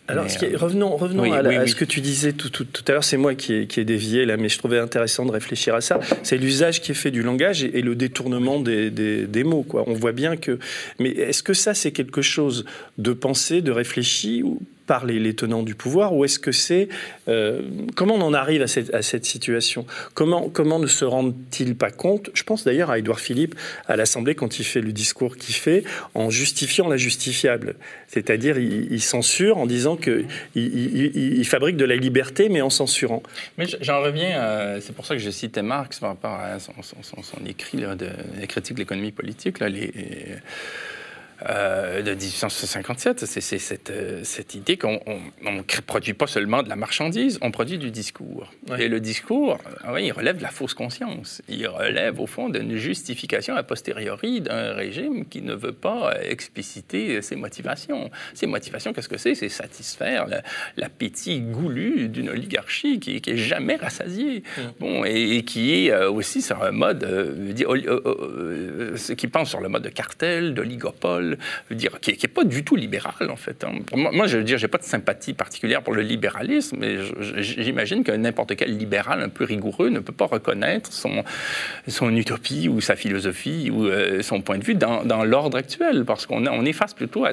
Alors, 0.08 0.26
revenons 0.56 0.96
revenons 0.98 1.32
à, 1.32 1.68
ce 1.68 1.76
que 1.76 1.86
tu 1.86 2.02
disais 2.02 2.34
tout, 2.34 2.50
tout, 2.50 2.84
à 2.88 2.92
l'heure. 2.92 3.04
C'est 3.04 3.18
moi 3.18 3.36
qui 3.36 3.54
ai, 3.54 3.68
qui 3.68 3.84
dévié 3.86 4.26
là, 4.26 4.38
mais 4.38 4.50
je 4.50 4.58
trouvais 4.58 4.80
intéressant 4.80 5.26
de 5.26 5.32
réfléchir 5.32 5.76
à 5.76 5.82
ça. 5.82 6.00
C'est 6.24 6.38
l'usage 6.38 6.82
qui 6.82 6.92
est 6.92 6.96
fait 6.96 7.12
du 7.12 7.22
langage 7.22 7.64
et, 7.64 7.82
le 7.82 7.96
détournement 7.96 8.60
des, 8.60 8.90
des, 8.90 9.44
mots. 9.44 9.64
Quoi. 9.64 9.84
On 9.88 9.94
voit 9.94 10.12
bien 10.12 10.36
que. 10.36 10.60
Mais 11.00 11.10
est-ce 11.10 11.44
que 11.44 11.54
ça, 11.54 11.74
c'est 11.74 11.92
quelque 11.92 12.22
chose 12.22 12.66
de 12.98 13.14
pensé, 13.14 13.62
de 13.62 13.72
réfléchi 13.72 14.44
ou 14.44 14.60
par 14.90 15.06
les, 15.06 15.36
tenants 15.36 15.62
du 15.62 15.76
pouvoir 15.76 16.16
ou 16.16 16.26
est-ce 16.26 16.40
que 16.40 16.52
c'est 16.52 16.90
euh, 17.28 17.62
comment 17.96 18.16
on 18.16 18.22
en 18.22 18.34
arrive 18.34 18.64
à 18.64 18.68
cette, 18.68 19.26
situation? 19.26 19.86
Comment 20.16 20.50
comment 20.50 20.80
ne 20.80 20.88
se 20.88 21.06
rendent-ils 21.06 21.76
pas 21.76 21.92
compte? 21.92 22.32
Je 22.34 22.42
pense 22.42 22.64
d'ailleurs 22.64 22.90
à 22.90 22.98
Édouard 22.98 23.20
Philippe 23.20 23.54
à 23.88 23.96
l'Assemblée 23.96 24.34
quand 24.34 24.58
il 24.58 24.66
fait 24.66 24.82
le 24.82 24.92
discours 24.92 25.38
qu'il 25.38 25.54
fait 25.54 25.84
en 26.16 26.32
justifiant 26.32 26.88
la 26.88 26.98
justifiable, 26.98 27.76
c'est-à-dire 28.08 28.58
il, 28.58 29.02
censure 29.02 29.60
en 29.60 29.68
disant 29.68 29.96
que 29.96 30.26
il, 30.56 31.46
fabrique 31.46 31.78
de 31.78 31.86
la 31.86 31.96
liberté 31.96 32.50
mais 32.50 32.62
en 32.62 32.72
censurant. 32.72 33.22
Mais 33.60 33.66
j'en 33.82 34.02
reviens, 34.02 34.80
c'est 34.82 34.96
pour 34.96 35.06
ça 35.06 35.14
que 35.14 35.22
je 35.22 35.30
citais 35.30 35.62
Marx 35.62 36.00
par 36.00 36.10
rapport 36.10 36.40
à 36.40 36.58
son, 36.58 36.74
écrit 37.46 37.78
là, 37.78 37.94
de 37.94 38.10
la 38.40 38.48
critique 38.48 38.74
de 38.74 38.80
l'économie 38.80 39.12
politique 39.12 39.60
là, 39.60 39.70
les 39.70 39.92
euh, 39.96 40.36
de 41.46 42.14
1857. 42.14 43.26
C'est 43.26 43.42
cette, 43.42 43.90
euh, 43.90 44.22
cette, 44.24 44.56
idée 44.56 44.78
qu'on 44.78 45.00
ne 45.42 45.82
produit 45.82 46.14
pas 46.14 46.28
seulement 46.28 46.64
de 46.64 46.70
la 46.70 46.76
marchandise, 46.76 47.38
on 47.42 47.52
produit 47.52 47.78
du 47.78 47.92
discours. 47.92 48.52
Et 48.78 48.88
le 48.88 49.00
discours, 49.00 49.58
euh, 49.86 49.94
oui, 49.94 50.06
il 50.08 50.12
relève 50.12 50.38
de 50.38 50.44
la 50.44 50.50
fausse 50.50 50.74
conscience. 50.74 51.42
Il 51.48 51.68
relève, 51.68 52.20
au 52.20 52.28
fond, 52.28 52.50
d'une 52.50 52.76
justification 52.76 53.56
a 53.56 53.64
posteriori 53.64 54.42
d'un 54.42 54.74
régime 54.74 55.26
qui 55.26 55.42
ne 55.42 55.54
veut 55.54 55.74
pas 55.74 56.14
expliciter 56.22 57.22
ses 57.22 57.36
motivations. 57.36 58.10
Ses 58.34 58.48
motivations, 58.48 58.94
qu'est-ce 58.94 59.10
que 59.10 59.18
c'est? 59.18 59.36
C'est 59.36 59.50
satisfaire 59.50 60.26
l'appétit 60.78 61.40
goulu 61.40 62.10
d'une 62.10 62.30
oligarchie 62.30 63.00
qui, 63.00 63.22
qui 63.22 63.30
est 63.32 63.38
jamais 63.38 63.76
rassasiée. 63.76 64.44
Mm. 64.58 64.62
Bon, 64.80 65.04
et, 65.06 65.44
qui 65.44 65.88
est 65.88 65.96
aussi 66.06 66.42
sur 66.42 66.62
un 66.64 66.72
mode, 66.72 67.08
qui 69.18 69.28
pense 69.28 69.50
sur 69.50 69.62
le 69.62 69.70
mode 69.70 69.84
de 69.84 69.90
cartel, 69.90 70.54
d'oligopole, 70.54 71.29
dire, 71.72 72.00
qui 72.00 72.12
n'est 72.12 72.34
pas 72.34 72.44
du 72.44 72.64
tout 72.64 72.76
libéral, 72.76 73.30
en 73.30 73.36
fait. 73.36 73.64
Hein. 73.64 73.80
Moi, 73.94 74.28
je 74.28 74.38
veux 74.38 74.44
dire, 74.44 74.58
j'ai 74.58 74.68
pas 74.68 74.78
de 74.78 74.84
sympathie 74.84 75.34
particulière 75.34 75.82
pour 75.82 75.94
le 75.94 76.02
libéralisme, 76.02 76.78
mais 76.80 76.98
j'imagine 77.40 78.04
que 78.04 78.12
n'importe 78.12 78.56
quel 78.56 78.78
libéral 78.78 79.22
un 79.22 79.30
peu 79.30 79.44
rigoureux 79.44 79.90
ne 79.90 80.00
peut 80.00 80.14
pas 80.14 80.26
reconnaître 80.26 80.92
son, 80.94 81.24
son 81.88 82.16
utopie 82.16 82.68
ou 82.70 82.82
sa 82.82 82.96
philosophie 82.96 83.70
ou 83.72 83.86
euh, 83.86 84.22
son 84.22 84.42
point 84.42 84.58
de 84.58 84.64
vue 84.64 84.76
dans, 84.76 85.24
l'ordre 85.24 85.58
actuel, 85.58 86.06
parce 86.06 86.26
qu'on 86.26 86.46
on 86.48 86.64
plutôt 86.96 87.26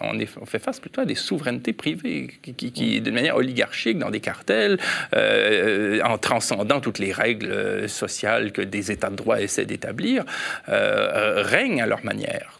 on, 0.00 0.46
fait 0.46 0.58
face 0.58 0.80
plutôt 0.80 1.00
à 1.00 1.04
des 1.04 1.14
souverainetés 1.14 1.72
privées 1.72 2.28
qui, 2.42 2.72
qui, 2.72 3.00
de 3.00 3.10
manière 3.10 3.36
oligarchique, 3.36 3.98
dans 3.98 4.10
des 4.10 4.20
cartels, 4.20 4.78
euh, 5.14 6.00
en 6.04 6.18
transcendant 6.18 6.80
toutes 6.80 6.98
les 6.98 7.12
règles 7.12 7.88
sociales 7.88 8.52
que 8.52 8.62
des 8.62 8.90
États 8.90 9.10
de 9.10 9.16
droit 9.16 9.40
essaient 9.40 9.66
d'établir, 9.66 10.24
euh, 10.68 11.42
règnent 11.42 11.82
à 11.82 11.86
leur 11.86 12.04
manière. 12.04 12.58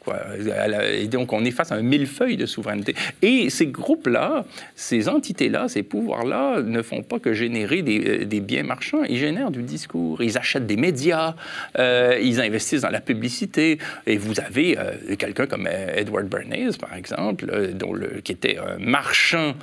Et 0.92 1.06
donc, 1.06 1.32
on 1.32 1.44
est 1.44 1.50
face 1.50 1.72
à 1.72 1.76
un 1.76 1.82
millefeuille 1.82 2.36
de 2.36 2.46
souveraineté. 2.46 2.94
Et 3.22 3.50
ces 3.50 3.66
groupes-là, 3.66 4.44
ces 4.74 5.08
entités-là, 5.08 5.68
ces 5.68 5.82
pouvoirs-là 5.82 6.62
ne 6.62 6.82
font 6.82 7.02
pas 7.02 7.18
que 7.18 7.32
générer 7.32 7.82
des, 7.82 8.26
euh, 8.34 8.40
biens 8.40 8.62
marchands, 8.62 9.04
ils 9.04 9.18
génèrent 9.18 9.50
du 9.50 9.62
discours. 9.62 10.22
Ils 10.22 10.36
achètent 10.36 10.66
des 10.66 10.76
médias, 10.76 11.34
euh, 11.78 12.18
ils 12.22 12.40
investissent 12.40 12.82
dans 12.82 12.90
la 12.90 13.00
publicité. 13.00 13.78
Et 14.06 14.16
vous 14.16 14.40
avez 14.40 14.78
euh, 14.78 15.16
quelqu'un 15.16 15.46
comme 15.46 15.66
Edward 15.66 16.26
Bernays, 16.26 16.76
par 16.78 16.94
exemple, 16.94 17.46
qui 18.22 18.32
était 18.32 18.58
un 18.58 18.78
marchand 18.78 19.54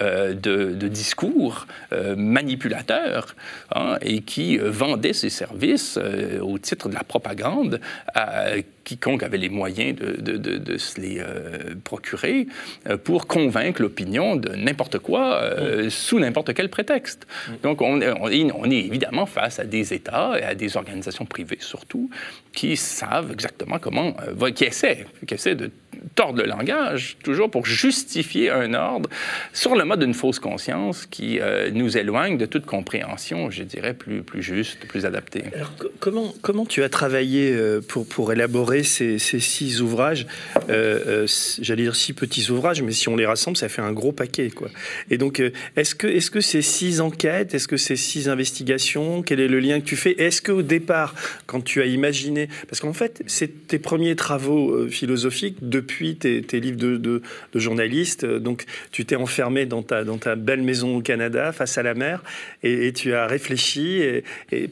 de, 0.00 0.74
de, 0.74 0.88
discours 0.88 1.66
euh, 1.92 2.16
manipulateurs 2.16 3.34
hein, 3.74 3.98
et 4.00 4.20
qui 4.22 4.58
vendait 4.58 5.12
ses 5.12 5.30
services 5.30 5.98
au 6.40 6.58
titre 6.58 6.88
de 6.88 6.94
la 6.94 7.04
propagande 7.04 7.80
à 8.14 8.52
quiconque 8.88 9.22
avait 9.22 9.36
les 9.36 9.50
moyens 9.50 9.96
de, 9.98 10.36
de, 10.38 10.78
se 10.78 10.98
les 10.98 11.18
euh, 11.20 11.74
procurer 11.84 12.46
euh, 12.88 12.96
pour 12.96 13.26
convaincre 13.26 13.82
l'opinion 13.82 14.36
de 14.36 14.54
n'importe 14.54 14.98
quoi 14.98 15.42
euh, 15.42 15.86
mm. 15.86 15.90
sous 15.90 16.18
n'importe 16.18 16.54
quel 16.54 16.70
prétexte. 16.70 17.26
Mm. 17.26 17.52
Donc 17.62 17.82
on, 17.82 18.00
on, 18.00 18.70
est 18.70 18.84
évidemment 18.90 19.26
face 19.26 19.58
à 19.58 19.64
des 19.64 19.92
États 19.92 20.38
et 20.38 20.42
à 20.42 20.54
des 20.54 20.78
organisations 20.78 21.26
privées 21.26 21.58
surtout 21.60 22.08
qui 22.54 22.76
savent 22.76 23.30
exactement 23.32 23.78
comment, 23.78 24.16
qui 24.54 24.64
essaient, 24.64 25.06
qui 25.26 25.34
essaient 25.34 25.54
de 25.54 25.70
tordre 26.14 26.42
le 26.42 26.48
langage, 26.48 27.16
toujours 27.22 27.50
pour 27.50 27.66
justifier 27.66 28.50
un 28.50 28.74
ordre 28.74 29.08
sur 29.52 29.74
le 29.74 29.84
mode 29.84 30.00
d'une 30.00 30.14
fausse 30.14 30.38
conscience 30.38 31.06
qui 31.06 31.40
nous 31.72 31.96
éloigne 31.96 32.38
de 32.38 32.46
toute 32.46 32.66
compréhension, 32.66 33.50
je 33.50 33.62
dirais, 33.62 33.94
plus, 33.94 34.22
plus 34.22 34.42
juste, 34.42 34.86
plus 34.86 35.06
adaptée. 35.06 35.44
Alors, 35.54 35.72
comment, 36.00 36.34
comment 36.42 36.66
tu 36.66 36.82
as 36.82 36.88
travaillé 36.88 37.56
pour, 37.88 38.06
pour 38.06 38.32
élaborer 38.32 38.82
ces, 38.82 39.18
six 39.18 39.80
ouvrages, 39.80 40.26
euh, 40.68 41.24
euh, 41.24 41.26
j'allais 41.60 41.82
dire 41.82 41.96
six 41.96 42.12
petits 42.12 42.50
ouvrages, 42.50 42.82
mais 42.82 42.92
si 42.92 43.08
on 43.08 43.16
les 43.16 43.26
rassemble, 43.26 43.56
ça 43.56 43.68
fait 43.68 43.82
un 43.82 43.92
gros 43.92 44.12
paquet. 44.12 44.50
Quoi. 44.50 44.68
Et 45.10 45.18
donc, 45.18 45.40
euh, 45.40 45.50
est-ce 45.76 45.94
que, 45.94 46.06
est 46.06 46.20
-ce 46.20 46.30
que 46.30 46.40
ces 46.40 46.62
six 46.62 47.00
enquêtes, 47.00 47.54
est-ce 47.54 47.68
que 47.68 47.76
ces 47.76 47.96
six 47.96 48.28
investigations, 48.28 49.22
quel 49.22 49.40
est 49.40 49.48
le 49.48 49.60
lien 49.60 49.80
que 49.80 49.86
tu 49.86 49.96
fais? 49.96 50.14
Est-ce 50.20 50.42
qu'au 50.42 50.62
départ, 50.62 51.14
quand 51.46 51.62
tu 51.62 51.80
as 51.82 51.86
imaginé, 51.86 52.48
parce 52.68 52.80
qu'en 52.80 52.92
fait, 52.92 53.22
c'est 53.26 53.66
tes 53.66 53.78
premiers 53.78 54.16
travaux 54.16 54.88
philosophiques 54.88 55.56
de, 55.62 55.77
depuis 55.78 56.16
tes, 56.16 56.60
livres 56.60 56.78
de, 56.78 57.22
journaliste. 57.54 58.24
Donc, 58.24 58.64
tu 58.90 59.04
t'es 59.04 59.16
enfermé 59.16 59.66
dans 59.66 59.82
ta, 59.82 60.04
dans 60.04 60.18
ta 60.18 60.34
belle 60.34 60.62
maison 60.62 60.96
au 60.96 61.00
Canada, 61.00 61.52
face 61.52 61.78
à 61.78 61.82
la 61.82 61.94
mer, 61.94 62.22
et, 62.62 62.92
tu 62.92 63.14
as 63.14 63.26
réfléchi. 63.26 64.02
Et, 64.02 64.24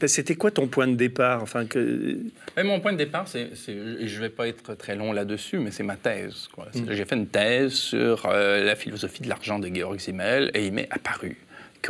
c'était 0.07 0.35
quoi 0.35 0.51
ton 0.51 0.67
point 0.67 0.89
de 0.89 0.95
départ 0.95 1.43
enfin, 1.43 1.67
que... 1.67 2.19
Mon 2.63 2.81
point 2.81 2.93
de 2.93 2.99
départ, 2.99 3.29
c'est, 3.29 3.51
je 3.55 3.73
ne 3.73 4.21
vais 4.21 4.29
pas 4.29 4.49
être 4.49 4.75
très 4.75 4.97
long 4.97 5.13
là-dessus, 5.13 5.59
mais 5.59 5.71
c'est 5.71 5.83
ma 5.83 5.97
thèse. 5.97 6.49
Mm. 6.57 6.91
J'ai 6.91 7.05
fait 7.05 7.17
une 7.17 7.29
thèse 7.29 7.73
sur 7.73 8.27
euh, 8.27 8.65
la 8.65 8.75
philosophie 8.75 9.23
de 9.23 9.29
l'argent 9.29 9.59
de 9.59 9.69
Georg 9.75 9.99
Simmel, 9.99 10.51
et 10.55 10.67
il 10.67 10.73
m'est 10.73 10.89
apparu 10.91 11.37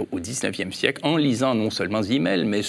au 0.00 0.20
19e 0.20 0.72
siècle, 0.72 1.00
en 1.04 1.16
lisant 1.16 1.54
non 1.54 1.70
seulement 1.70 2.02
Zimmel, 2.02 2.44
mais 2.44 2.60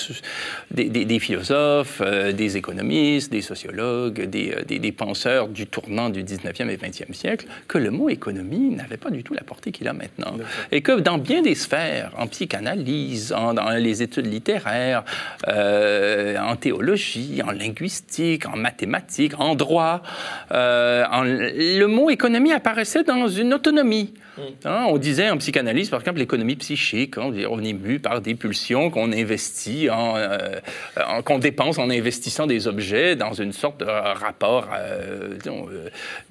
des, 0.71 1.19
philosophes, 1.19 2.01
euh, 2.03 2.31
des 2.31 2.57
économistes, 2.57 3.31
des 3.31 3.41
sociologues, 3.41 4.21
euh, 4.21 4.63
des, 4.63 4.91
penseurs 4.91 5.47
du 5.47 5.67
tournant 5.67 6.09
du 6.09 6.23
19e 6.23 6.69
et 6.69 6.77
20e 6.77 7.13
siècle, 7.13 7.47
que 7.67 7.77
le 7.77 7.91
mot 7.91 8.09
économie 8.09 8.69
n'avait 8.75 8.97
pas 8.97 9.09
du 9.09 9.23
tout 9.23 9.33
la 9.33 9.43
portée 9.43 9.71
qu'il 9.71 9.87
a 9.87 9.93
maintenant. 9.93 10.33
Et 10.71 10.81
que 10.81 10.99
dans 10.99 11.17
bien 11.17 11.41
des 11.41 11.55
sphères, 11.55 12.11
en 12.17 12.27
psychanalyse, 12.27 13.33
en, 13.33 13.53
dans 13.53 13.69
les 13.69 14.01
études 14.01 14.27
littéraires, 14.27 15.03
euh, 15.47 16.37
en 16.39 16.55
théologie, 16.55 17.41
en 17.45 17.51
linguistique, 17.51 18.45
en 18.47 18.55
mathématiques, 18.57 19.39
en 19.39 19.55
droit, 19.55 20.01
le 20.51 21.85
mot 21.85 22.09
économie 22.09 22.51
apparaissait 22.51 23.03
dans 23.03 23.27
une 23.27 23.53
autonomie. 23.53 24.13
Hein, 24.65 24.85
on 24.89 24.97
disait 24.97 25.29
en 25.29 25.37
psychanalyse, 25.37 25.89
par 25.89 25.99
exemple, 25.99 26.19
l'économie 26.19 26.55
psychique. 26.55 27.17
Hein, 27.17 27.31
on 27.49 27.63
est 27.63 27.73
mu 27.73 27.99
par 27.99 28.21
des 28.21 28.35
pulsions 28.35 28.89
qu'on 28.89 29.11
investit, 29.11 29.89
euh, 29.89 30.59
en, 31.07 31.21
qu'on 31.21 31.39
dépense 31.39 31.77
en 31.77 31.89
investissant 31.89 32.47
des 32.47 32.67
objets 32.67 33.15
dans 33.15 33.33
une 33.33 33.53
sorte 33.53 33.79
de 33.79 33.85
rapport, 33.85 34.69
euh, 34.73 35.37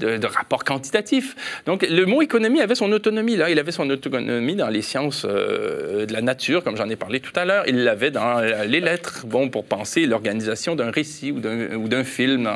euh, 0.03 0.19
de, 0.19 0.27
rapport 0.27 0.65
quantitatif. 0.65 1.37
Donc, 1.67 1.87
le 1.89 2.05
mot 2.05 2.23
économie 2.23 2.61
avait 2.61 2.75
son 2.75 2.93
autonomie 2.93 3.37
là. 3.37 3.51
Il 3.51 3.59
avait 3.59 3.73
son 3.73 3.89
autonomie 3.91 4.57
dans 4.57 4.69
les 4.69 4.83
sciences 4.83 5.25
de 5.25 6.13
la 6.13 6.23
nature, 6.23 6.63
comme 6.63 6.77
j'en 6.77 6.89
ai 6.89 6.97
parlé 6.97 7.21
tout 7.21 7.33
à 7.37 7.45
l'heure. 7.45 7.65
Il 7.67 7.85
l'avait 7.85 8.11
dans 8.11 8.41
les 8.41 8.81
lettres, 8.81 9.27
bon, 9.27 9.49
pour 9.49 9.65
penser 9.65 10.07
l'organisation 10.07 10.77
d'un 10.77 10.91
récit 10.91 11.33
ou 11.33 11.41
d'un 11.89 12.05
film 12.05 12.49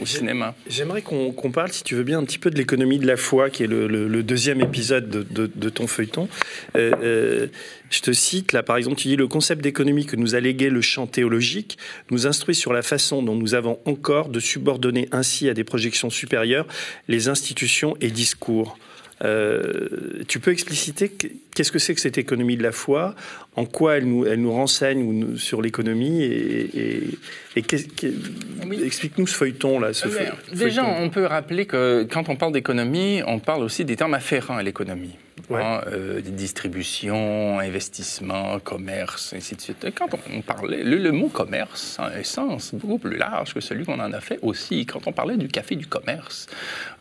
au 0.00 0.06
cinéma. 0.06 0.54
J'aimerais 0.68 1.02
qu'on 1.02 1.50
parle, 1.52 1.72
si 1.72 1.82
tu 1.82 1.94
veux 1.94 2.04
bien, 2.04 2.18
un 2.18 2.24
petit 2.24 2.38
peu 2.38 2.50
de 2.50 2.56
l'économie 2.56 2.98
de 2.98 3.06
la 3.06 3.16
foi, 3.16 3.50
qui 3.50 3.64
est 3.64 3.66
le, 3.66 3.86
le 3.86 4.22
deuxième 4.22 4.60
épisode 4.60 4.77
de, 4.78 5.68
ton 5.68 5.86
feuilleton. 5.86 6.28
Euh, 6.76 6.92
euh, 7.02 7.46
je 7.90 8.00
te 8.00 8.12
cite 8.12 8.52
là, 8.52 8.62
par 8.62 8.76
exemple, 8.76 8.96
tu 8.96 9.08
dis 9.08 9.16
le 9.16 9.28
concept 9.28 9.62
d'économie 9.62 10.06
que 10.06 10.16
nous 10.16 10.34
a 10.34 10.40
légué 10.40 10.70
le 10.70 10.80
champ 10.80 11.06
théologique 11.06 11.78
nous 12.10 12.26
instruit 12.26 12.54
sur 12.54 12.72
la 12.72 12.82
façon 12.82 13.22
dont 13.22 13.34
nous 13.34 13.54
avons 13.54 13.78
encore 13.84 14.28
de 14.28 14.40
subordonner 14.40 15.08
ainsi 15.12 15.48
à 15.48 15.54
des 15.54 15.64
projections 15.64 16.10
supérieures 16.10 16.66
les 17.08 17.28
institutions 17.28 17.96
et 18.00 18.10
discours. 18.10 18.78
Euh, 19.24 20.22
tu 20.28 20.38
peux 20.38 20.52
expliciter 20.52 21.10
qu'est-ce 21.54 21.72
que 21.72 21.78
c'est 21.78 21.94
que 21.94 22.00
cette 22.00 22.18
économie 22.18 22.56
de 22.56 22.62
la 22.62 22.72
foi, 22.72 23.14
en 23.56 23.64
quoi 23.64 23.96
elle 23.96 24.06
nous, 24.06 24.24
elle 24.24 24.40
nous 24.40 24.52
renseigne 24.52 25.36
sur 25.36 25.60
l'économie 25.60 26.22
et, 26.22 27.18
explique-nous 27.56 29.26
ce 29.26 29.34
feuilleton 29.34 29.80
là. 29.80 29.92
Ce 29.92 30.06
déjà, 30.54 30.84
on 30.84 31.10
peut 31.10 31.26
rappeler 31.26 31.66
que 31.66 32.06
quand 32.08 32.28
on 32.28 32.36
parle 32.36 32.52
d'économie, 32.52 33.22
on 33.26 33.40
parle 33.40 33.62
aussi 33.62 33.84
des 33.84 33.96
termes 33.96 34.14
afférents 34.14 34.56
à 34.56 34.62
l'économie. 34.62 35.16
Hein, 35.50 35.80
euh, 35.86 36.20
distribution, 36.20 37.58
investissement, 37.58 38.58
commerce, 38.60 39.34
ainsi 39.36 39.54
de 39.56 39.60
suite. 39.60 39.86
quand 39.94 40.08
on 40.32 40.42
parlait, 40.42 40.82
le, 40.82 41.12
mot 41.12 41.28
commerce 41.28 41.96
a 41.98 42.06
un 42.06 42.22
sens 42.22 42.74
beaucoup 42.74 42.98
plus 42.98 43.16
large 43.16 43.54
que 43.54 43.60
celui 43.60 43.84
qu'on 43.84 44.00
en 44.00 44.12
a 44.12 44.20
fait 44.20 44.38
aussi. 44.42 44.86
Quand 44.86 45.06
on 45.06 45.12
parlait 45.12 45.36
du 45.36 45.48
café 45.48 45.76
du 45.76 45.86
commerce 45.86 46.46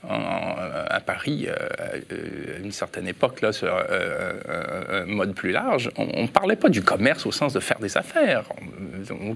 à 0.09 0.99
Paris, 1.01 1.47
euh, 1.47 1.55
à 1.77 2.59
une 2.63 2.71
certaine 2.71 3.07
époque, 3.07 3.41
là, 3.41 3.51
sur 3.51 3.73
un 3.73 5.05
mode 5.05 5.33
plus 5.33 5.51
large, 5.51 5.89
on 5.97 6.23
ne 6.23 6.27
parlait 6.27 6.55
pas 6.55 6.69
du 6.69 6.81
commerce 6.81 7.25
au 7.25 7.31
sens 7.31 7.53
de 7.53 7.59
faire 7.59 7.79
des 7.79 7.97
affaires. 7.97 8.45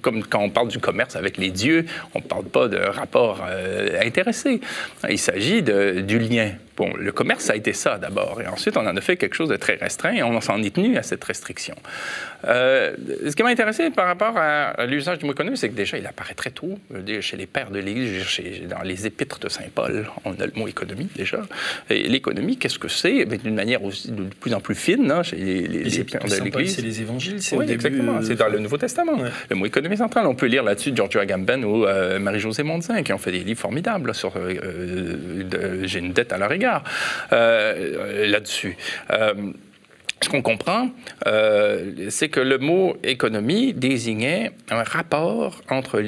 comme 0.01 0.23
quand 0.23 0.39
on 0.39 0.49
parle 0.49 0.69
du 0.69 0.79
commerce 0.79 1.15
avec 1.15 1.37
les 1.37 1.51
dieux, 1.51 1.85
on 2.13 2.19
ne 2.19 2.23
parle 2.23 2.45
pas 2.45 2.67
de 2.67 2.77
rapport 2.77 3.43
euh, 3.47 3.99
intéressé. 4.01 4.61
Il 5.09 5.19
s'agit 5.19 5.61
du 5.61 6.19
lien. 6.19 6.51
Bon, 6.81 6.91
le 6.97 7.11
commerce, 7.11 7.43
ça 7.43 7.53
a 7.53 7.55
été 7.55 7.73
ça 7.73 7.99
d'abord. 7.99 8.41
Et 8.41 8.47
ensuite, 8.47 8.75
on 8.75 8.87
en 8.87 8.97
a 8.97 9.01
fait 9.01 9.15
quelque 9.15 9.35
chose 9.35 9.49
de 9.49 9.55
très 9.55 9.75
restreint 9.75 10.13
et 10.13 10.23
on 10.23 10.41
s'en 10.41 10.59
est 10.63 10.73
tenu 10.73 10.97
à 10.97 11.03
cette 11.03 11.23
restriction. 11.23 11.75
Euh, 12.47 12.95
ce 13.29 13.35
qui 13.35 13.43
m'a 13.43 13.49
intéressé 13.49 13.91
par 13.91 14.07
rapport 14.07 14.35
à, 14.35 14.87
l'usage 14.87 15.19
du 15.19 15.25
mot 15.25 15.33
économie, 15.33 15.57
c'est 15.57 15.69
que 15.69 15.75
déjà, 15.75 15.99
il 15.99 16.07
apparaît 16.07 16.33
très 16.33 16.49
tôt. 16.49 16.79
chez 17.19 17.37
les 17.37 17.45
pères 17.45 17.69
de 17.69 17.77
l'Église, 17.77 18.25
dans 18.67 18.81
les 18.81 19.05
épîtres 19.05 19.37
de 19.37 19.47
Saint 19.47 19.69
Paul, 19.75 20.07
on 20.25 20.31
a 20.31 20.45
le 20.47 20.53
mot 20.55 20.67
économie 20.67 21.07
déjà. 21.15 21.41
Et 21.91 22.07
l'économie, 22.07 22.57
qu'est-ce 22.57 22.79
que 22.79 22.87
c'est? 22.87 23.25
D'une 23.25 23.53
manière 23.53 23.83
aussi 23.83 24.11
de 24.11 24.23
plus 24.39 24.55
en 24.55 24.59
plus 24.59 24.73
fine, 24.73 25.11
hein, 25.11 25.21
chez 25.21 25.35
les, 25.35 25.67
les, 25.67 26.03
pères 26.03 26.25
de 26.25 26.43
l'Église. 26.43 26.77
C'est 26.77 26.81
les 26.81 26.99
évangiles, 26.99 27.43
c'est 27.43 27.57
oui, 27.57 27.71
exactement. 27.71 28.15
Euh, 28.15 28.21
c'est 28.23 28.33
dans 28.33 28.49
le 28.49 28.57
Nouveau 28.57 28.77
Testament. 28.77 29.19
Le 29.51 29.55
mot 29.55 29.67
économie 29.67 29.97
centrale. 29.97 30.25
On 30.25 30.33
peut 30.33 30.47
lire 30.47 30.63
là-dessus 30.63 30.93
Giorgio 30.95 31.19
Agamben 31.19 31.63
ou 31.63 31.85
euh, 31.85 32.17
Marie-Josée 32.17 32.63
Mondzin, 32.63 33.03
qui 33.03 33.13
ont 33.13 33.19
fait 33.19 33.31
des 33.31 33.43
livres 33.43 33.59
formidables 33.59 34.15
sur 34.15 34.33
J'ai 35.83 35.99
une 35.99 36.13
dette 36.13 36.33
à 36.33 36.39
leur 36.39 36.51
égard 36.51 36.70
là-dessus 37.31 38.77
ce 40.23 40.29
qu'on 40.29 40.41
comprend, 40.41 40.89
euh, 41.25 42.09
c'est 42.09 42.29
que 42.29 42.39
le 42.39 42.57
mot 42.59 42.95
économie 43.03 43.73
désignait 43.73 44.51
un 44.69 44.83
rapport 44.83 45.61
entre 45.69 46.03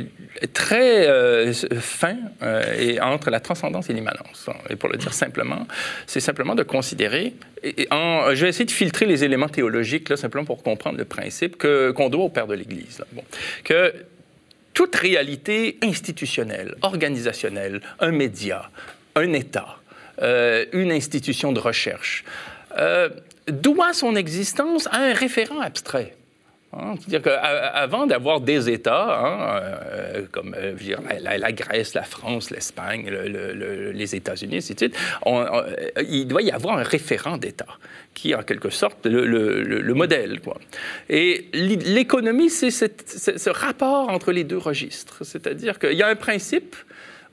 très 0.53 1.07
euh, 1.07 1.51
fin 1.80 2.18
euh, 2.41 2.64
et 2.78 3.01
entre 3.01 3.32
la 3.32 3.39
transcendance 3.39 3.89
et 3.89 3.93
l'immanence. 3.93 4.49
Et 4.70 4.76
pour 4.76 4.89
le 4.89 4.97
dire 4.97 5.14
simplement, 5.14 5.68
c'est 6.05 6.20
simplement 6.20 6.53
de 6.53 6.64
considérer. 6.64 7.34
Et 7.64 7.88
je 7.91 8.41
vais 8.41 8.49
essayer 8.49 8.66
de 8.66 8.72
filtrer 8.72 9.05
les 9.05 9.24
éléments 9.24 9.49
théologiques 9.49 10.09
là, 10.09 10.18
simplement 10.18 10.45
pour 10.45 10.61
comprendre 10.61 10.97
le 10.97 11.05
principe 11.05 11.57
que 11.57 11.91
qu'on 11.91 12.09
doit 12.09 12.26
au 12.26 12.30
Père 12.30 12.47
de 12.47 12.53
l'Église. 12.53 13.01
Que 13.64 13.93
toute 14.74 14.95
réalité 14.95 15.78
institutionnelle, 15.82 16.76
organisationnelle, 16.82 17.82
un 17.99 18.11
média, 18.11 18.70
un 19.16 19.34
État, 19.34 19.78
une 20.22 20.91
institution 20.91 21.51
de 21.51 21.59
recherche 21.59 22.24
doit 23.47 23.93
son 23.93 24.16
existence 24.16 24.88
à 24.88 24.97
un 24.97 25.14
référent 25.14 25.59
abstrait. 25.59 26.16
Hein, 26.76 26.95
c'est-à-dire 26.99 27.22
qu'avant 27.22 28.07
d'avoir 28.07 28.41
des 28.41 28.70
États, 28.70 29.20
hein, 29.20 29.61
euh, 29.61 30.26
comme 30.32 30.55
euh, 30.57 30.74
la, 31.22 31.51
Grèce, 31.51 31.93
la 31.93 32.03
France, 32.03 32.49
l'Espagne, 32.49 33.09
les 33.09 34.16
États-Unis, 34.16 34.55
etc., 34.55 34.91
il 36.09 36.28
doit 36.28 36.41
y 36.41 36.51
avoir 36.51 36.80
un 36.80 36.84
référent 36.84 37.38
d'État 37.38 37.78
qui 38.16 38.32
est 38.32 38.36
en 38.36 38.43
quelque 38.43 38.70
sorte 38.70 39.05
le, 39.05 39.93
modèle. 39.93 40.39
Et 41.09 41.47
l'économie, 41.53 42.49
c'est 42.49 42.72
ce 42.72 43.49
rapport 43.49 44.09
entre 44.09 44.32
les 44.32 44.43
deux 44.43 44.57
registres. 44.57 45.24
C'est-à-dire 45.24 45.78
qu'il 45.78 45.93
y 45.93 46.03
a 46.03 46.07
un 46.07 46.16
principe 46.16 46.76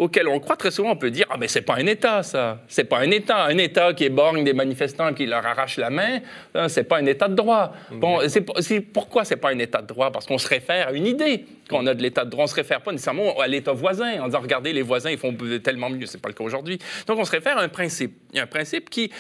auquel 0.00 0.28
on 0.28 0.40
croit 0.40 0.56
très 0.56 0.70
souvent, 0.70 0.92
on 0.92 0.96
peut 0.96 1.10
dire 1.10 1.26
ah 1.28 1.36
mais 1.38 1.46
c'est 1.46 1.60
pas 1.60 1.74
un 1.74 1.84
État 1.84 2.22
ça, 2.22 2.60
c'est 2.68 2.84
pas 2.84 3.00
un 3.00 3.10
État, 3.10 3.44
un 3.44 3.58
État 3.58 3.92
qui 3.92 4.04
éborgne 4.04 4.42
des 4.42 4.54
manifestants 4.54 5.12
qui 5.12 5.26
leur 5.26 5.44
arrache 5.44 5.76
la 5.76 5.90
main, 5.90 6.20
hein, 6.54 6.68
c'est 6.68 6.84
pas 6.84 6.98
un 6.98 7.04
État 7.04 7.28
de 7.28 7.34
droit. 7.34 7.74
Bon, 7.90 8.18
c'est 8.26 8.80
pourquoi 8.80 9.26
c'est 9.26 9.36
pas 9.36 9.50
un 9.50 9.58
État 9.58 9.82
de 9.82 9.86
droit? 9.86 10.10
Parce 10.10 10.24
qu'on 10.24 10.38
se 10.38 10.48
réfère 10.48 10.88
à 10.88 10.92
une 10.92 11.06
idée. 11.06 11.44
Qu'on 11.68 11.86
a 11.86 11.94
de 11.94 12.02
l'État 12.02 12.24
de 12.24 12.30
droit, 12.30 12.44
on 12.44 12.48
se 12.48 12.54
réfère 12.54 12.80
pas 12.80 12.92
nécessairement 12.92 13.38
à 13.38 13.46
l'État 13.46 13.72
voisin 13.72 14.22
en 14.22 14.26
disant 14.26 14.40
regardez 14.40 14.72
les 14.72 14.82
voisins 14.82 15.10
ils 15.10 15.18
font 15.18 15.36
tellement 15.62 15.90
mieux, 15.90 16.06
c'est 16.06 16.20
pas 16.20 16.30
le 16.30 16.34
cas 16.34 16.44
aujourd'hui. 16.44 16.78
Donc 17.06 17.18
on 17.18 17.24
se 17.24 17.30
réfère 17.30 17.58
à 17.58 17.62
un 17.62 17.68
principe, 17.68 18.16
il 18.32 18.38
y 18.38 18.40
a 18.40 18.44
un 18.44 18.46
principe 18.46 18.88
qui 18.88 19.12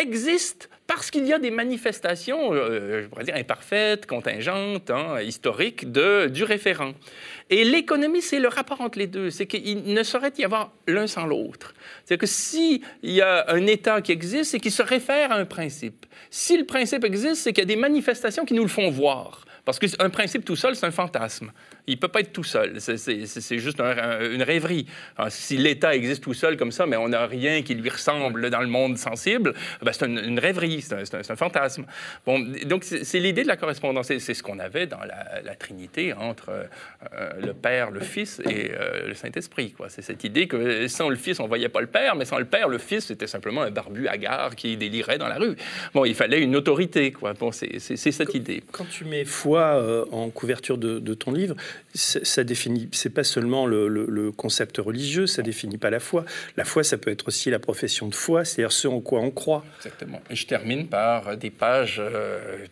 existe 0.00 0.70
parce 0.88 1.10
qu'il 1.10 1.26
y 1.26 1.34
a 1.34 1.38
des 1.38 1.50
manifestations, 1.50 2.54
euh, 2.54 3.02
je 3.02 3.06
pourrais 3.08 3.24
dire 3.24 3.36
imparfaites, 3.36 4.06
contingentes, 4.06 4.90
hein, 4.90 5.20
historiques 5.20 5.92
de, 5.92 6.28
du 6.28 6.44
référent. 6.44 6.94
Et 7.50 7.62
l'économie, 7.64 8.22
c'est 8.22 8.40
le 8.40 8.48
rapport 8.48 8.80
entre 8.80 8.98
les 8.98 9.06
deux. 9.06 9.28
C'est 9.28 9.46
qu'il 9.46 9.92
ne 9.92 10.02
saurait 10.02 10.32
y 10.38 10.44
avoir 10.44 10.72
l'un 10.86 11.06
sans 11.06 11.26
l'autre. 11.26 11.74
C'est 12.06 12.16
que 12.16 12.26
s'il 12.26 12.80
y 13.02 13.20
a 13.20 13.44
un 13.48 13.66
État 13.66 14.00
qui 14.00 14.12
existe, 14.12 14.52
c'est 14.52 14.60
qu'il 14.60 14.72
se 14.72 14.82
réfère 14.82 15.30
à 15.30 15.36
un 15.36 15.44
principe. 15.44 16.06
Si 16.30 16.56
le 16.56 16.64
principe 16.64 17.04
existe, 17.04 17.42
c'est 17.42 17.52
qu'il 17.52 17.62
y 17.62 17.66
a 17.66 17.74
des 17.74 17.76
manifestations 17.76 18.46
qui 18.46 18.54
nous 18.54 18.62
le 18.62 18.68
font 18.68 18.90
voir. 18.90 19.44
Parce 19.68 19.78
qu'un 19.80 20.08
principe 20.08 20.46
tout 20.46 20.56
seul, 20.56 20.74
c'est 20.76 20.86
un 20.86 20.90
fantasme. 20.90 21.52
Il 21.86 21.96
ne 21.96 22.00
peut 22.00 22.08
pas 22.08 22.20
être 22.20 22.32
tout 22.32 22.42
seul. 22.42 22.80
C'est 22.80 23.58
juste 23.58 23.80
une 23.80 24.42
rêverie. 24.42 24.86
si 25.28 25.58
l'État 25.58 25.94
existe 25.94 26.22
tout 26.22 26.32
seul 26.32 26.56
comme 26.56 26.72
ça, 26.72 26.86
mais 26.86 26.96
on 26.96 27.10
n'a 27.10 27.26
rien 27.26 27.60
qui 27.60 27.74
lui 27.74 27.90
ressemble 27.90 28.48
dans 28.48 28.62
le 28.62 28.66
monde 28.66 28.96
sensible, 28.96 29.52
ben 29.82 29.92
c'est 29.92 30.06
une, 30.06 30.38
rêverie, 30.38 30.80
c'est 30.80 31.14
un, 31.14 31.36
fantasme. 31.36 31.84
Bon, 32.24 32.38
donc 32.64 32.82
c'est 32.82 33.20
l'idée 33.20 33.42
de 33.42 33.48
la 33.48 33.58
correspondance. 33.58 34.06
C'est 34.06 34.32
ce 34.32 34.42
qu'on 34.42 34.58
avait 34.58 34.86
dans 34.86 35.00
la, 35.00 35.54
Trinité 35.54 36.14
entre 36.14 36.48
euh, 37.12 37.30
le 37.38 37.52
Père, 37.52 37.90
le 37.90 38.00
Fils 38.00 38.40
et 38.48 38.70
euh, 38.72 39.08
le 39.08 39.14
Saint-Esprit. 39.14 39.74
C'est 39.88 40.02
cette 40.02 40.24
idée 40.24 40.46
que 40.46 40.88
sans 40.88 41.10
le 41.10 41.16
Fils, 41.16 41.40
on 41.40 41.42
ne 41.42 41.48
voyait 41.48 41.68
pas 41.68 41.82
le 41.82 41.88
Père, 41.88 42.16
mais 42.16 42.24
sans 42.24 42.38
le 42.38 42.46
Père, 42.46 42.68
le 42.68 42.78
Fils, 42.78 43.06
c'était 43.06 43.26
simplement 43.26 43.62
un 43.62 43.70
barbu 43.70 44.08
hagard 44.08 44.56
qui 44.56 44.78
délirait 44.78 45.18
dans 45.18 45.28
la 45.28 45.36
rue. 45.36 45.56
Bon, 45.92 46.06
il 46.06 46.14
fallait 46.14 46.40
une 46.40 46.56
autorité. 46.56 47.12
Quoi. 47.12 47.34
Bon, 47.34 47.52
c'est 47.52 47.78
cette 47.78 48.34
idée. 48.34 48.62
Quand 48.72 48.88
tu 48.88 49.04
mets 49.04 49.26
foi 49.26 49.57
vois 49.58 50.06
en 50.12 50.30
couverture 50.30 50.78
de, 50.78 51.14
ton 51.14 51.32
livre, 51.32 51.56
ça 51.94 52.44
définit, 52.44 52.88
c'est 52.92 53.10
pas 53.10 53.24
seulement 53.24 53.66
le, 53.66 54.32
concept 54.36 54.78
religieux, 54.78 55.26
ça 55.26 55.42
définit 55.42 55.78
pas 55.78 55.90
la 55.90 56.00
foi. 56.00 56.24
La 56.56 56.64
foi, 56.64 56.84
ça 56.84 56.98
peut 56.98 57.10
être 57.10 57.28
aussi 57.28 57.50
la 57.50 57.58
profession 57.58 58.08
de 58.08 58.14
foi, 58.14 58.44
c'est-à-dire 58.44 58.72
ce 58.72 58.88
en 58.88 59.00
quoi 59.00 59.20
on 59.20 59.30
croit. 59.30 59.64
Exactement. 59.78 60.20
Et 60.30 60.36
je 60.36 60.46
termine 60.46 60.86
par 60.86 61.36
des 61.36 61.50
pages 61.50 62.02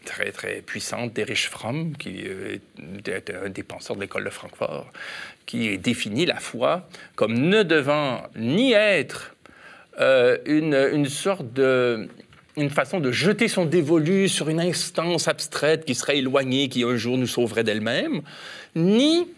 très 0.05 0.33
très 0.33 0.63
puissantes 0.63 1.13
d'Erich 1.13 1.49
Fromm, 1.49 1.97
qui 1.97 2.21
est 2.21 3.31
un 3.31 3.49
des 3.49 3.63
penseurs 3.63 3.97
de 3.97 4.03
l'école 4.03 4.25
de 4.25 4.31
Francfort, 4.31 4.91
qui 5.47 5.79
définit 5.79 6.27
la 6.27 6.37
foi 6.37 6.89
comme 7.15 7.35
ne 7.35 7.63
devant 7.63 8.23
ni 8.37 8.73
être 8.73 9.37
euh, 9.99 10.37
une, 10.45 10.75
une, 10.75 11.09
sorte 11.09 11.55
de 11.55 12.09
une 12.57 12.71
façon 12.71 13.01
de 13.01 13.13
jeter 13.13 13.49
son 13.49 13.67
dévolu 13.67 14.29
sur 14.29 14.49
une 14.49 14.61
instance 14.61 15.29
abstraite 15.29 15.85
qui 15.85 15.95
serait 15.95 16.19
éloignée, 16.19 16.69
qui 16.69 16.85
un 16.85 16.97
jour 16.97 17.19
nous 17.19 17.27
sauverait 17.27 17.65
d'elle-même, 17.65 18.23
ni 18.75 19.29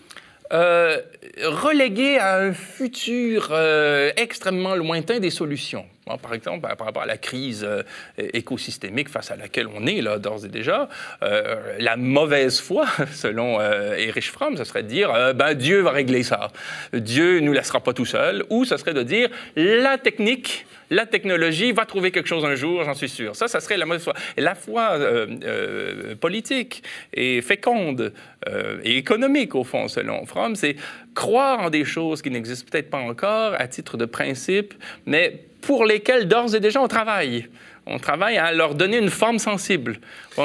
euh, 0.53 0.99
reléguer 1.45 2.19
à 2.19 2.39
un 2.39 2.55
futur 2.55 3.49
euh, 3.51 4.13
extrêmement 4.17 4.77
lointain 4.77 5.19
des 5.19 5.31
solutions. 5.31 5.85
par 6.23 6.33
exemple, 6.33 6.61
par 6.61 6.87
rapport 6.87 7.03
à 7.03 7.07
la 7.07 7.19
crise 7.19 7.65
euh, 7.65 7.83
écosystémique 8.17 9.09
face 9.11 9.31
à 9.31 9.37
laquelle 9.37 9.67
on 9.67 9.85
est 9.87 10.01
là 10.01 10.19
d'ores 10.19 10.47
et 10.47 10.49
déjà, 10.49 10.89
la 11.21 11.97
mauvaise 11.97 12.61
foi, 12.61 12.87
selon 13.13 13.61
Erich 13.61 14.31
Fromm, 14.31 14.57
ce 14.57 14.65
serait 14.65 14.85
de 14.85 14.89
dire 14.89 15.35
ben, 15.35 15.55
Dieu 15.55 15.81
va 15.81 15.91
régler 15.91 16.23
ça. 16.23 16.51
Dieu 16.93 17.41
ne 17.41 17.47
nous 17.47 17.53
laissera 17.53 17.81
pas 17.81 17.93
tout 17.93 18.07
seul. 18.07 18.45
Ou 18.49 18.65
ce 18.65 18.77
serait 18.77 18.95
de 18.95 19.03
dire 19.03 19.29
la 19.57 19.99
technique 19.99 20.67
la 20.91 21.07
technologie 21.07 21.73
va 21.73 21.85
trouver 21.85 22.11
quelque 22.11 22.29
chose 22.29 22.45
un 22.45 22.55
jour, 22.55 22.85
j'en 22.85 22.95
suis 22.95 23.09
sûr. 23.09 23.37
Ça, 23.37 23.49
ça 23.49 23.61
serait 23.61 23.77
la 23.77 23.99
foi. 23.99 24.15
La 24.37 24.55
foi 24.55 24.91
euh, 24.93 25.27
euh, 25.45 26.15
politique 26.17 26.83
et 27.13 27.43
féconde 27.43 28.13
euh, 28.49 28.79
et 28.85 28.97
économique, 28.97 29.55
au 29.55 29.65
fond, 29.65 29.89
selon 29.89 30.25
Fromm, 30.27 30.57
c'est 30.57 30.77
croire 31.15 31.61
en 31.61 31.71
des 31.71 31.85
choses 31.85 32.23
qui 32.23 32.31
n'existent 32.31 32.67
peut-être 32.71 32.91
pas 32.91 32.99
encore 32.99 33.55
à 33.59 33.67
titre 33.69 33.97
de 33.97 34.05
principe, 34.05 34.75
mais 35.07 35.45
pour 35.61 35.85
lesquelles 35.85 36.29
d'ores 36.29 36.55
et 36.55 36.61
déjà 36.61 36.81
on 36.81 36.89
travaille 36.89 37.49
on 37.91 37.99
travaille 37.99 38.37
à 38.37 38.53
leur 38.53 38.75
donner 38.75 38.99
une 38.99 39.11
forme 39.11 39.39
sensible. 39.39 39.99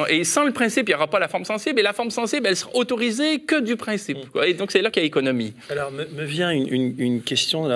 et 0.10 0.24
sans 0.24 0.46
le 0.46 0.54
principe, 0.54 0.88
il 0.88 0.92
n'y 0.92 0.96
aura 0.96 1.10
pas 1.10 1.20
la 1.20 1.28
forme 1.28 1.44
sensible. 1.44 1.80
Et 1.80 1.84
la 1.84 1.94
forme 1.94 2.10
sensible, 2.10 2.48
elle 2.48 2.56
sera 2.56 2.74
autorisée 2.74 3.40
que 3.40 3.60
du 3.60 3.76
principe. 3.76 4.18
Et 4.46 4.54
donc, 4.54 4.72
c'est 4.72 4.82
là 4.82 4.90
qu'il 4.90 5.02
y 5.02 5.04
a 5.04 5.08
économie. 5.08 5.54
Alors, 5.70 5.92
me, 5.92 6.24
vient 6.24 6.52
une, 6.52 7.22
question. 7.22 7.68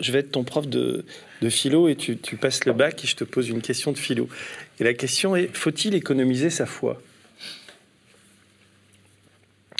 je 0.00 0.12
vais 0.12 0.20
être 0.20 0.30
ton 0.30 0.44
prof 0.44 0.68
de, 0.68 1.04
philo 1.48 1.88
et 1.88 1.96
tu, 1.96 2.16
passes 2.36 2.64
le 2.64 2.72
bac 2.72 3.02
et 3.04 3.06
je 3.06 3.16
te 3.16 3.24
pose 3.24 3.48
une 3.48 3.62
question 3.62 3.92
de 3.92 3.98
philo. 3.98 4.28
Et 4.80 4.84
la 4.84 4.94
question 4.94 5.36
est, 5.36 5.54
faut-il 5.54 5.94
économiser 5.94 6.50
sa 6.50 6.66
foi? 6.66 7.00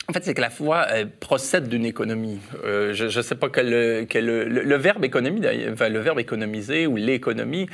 En 0.09 0.13
fait, 0.13 0.25
c'est 0.25 0.35
que 0.35 0.41
la 0.41 0.51
foi 0.51 0.87
procède 1.21 1.69
d'une 1.69 1.87
économie. 1.87 2.39
Euh, 2.65 2.93
je 2.93 3.05
ne 3.05 3.23
sais 3.23 3.35
pas 3.35 3.49
quel, 3.49 3.71
le, 3.71 4.77
verbe 4.77 5.05
économie, 5.05 5.41
enfin, 5.73 5.89
le 5.89 6.01
verbe 6.01 6.19
économiser 6.19 6.87
ou 6.87 6.97
l'économie 6.97 7.67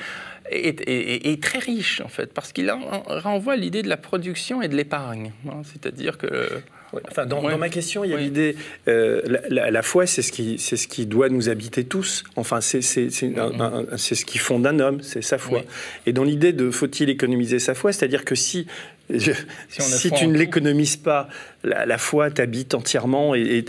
est, 0.50 1.42
très 1.42 1.58
riche 1.58 2.00
en 2.00 2.08
fait, 2.08 2.32
parce 2.32 2.52
qu'il 2.52 2.70
renvoie 2.70 3.56
l'idée 3.56 3.82
de 3.82 3.88
la 3.88 3.96
production 3.96 4.62
et 4.62 4.68
de 4.68 4.76
l'épargne. 4.76 5.32
Hein. 5.48 5.62
C'est-à-dire 5.64 6.18
que 6.18 6.48
Enfin, 7.10 7.26
dans, 7.26 7.42
ma 7.58 7.68
question, 7.68 8.04
il 8.04 8.10
y 8.10 8.14
a 8.14 8.16
l'idée, 8.16 8.56
euh, 8.88 9.20
la, 9.50 9.82
foi, 9.82 10.06
c'est 10.06 10.22
ce, 10.22 10.32
qui, 10.32 10.58
c'est 10.58 10.76
ce 10.76 10.88
qui 10.88 11.06
doit 11.06 11.28
nous 11.28 11.48
habiter 11.48 11.84
tous. 11.84 12.24
Enfin, 12.36 12.60
c'est, 12.60 12.82
c'est, 12.82 13.10
c'est, 13.10 14.14
ce 14.14 14.24
qui 14.24 14.38
fonde 14.38 14.66
un 14.66 14.78
homme, 14.80 15.02
c'est 15.02 15.22
sa 15.22 15.38
foi. 15.38 15.62
Et 16.06 16.12
dans 16.12 16.24
l'idée 16.24 16.52
de 16.52 16.70
faut-il 16.70 17.10
économiser 17.10 17.58
sa 17.58 17.74
foi, 17.74 17.92
c'est-à-dire 17.92 18.24
que 18.24 18.34
si, 18.34 18.66
si, 19.68 20.10
tu 20.10 20.26
ne 20.26 20.36
l'économises 20.36 20.96
pas, 20.96 21.28
la, 21.64 21.98
foi 21.98 22.30
t'habite 22.30 22.74
entièrement 22.74 23.34
et 23.34 23.64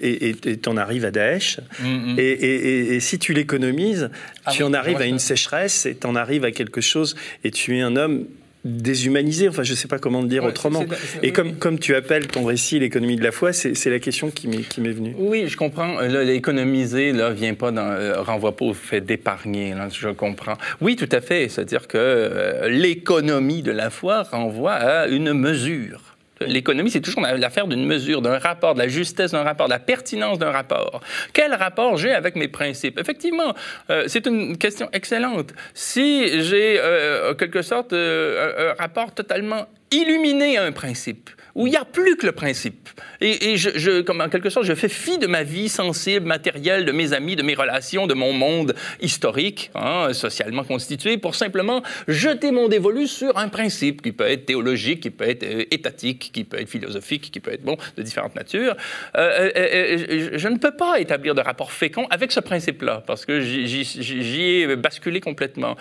t'en 0.61 0.77
arrives 0.77 1.05
à 1.05 1.11
Daesh. 1.11 1.59
Mm, 1.79 2.13
mm. 2.13 2.19
Et, 2.19 2.95
et, 2.95 2.99
si 2.99 3.19
tu 3.19 3.33
l'économises, 3.33 4.09
ah 4.45 4.51
tu 4.51 4.63
en 4.63 4.73
arrives 4.73 5.01
à 5.01 5.05
une 5.05 5.19
sécheresse 5.19 5.85
et 5.85 5.95
t'en 5.95 6.15
arrives 6.15 6.45
à 6.45 6.51
quelque 6.51 6.81
chose 6.81 7.15
et 7.43 7.51
tu 7.51 7.77
es 7.77 7.81
un 7.81 7.95
homme 7.95 8.25
déshumanisé, 8.65 9.47
enfin 9.47 9.63
je 9.63 9.71
ne 9.71 9.77
sais 9.77 9.87
pas 9.87 9.99
comment 9.99 10.21
le 10.21 10.27
dire 10.27 10.43
autrement. 10.43 10.83
et 11.23 11.31
comme, 11.31 11.55
comme 11.55 11.79
tu 11.79 11.95
appelles 11.95 12.27
ton 12.27 12.43
récit 12.43 12.79
l'économie 12.79 13.15
de 13.15 13.23
la 13.23 13.31
foi, 13.31 13.53
c'est 13.53 13.89
la 13.89 13.99
question 13.99 14.31
qui 14.31 14.47
m'est 14.47 14.91
venue. 14.91 15.15
Oui, 15.17 15.45
je 15.47 15.57
comprends. 15.57 15.99
L'économiser 16.01 17.13
ne 17.13 17.29
vient 17.29 17.53
pas 17.53 17.71
dans, 17.71 17.89
euh, 17.89 18.21
renvoie 18.21 18.55
pas 18.55 18.65
au 18.65 18.73
fait 18.73 19.01
d'épargner, 19.01 19.73
je 19.97 20.09
comprends. 20.09 20.57
Oui, 20.81 20.95
tout 20.95 21.09
à 21.11 21.21
fait. 21.21 21.47
C'est-à-dire 21.49 21.87
que 21.87 21.97
euh, 21.97 22.69
l'économie 22.69 23.61
de 23.61 23.71
la 23.71 23.89
foi 23.89 24.23
renvoie 24.23 24.73
à 24.73 25.07
une 25.07 25.33
mesure. 25.33 26.08
L'économie, 26.41 26.89
c'est 26.89 27.01
toujours 27.01 27.21
l'affaire 27.21 27.67
d'une 27.67 27.85
mesure, 27.85 28.21
d'un 28.21 28.39
rapport, 28.39 28.73
de 28.73 28.79
la 28.79 28.87
justesse 28.87 29.31
d'un 29.31 29.43
rapport, 29.43 29.67
de 29.67 29.73
la 29.73 29.79
pertinence 29.79 30.39
d'un 30.39 30.51
rapport. 30.51 31.01
Quel 31.33 31.53
rapport 31.53 31.97
j'ai 31.97 32.11
avec 32.11 32.35
mes 32.35 32.47
principes? 32.47 32.99
Effectivement, 32.99 33.53
euh, 33.89 34.05
c'est 34.07 34.25
une 34.25 34.57
question 34.57 34.89
excellente. 34.93 35.53
Si 35.73 36.41
j'ai, 36.43 36.79
euh, 36.79 37.31
en 37.31 37.35
quelque 37.35 37.61
sorte, 37.61 37.93
euh, 37.93 38.71
un 38.71 38.81
rapport 38.81 39.13
totalement 39.13 39.67
illuminé 39.91 40.57
à 40.57 40.63
un 40.63 40.71
principe, 40.71 41.29
où 41.59 41.67
il 41.67 41.71
n'y 41.71 41.77
a 41.77 41.83
plus 41.83 42.15
que 42.15 42.25
le 42.25 42.31
principe. 42.31 42.87
Et, 43.19 43.57
je, 43.57 43.99
comme 43.99 44.21
en 44.21 44.29
quelque 44.29 44.49
sorte, 44.49 44.65
je 44.65 44.73
fais 44.73 44.87
fi 44.87 45.17
de 45.17 45.27
ma 45.27 45.43
vie 45.43 45.67
sensible, 45.67 46.25
matérielle, 46.25 46.85
de 46.85 46.93
mes 46.93 47.11
amis, 47.11 47.35
de 47.35 47.43
mes 47.43 47.53
relations, 47.53 48.07
de 48.07 48.13
mon 48.13 48.31
monde 48.31 48.73
historique, 49.01 49.69
hein, 49.75 50.13
socialement 50.13 50.63
constitué, 50.63 51.17
pour 51.17 51.35
simplement 51.35 51.83
jeter 52.07 52.51
mon 52.51 52.69
dévolu 52.69 53.07
sur 53.07 53.37
un 53.37 53.49
principe 53.49 54.01
qui 54.01 54.13
peut 54.13 54.29
être 54.29 54.45
théologique, 54.45 55.01
qui 55.01 55.09
peut 55.09 55.27
être 55.27 55.43
euh, 55.43 55.65
étatique, 55.69 56.31
qui 56.33 56.45
peut 56.45 56.61
être 56.61 56.69
philosophique, 56.69 57.29
qui 57.29 57.41
peut 57.41 57.51
être 57.51 57.63
bon 57.63 57.75
de 57.97 58.03
différentes 58.03 58.35
natures. 58.35 58.77
Euh, 59.17 59.51
euh, 59.57 60.37
je 60.37 60.47
ne 60.47 60.57
peux 60.57 60.77
pas 60.77 60.97
établir 61.01 61.35
de 61.35 61.41
rapport 61.41 61.73
fécond 61.73 62.07
avec 62.09 62.31
ce 62.31 62.39
principe-là, 62.39 63.03
parce 63.05 63.25
que 63.25 63.41
j'y 63.41 64.41
ai 64.41 64.75
basculé 64.77 65.19
complètement. 65.19 65.75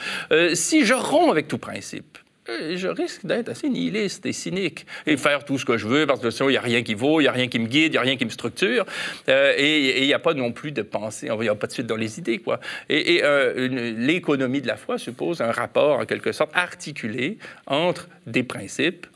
si 0.54 0.84
je 0.84 0.94
romps 0.94 1.30
avec 1.30 1.46
tout 1.46 1.58
principe, 1.58 2.18
je 2.48 2.88
risque 2.88 3.26
d'être 3.26 3.50
assez 3.50 3.68
nihiliste 3.68 4.24
et 4.26 4.32
cynique 4.32 4.86
et 5.06 5.16
faire 5.16 5.44
tout 5.44 5.58
ce 5.58 5.64
que 5.64 5.76
je 5.76 5.86
veux 5.86 6.06
parce 6.06 6.20
que 6.20 6.30
sinon, 6.30 6.48
il 6.48 6.52
n'y 6.52 6.58
a 6.58 6.62
rien 6.62 6.82
qui 6.82 6.94
vaut, 6.94 7.20
il 7.20 7.24
n'y 7.24 7.28
a 7.28 7.32
rien 7.32 7.48
qui 7.48 7.58
me 7.58 7.66
guide, 7.66 7.88
il 7.88 7.90
n'y 7.92 7.98
a 7.98 8.02
rien 8.02 8.16
qui 8.16 8.24
me 8.24 8.30
structure. 8.30 8.86
Euh, 9.28 9.54
et 9.56 10.00
il 10.02 10.06
n'y 10.06 10.14
a 10.14 10.18
pas 10.18 10.34
non 10.34 10.52
plus 10.52 10.72
de 10.72 10.82
pensée, 10.82 11.28
il 11.30 11.38
n'y 11.38 11.48
a 11.48 11.54
pas 11.54 11.66
de 11.66 11.72
suite 11.72 11.86
dans 11.86 11.96
les 11.96 12.18
idées. 12.18 12.38
Quoi. 12.38 12.60
Et, 12.88 13.20
euh, 13.22 13.68
l'économie 13.96 14.62
de 14.62 14.66
la 14.66 14.76
foi 14.76 14.98
suppose 14.98 15.40
un 15.40 15.52
rapport, 15.52 16.00
en 16.00 16.06
quelque 16.06 16.32
sorte, 16.32 16.50
articulé 16.54 17.38
entre 17.66 18.08
des 18.26 18.42
principes, 18.42 19.06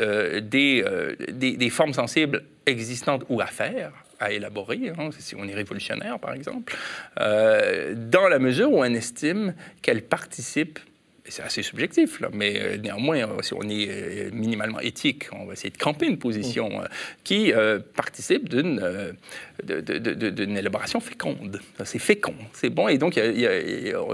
euh, 0.00 0.40
des, 0.40 0.84
des, 1.28 1.70
formes 1.70 1.92
sensibles 1.92 2.44
existantes 2.66 3.24
ou 3.28 3.40
à 3.40 3.46
faire, 3.46 3.92
à 4.20 4.32
élaborer, 4.32 4.92
hein, 4.98 5.10
si 5.18 5.34
on 5.36 5.46
est 5.46 5.54
révolutionnaire, 5.54 6.18
par 6.18 6.32
exemple, 6.32 6.74
dans 7.16 8.28
la 8.28 8.38
mesure 8.38 8.72
où 8.72 8.78
on 8.78 8.84
estime 8.84 9.54
qu'elles 9.82 10.02
participent 10.02 10.80
c'est 11.26 11.42
assez 11.42 11.62
subjectif, 11.62 12.20
là, 12.20 12.28
mais 12.32 12.60
euh, 12.60 12.76
néanmoins, 12.76 13.18
euh, 13.20 13.40
si 13.40 13.54
on 13.54 13.62
est 13.62 13.88
euh, 13.88 14.30
minimalement 14.32 14.80
éthique, 14.80 15.28
on 15.32 15.46
va 15.46 15.54
essayer 15.54 15.70
de 15.70 15.78
camper 15.78 16.06
une 16.06 16.18
position 16.18 16.68
mm. 16.68 16.88
qui 17.24 17.52
participe 17.94 18.48
d'une 18.48 19.14
d'une 19.62 20.56
élaboration 20.56 21.00
féconde. 21.00 21.60
C'est 21.84 21.98
fécond, 21.98 22.34
c'est 22.52 22.70
bon, 22.70 22.88
et 22.88 22.98
donc 22.98 23.18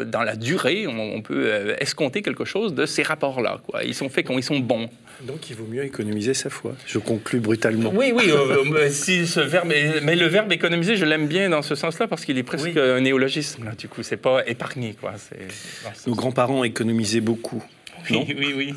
dans 0.06 0.22
la 0.22 0.36
durée, 0.36 0.86
on, 0.86 1.22
peut 1.22 1.74
escompter 1.78 2.22
quelque 2.22 2.44
chose 2.44 2.74
de 2.74 2.86
ces 2.86 3.02
rapports-là. 3.02 3.60
Ils 3.84 3.94
sont 3.94 4.08
féconds, 4.08 4.38
ils 4.38 4.42
sont 4.42 4.58
bons. 4.58 4.88
Donc 5.22 5.50
il 5.50 5.56
vaut 5.56 5.66
mieux 5.66 5.84
économiser 5.84 6.34
sa 6.34 6.50
foi. 6.50 6.74
Je 6.86 6.98
conclus 6.98 7.40
brutalement. 7.40 7.92
Oui, 7.94 8.12
oui, 8.14 8.30
si 8.90 9.26
ce 9.26 9.40
verbe 9.40 9.72
mais 10.02 10.16
le 10.16 10.26
verbe 10.26 10.52
économiser, 10.52 10.96
je 10.96 11.04
l'aime 11.04 11.26
bien 11.26 11.50
dans 11.50 11.62
ce 11.62 11.74
sens-là 11.74 12.06
parce 12.06 12.24
qu'il 12.24 12.38
est 12.38 12.42
presque 12.42 12.76
un 12.76 13.00
néologisme. 13.00 13.64
Là. 13.64 13.72
Du 13.72 13.88
coup, 13.88 14.02
c'est 14.02 14.16
pas 14.16 14.46
épargner. 14.46 14.94
Quoi. 15.00 15.14
Nos 16.06 16.14
grands-parents 16.14 16.64
économisaient 16.64 17.20
beaucoup. 17.20 17.62
oui, 18.10 18.34
oui, 18.36 18.54
oui. 18.56 18.74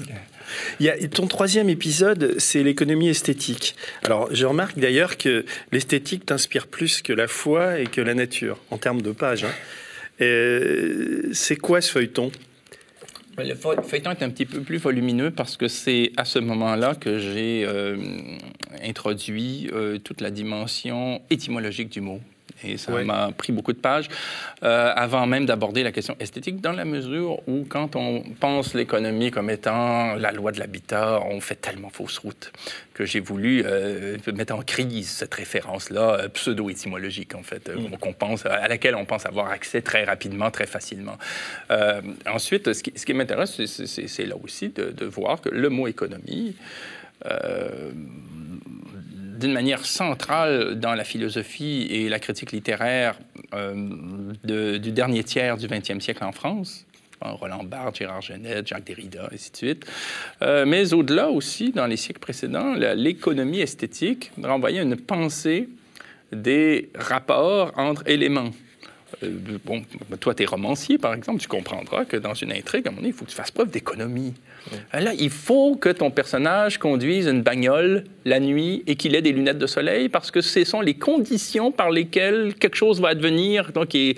Ton 1.12 1.28
troisième 1.28 1.70
épisode, 1.70 2.36
c'est 2.38 2.64
l'économie 2.64 3.10
esthétique. 3.10 3.76
Alors, 4.04 4.34
je 4.34 4.46
remarque 4.46 4.78
d'ailleurs 4.80 5.18
que 5.18 5.46
l'esthétique 5.72 6.26
t'inspire 6.26 6.68
plus 6.68 7.02
que 7.02 7.14
la 7.14 7.28
foi 7.28 7.80
et 7.80 7.86
que 7.86 8.02
la 8.02 8.14
nature, 8.14 8.60
en 8.72 8.78
termes 8.78 9.02
de 9.02 9.12
pages. 9.12 9.46
Hein. 9.46 9.54
C'est 11.34 11.56
quoi 11.56 11.82
ce 11.82 11.92
feuilleton? 11.92 12.32
Le 13.38 13.56
feuilleton 13.56 14.12
est 14.12 14.22
un 14.22 14.30
petit 14.30 14.46
peu 14.46 14.62
plus 14.62 14.78
volumineux 14.78 15.32
parce 15.32 15.58
que 15.58 15.68
c'est 15.68 16.12
à 16.18 16.26
ce 16.26 16.38
moment-là 16.38 16.94
que 16.94 17.18
j'ai 17.18 17.66
euh, 17.66 17.98
introduit 18.84 19.70
euh, 19.74 19.98
toute 19.98 20.22
la 20.22 20.30
dimension 20.30 21.20
étymologique 21.32 21.90
du 21.90 22.02
mot. 22.02 22.22
Et 22.64 22.78
ça 22.78 22.92
m'a 23.04 23.32
pris 23.32 23.52
beaucoup 23.52 23.74
de 23.74 23.78
pages 23.78 24.10
euh, 24.64 24.92
avant 24.96 25.26
même 25.26 25.46
d'aborder 25.46 25.84
la 25.84 25.92
question 25.92 26.16
esthétique, 26.20 26.62
dans 26.62 26.72
la 26.72 26.86
mesure 26.86 27.48
où, 27.48 27.66
quand 27.68 27.96
on 27.96 28.22
pense 28.40 28.74
l'économie 28.74 29.32
comme 29.32 29.50
étant 29.50 30.16
la 30.16 30.32
loi 30.32 30.52
de 30.52 30.60
l'habitat, 30.60 31.22
on 31.30 31.40
fait 31.42 31.56
tellement 31.56 31.90
fausse 31.90 32.18
route 32.20 32.52
que 32.94 33.06
j'ai 33.06 33.20
voulu 33.20 33.64
euh, 33.66 34.18
mettre 34.34 34.56
en 34.56 34.62
crise 34.62 35.10
cette 35.10 35.34
référence-là 35.34 36.20
euh, 36.20 36.30
pseudo-étymologique, 36.30 37.36
en 37.36 37.44
fait, 37.44 37.70
mm. 37.70 37.98
qu'on 37.98 38.14
pense, 38.14 38.46
à 38.46 38.68
laquelle 38.68 38.96
on 38.96 39.06
pense 39.06 39.26
avoir 39.26 39.50
accès 39.50 39.82
très 39.82 40.04
rapidement, 40.04 40.52
très 40.52 40.68
facilement. 40.68 41.18
ensuite, 42.28 42.74
ce 42.74 42.84
qui, 42.84 42.94
ce 42.96 43.06
qui 43.06 43.14
m'intéresse, 43.14 43.60
c'est 43.66 44.26
là 44.26 44.36
aussi 44.42 44.70
de, 44.70 44.92
de, 44.92 45.06
voir 45.06 45.42
que 45.42 45.50
le 45.50 45.70
mot 45.70 45.88
économie 45.88 46.56
d'une 49.40 49.54
manière 49.54 49.86
centrale 49.86 50.80
dans 50.80 50.96
la 50.96 51.04
philosophie 51.04 51.88
et 51.90 52.10
la 52.10 52.20
critique 52.20 52.52
littéraire 52.52 53.18
du 54.44 54.92
dernier 54.92 55.24
tiers 55.24 55.58
du 55.58 55.68
20e 55.68 56.00
siècle 56.00 56.24
en 56.24 56.32
France. 56.32 56.86
Roland 57.22 57.64
Barthes, 57.64 58.00
Gérard 58.00 58.22
Genette, 58.22 58.68
Jacques 58.68 58.84
Derrida, 58.84 59.30
et 59.32 59.36
ainsi 59.36 59.52
de 59.52 59.58
suite. 59.58 59.86
mais 60.42 60.94
au-delà 60.94 61.30
aussi, 61.30 61.72
dans 61.72 61.88
les 61.88 61.96
siècles 61.96 62.20
précédents, 62.20 62.74
l'économie 62.74 63.62
esthétique 63.62 64.32
renvoyait 64.42 64.82
une 64.82 64.98
pensée 64.98 65.70
des 66.34 66.90
rapports 66.96 67.72
entre 67.78 68.04
éléments. 68.08 68.52
Euh, 69.24 69.30
bon, 69.64 69.84
toi, 70.20 70.34
tu 70.34 70.44
es 70.44 70.46
romancier, 70.46 70.98
par 70.98 71.14
exemple, 71.14 71.40
tu 71.42 71.48
comprendras 71.48 72.06
que 72.06 72.18
dans 72.18 72.34
une 72.34 72.52
intrigue, 72.52 72.88
à 72.88 72.90
un 72.90 72.92
moment 72.92 73.02
donné, 73.02 73.10
il 73.10 73.14
faut 73.14 73.26
que 73.26 73.30
tu 73.30 73.36
fasses 73.36 73.52
preuve 73.52 73.70
d'économie. 73.70 74.34
Là, 74.94 75.14
il 75.18 75.30
faut 75.30 75.76
que 75.76 75.90
ton 75.90 76.10
personnage 76.10 76.78
conduise 76.78 77.28
une 77.28 77.42
bagnole 77.42 78.06
la 78.26 78.40
nuit 78.40 78.84
et 78.88 78.96
qu'il 78.96 79.16
ait 79.16 79.22
des 79.22 79.34
lunettes 79.34 79.58
de 79.58 79.68
soleil 79.68 80.08
parce 80.10 80.32
que 80.32 80.42
ce 80.42 80.64
sont 80.64 80.82
les 80.82 80.94
conditions 80.94 81.72
par 81.72 81.92
lesquelles 81.92 82.54
quelque 82.56 82.78
chose 82.78 83.02
va 83.02 83.10
advenir, 83.10 83.72
donc 83.74 83.90
qui, 83.90 84.16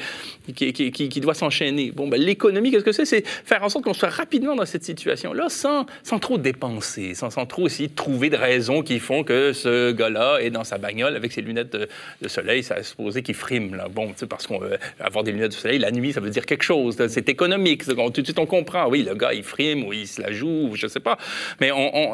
qui, 0.55 0.73
qui, 0.73 1.19
doit 1.19 1.33
s'enchaîner. 1.33 1.91
Bon, 1.91 2.07
ben, 2.07 2.21
l'économie, 2.21 2.71
qu'est-ce 2.71 2.83
que 2.83 2.91
c'est? 2.91 3.05
C'est 3.05 3.25
faire 3.25 3.63
en 3.63 3.69
sorte 3.69 3.83
qu'on 3.83 3.93
soit 3.93 4.09
rapidement 4.09 4.55
dans 4.55 4.65
cette 4.65 4.83
situation-là 4.83 5.49
sans, 5.49 5.85
sans 6.03 6.19
trop 6.19 6.37
dépenser, 6.37 7.15
sans, 7.15 7.31
sans 7.31 7.45
trop 7.45 7.67
de 7.67 7.87
trouver 7.87 8.29
de 8.29 8.37
raisons 8.37 8.83
qui 8.83 8.99
font 8.99 9.23
que 9.23 9.53
ce 9.53 9.91
gars-là 9.91 10.37
est 10.39 10.51
dans 10.51 10.63
sa 10.63 10.77
bagnole 10.77 11.15
avec 11.15 11.31
ses 11.31 11.41
lunettes 11.41 11.75
de, 11.75 12.27
soleil. 12.27 12.63
Ça 12.63 12.75
a 12.75 12.83
supposé 12.83 13.23
qu'il 13.23 13.35
frime, 13.35 13.75
là. 13.75 13.87
Bon, 13.89 14.13
parce 14.29 14.47
qu'on 14.47 14.59
veut 14.59 14.77
avoir 14.99 15.23
des 15.23 15.31
lunettes 15.31 15.51
de 15.51 15.55
soleil 15.55 15.79
la 15.79 15.91
nuit, 15.91 16.13
ça 16.13 16.19
veut 16.19 16.29
dire 16.29 16.45
quelque 16.45 16.63
chose. 16.63 16.95
C'est 17.07 17.29
économique. 17.29 17.85
Tout 17.85 18.09
de 18.09 18.23
suite, 18.23 18.39
on 18.39 18.45
comprend. 18.45 18.87
Oui, 18.89 19.03
le 19.03 19.15
gars, 19.15 19.33
il 19.33 19.43
frime 19.43 19.83
ou 19.83 19.93
il 19.93 20.07
se 20.07 20.21
la 20.21 20.31
joue, 20.31 20.69
ou 20.69 20.75
je 20.75 20.87
sais 20.87 20.99
pas. 20.99 21.17
Mais 21.59 21.71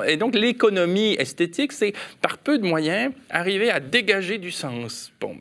et 0.07 0.17
donc, 0.17 0.35
l'économie 0.35 1.13
esthétique, 1.13 1.71
c'est 1.71 1.93
par 2.21 2.37
peu 2.37 2.57
de 2.57 2.65
moyens 2.65 3.11
arriver 3.29 3.69
à 3.69 3.79
dégager 3.79 4.37
du 4.37 4.51
sens. 4.51 5.11
Bon. 5.19 5.35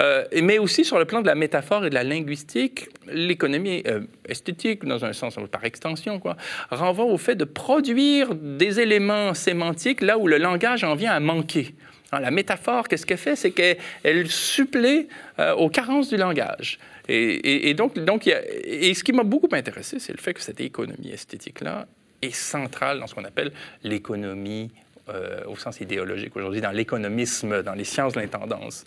Euh, 0.00 0.24
mais 0.42 0.58
aussi 0.58 0.84
sur 0.84 0.98
le 0.98 1.04
plan 1.04 1.20
de 1.20 1.26
la 1.26 1.34
métaphore 1.34 1.86
et 1.86 1.90
de 1.90 1.94
la 1.94 2.04
linguistique, 2.04 2.88
l'économie 3.06 3.82
euh, 3.86 4.00
esthétique, 4.28 4.84
dans 4.84 5.04
un 5.04 5.12
sens 5.12 5.36
par 5.50 5.64
extension, 5.64 6.18
quoi, 6.18 6.36
renvoie 6.70 7.06
au 7.06 7.18
fait 7.18 7.34
de 7.34 7.44
produire 7.44 8.34
des 8.34 8.80
éléments 8.80 9.34
sémantiques 9.34 10.00
là 10.00 10.18
où 10.18 10.26
le 10.26 10.38
langage 10.38 10.84
en 10.84 10.94
vient 10.94 11.12
à 11.12 11.20
manquer. 11.20 11.74
Hein, 12.12 12.20
la 12.20 12.30
métaphore, 12.30 12.88
qu'est-ce 12.88 13.06
qu'elle 13.06 13.18
fait? 13.18 13.36
C'est 13.36 13.52
qu'elle 13.52 14.28
supplée 14.28 15.08
euh, 15.38 15.54
aux 15.54 15.70
carences 15.70 16.10
du 16.10 16.16
langage. 16.16 16.78
Et, 17.08 17.74
donc, 17.74 17.98
donc 17.98 18.26
et 18.28 18.94
ce 18.94 19.02
qui 19.02 19.12
m'a 19.12 19.24
beaucoup 19.24 19.48
intéressé, 19.52 19.98
c'est 19.98 20.12
le 20.12 20.18
fait 20.18 20.34
que 20.34 20.40
cette 20.40 20.60
économie 20.60 21.10
esthétique-là 21.10 21.86
est 22.20 22.34
centrale 22.34 23.00
dans 23.00 23.08
ce 23.08 23.14
qu'on 23.14 23.24
appelle 23.24 23.50
l'économie 23.82 24.70
euh, 25.08 25.40
au 25.46 25.56
sens 25.56 25.80
idéologique 25.80 26.36
aujourd'hui, 26.36 26.60
dans 26.60 26.70
l'économisme, 26.70 27.62
dans 27.64 27.74
les 27.74 27.82
sciences 27.82 28.12
de 28.12 28.20
l'intendance. 28.20 28.84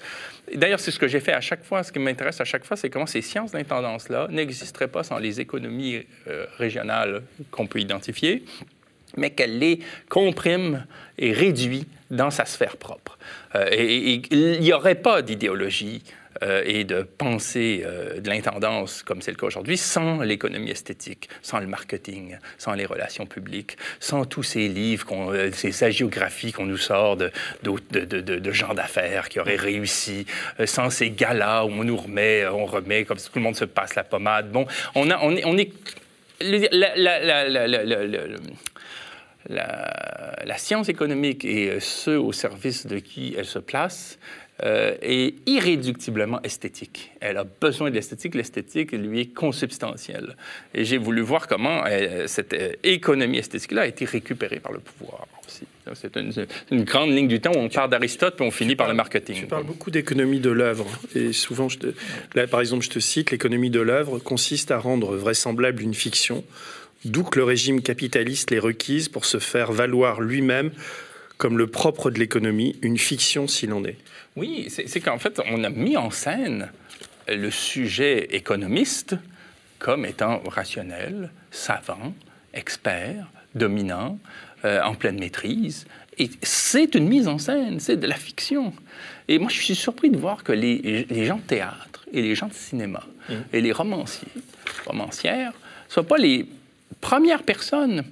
D'ailleurs, 0.53 0.79
c'est 0.79 0.91
ce 0.91 0.99
que 0.99 1.09
j'ai 1.09 1.19
fait 1.19 1.33
à 1.33 1.41
chaque 1.41 1.65
fois. 1.65 1.83
Ce 1.83 1.91
qui 1.91 1.99
m'intéresse 1.99 2.39
à 2.39 2.45
chaque 2.45 2.63
fois, 2.63 2.77
c'est 2.77 2.89
comment 2.89 3.05
ces 3.05 3.21
sciences 3.21 3.51
de 3.51 3.57
l'intendance-là 3.57 4.27
n'existeraient 4.29 4.87
pas 4.87 5.03
sans 5.03 5.17
les 5.17 5.41
économies 5.41 6.05
euh, 6.27 6.45
régionales 6.57 7.23
qu'on 7.51 7.67
peut 7.67 7.81
identifier, 7.81 8.45
mais 9.17 9.31
qu'elles 9.31 9.59
les 9.59 9.79
compriment 10.07 10.83
et 11.17 11.33
réduisent 11.33 11.85
dans 12.11 12.31
sa 12.31 12.45
sphère 12.45 12.77
propre. 12.77 13.17
Euh, 13.55 13.67
et 13.71 14.21
il 14.31 14.59
n'y 14.59 14.73
aurait 14.73 14.95
pas 14.95 15.21
d'idéologie 15.21 16.03
euh, 16.43 16.61
et 16.65 16.83
de 16.83 17.01
penser 17.01 17.83
euh, 17.85 18.19
de 18.19 18.29
l'intendance, 18.29 19.03
comme 19.03 19.21
c'est 19.21 19.31
le 19.31 19.37
cas 19.37 19.47
aujourd'hui, 19.47 19.77
sans 19.77 20.21
l'économie 20.21 20.71
esthétique, 20.71 21.29
sans 21.41 21.59
le 21.59 21.67
marketing, 21.67 22.37
sans 22.57 22.73
les 22.73 22.85
relations 22.85 23.25
publiques, 23.25 23.77
sans 23.99 24.25
tous 24.25 24.43
ces 24.43 24.67
livres, 24.67 25.33
ces 25.53 25.83
hagiographies 25.83 26.51
qu'on 26.51 26.65
nous 26.65 26.77
sort 26.77 27.15
de, 27.17 27.31
gens 28.51 28.73
d'affaires 28.73 29.29
qui 29.29 29.39
auraient 29.39 29.55
réussi, 29.55 30.25
sans 30.65 30.89
ces 30.89 31.11
galas 31.11 31.63
où 31.63 31.69
on 31.69 31.83
nous 31.83 31.97
remet, 31.97 32.45
on 32.47 32.65
remet 32.65 33.05
comme 33.05 33.17
tout 33.17 33.31
le 33.35 33.41
monde 33.41 33.55
se 33.55 33.65
passe 33.65 33.95
la 33.95 34.03
pommade. 34.03 34.51
Bon, 34.51 34.67
on, 34.93 35.09
a, 35.09 35.19
on 35.21 35.35
est... 35.35 35.45
On 35.45 35.57
est 35.57 35.71
la, 39.49 40.57
science 40.57 40.89
économique 40.89 41.45
et 41.45 41.79
ceux 41.79 42.19
au 42.19 42.31
service 42.31 42.87
de 42.87 42.99
qui 42.99 43.35
elle 43.37 43.45
se 43.45 43.59
place 43.59 44.17
euh, 44.63 44.95
est 45.01 45.35
irréductiblement 45.47 46.41
esthétique. 46.41 47.11
Elle 47.19 47.35
a 47.35 47.43
besoin 47.43 47.89
de 47.89 47.95
l'esthétique. 47.95 48.35
L'esthétique, 48.35 48.93
lui, 48.93 49.19
est 49.19 49.33
consubstantielle. 49.33 50.37
Et 50.73 50.85
j'ai 50.85 50.97
voulu 50.97 51.19
voir 51.19 51.49
comment 51.49 51.83
euh, 51.85 52.25
cette 52.27 52.53
euh, 52.53 52.71
économie 52.81 53.39
esthétique-là 53.39 53.81
a 53.81 53.85
été 53.85 54.05
récupérée 54.05 54.61
par 54.61 54.71
le 54.71 54.79
pouvoir 54.79 55.27
aussi. 55.45 55.65
C'est 55.93 56.15
une, 56.15 56.83
grande 56.85 57.11
ligne 57.11 57.27
du 57.27 57.41
temps 57.41 57.51
où 57.53 57.59
on 57.59 57.67
part 57.67 57.89
d'Aristote 57.89 58.37
puis 58.37 58.45
on 58.45 58.49
finit 58.49 58.77
par 58.77 58.87
le 58.87 58.93
marketing. 58.93 59.35
Tu 59.35 59.45
parles 59.45 59.65
beaucoup 59.65 59.91
d'économie 59.91 60.39
de 60.39 60.49
l'œuvre. 60.49 60.87
Et 61.15 61.33
souvent, 61.33 61.67
je 61.67 61.77
là, 62.33 62.47
par 62.47 62.61
exemple, 62.61 62.85
je 62.85 62.91
te 62.91 62.99
cite, 62.99 63.31
l'économie 63.31 63.69
de 63.69 63.81
l'œuvre 63.81 64.19
consiste 64.19 64.71
à 64.71 64.79
rendre 64.79 65.17
vraisemblable 65.17 65.83
une 65.83 65.93
fiction, 65.93 66.45
d'où 67.05 67.23
que 67.23 67.39
le 67.39 67.45
régime 67.45 67.81
capitaliste 67.81 68.51
les 68.51 68.59
requise 68.59 69.09
pour 69.09 69.25
se 69.25 69.39
faire 69.39 69.71
valoir 69.71 70.21
lui-même 70.21 70.71
comme 71.37 71.57
le 71.57 71.67
propre 71.67 72.11
de 72.11 72.19
l'économie, 72.19 72.77
une 72.81 72.97
fiction 72.97 73.47
s'il 73.47 73.73
en 73.73 73.83
est. 73.83 73.97
Oui, 74.35 74.67
c'est 74.69 74.99
qu'en 74.99 75.19
fait, 75.19 75.41
on 75.49 75.63
a 75.63 75.69
mis 75.69 75.97
en 75.97 76.09
scène 76.09 76.71
le 77.27 77.51
sujet 77.51 78.27
économiste 78.35 79.15
comme 79.79 80.05
étant 80.05 80.41
rationnel, 80.47 81.31
savant, 81.51 82.13
expert, 82.53 83.27
dominant, 83.53 84.17
euh, 84.63 84.81
en 84.81 84.95
pleine 84.95 85.19
maîtrise. 85.19 85.85
Et 86.17 86.29
c'est 86.41 86.95
une 86.95 87.07
mise 87.07 87.27
en 87.27 87.37
scène, 87.37 87.79
c'est 87.79 87.97
de 87.97 88.07
la 88.07 88.15
fiction. 88.15 88.73
Et 89.27 89.37
moi, 89.37 89.49
je 89.49 89.61
suis 89.61 89.75
surpris 89.75 90.09
de 90.09 90.17
voir 90.17 90.43
que 90.43 90.53
les, 90.53 91.25
gens 91.25 91.37
de 91.37 91.41
théâtre 91.41 92.05
et 92.13 92.21
les 92.21 92.35
gens 92.35 92.47
de 92.47 92.53
cinéma 92.53 93.03
mmh. 93.29 93.33
et 93.51 93.61
les 93.61 93.71
romanciers, 93.73 94.27
romancières, 94.85 95.51
ne 95.87 95.91
soient 95.91 96.07
pas 96.07 96.17
les 96.17 96.47
premières 97.01 97.43
personnes 97.43 98.03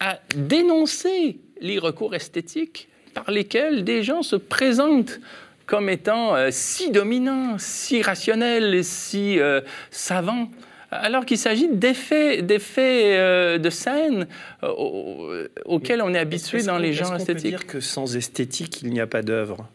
à 0.00 0.18
dénoncer 0.34 1.38
les 1.60 1.78
recours 1.78 2.14
esthétiques 2.14 2.88
par 3.14 3.30
lesquels 3.30 3.84
des 3.84 4.02
gens 4.02 4.22
se 4.22 4.36
présentent 4.36 5.20
comme 5.64 5.88
étant 5.88 6.36
euh, 6.36 6.48
si 6.50 6.90
dominants, 6.90 7.56
si 7.58 8.02
rationnels, 8.02 8.84
si 8.84 9.40
euh, 9.40 9.60
savants, 9.90 10.48
alors 10.90 11.26
qu'il 11.26 11.38
s'agit 11.38 11.68
d'effets, 11.68 12.42
d'effets 12.42 13.18
euh, 13.18 13.58
de 13.58 13.70
scène 13.70 14.28
auxquels 14.62 16.02
on 16.02 16.14
est 16.14 16.18
habitué 16.18 16.62
dans 16.62 16.78
les 16.78 16.92
genres 16.92 17.16
esthétiques. 17.16 17.42
Peut 17.42 17.48
dire 17.48 17.66
que 17.66 17.80
sans 17.80 18.16
esthétique, 18.16 18.82
il 18.82 18.90
n'y 18.90 19.00
a 19.00 19.06
pas 19.06 19.22
d'œuvre? 19.22 19.68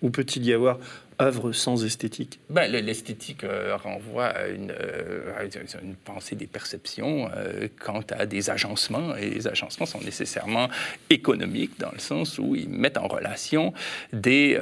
Ou 0.00 0.10
peut-il 0.10 0.44
y 0.44 0.52
avoir 0.52 0.78
œuvre 1.22 1.52
sans 1.52 1.84
esthétique? 1.84 2.40
Ben, 2.50 2.70
L'esthétique 2.70 3.44
euh, 3.44 3.76
renvoie 3.76 4.26
à 4.26 4.48
une, 4.48 4.72
euh, 4.72 5.48
une, 5.82 5.94
pensée 5.94 6.34
des 6.34 6.46
perceptions 6.46 7.30
euh, 7.36 7.68
quant 7.80 8.02
à 8.10 8.26
des 8.26 8.50
agencements, 8.50 9.16
et 9.16 9.30
les 9.30 9.46
agencements 9.46 9.86
sont 9.86 10.00
nécessairement 10.00 10.68
économiques 11.10 11.78
dans 11.78 11.92
le 11.92 11.98
sens 11.98 12.38
où 12.38 12.56
ils 12.56 12.68
mettent 12.68 12.98
en 12.98 13.06
relation 13.06 13.72
des, 14.12 14.58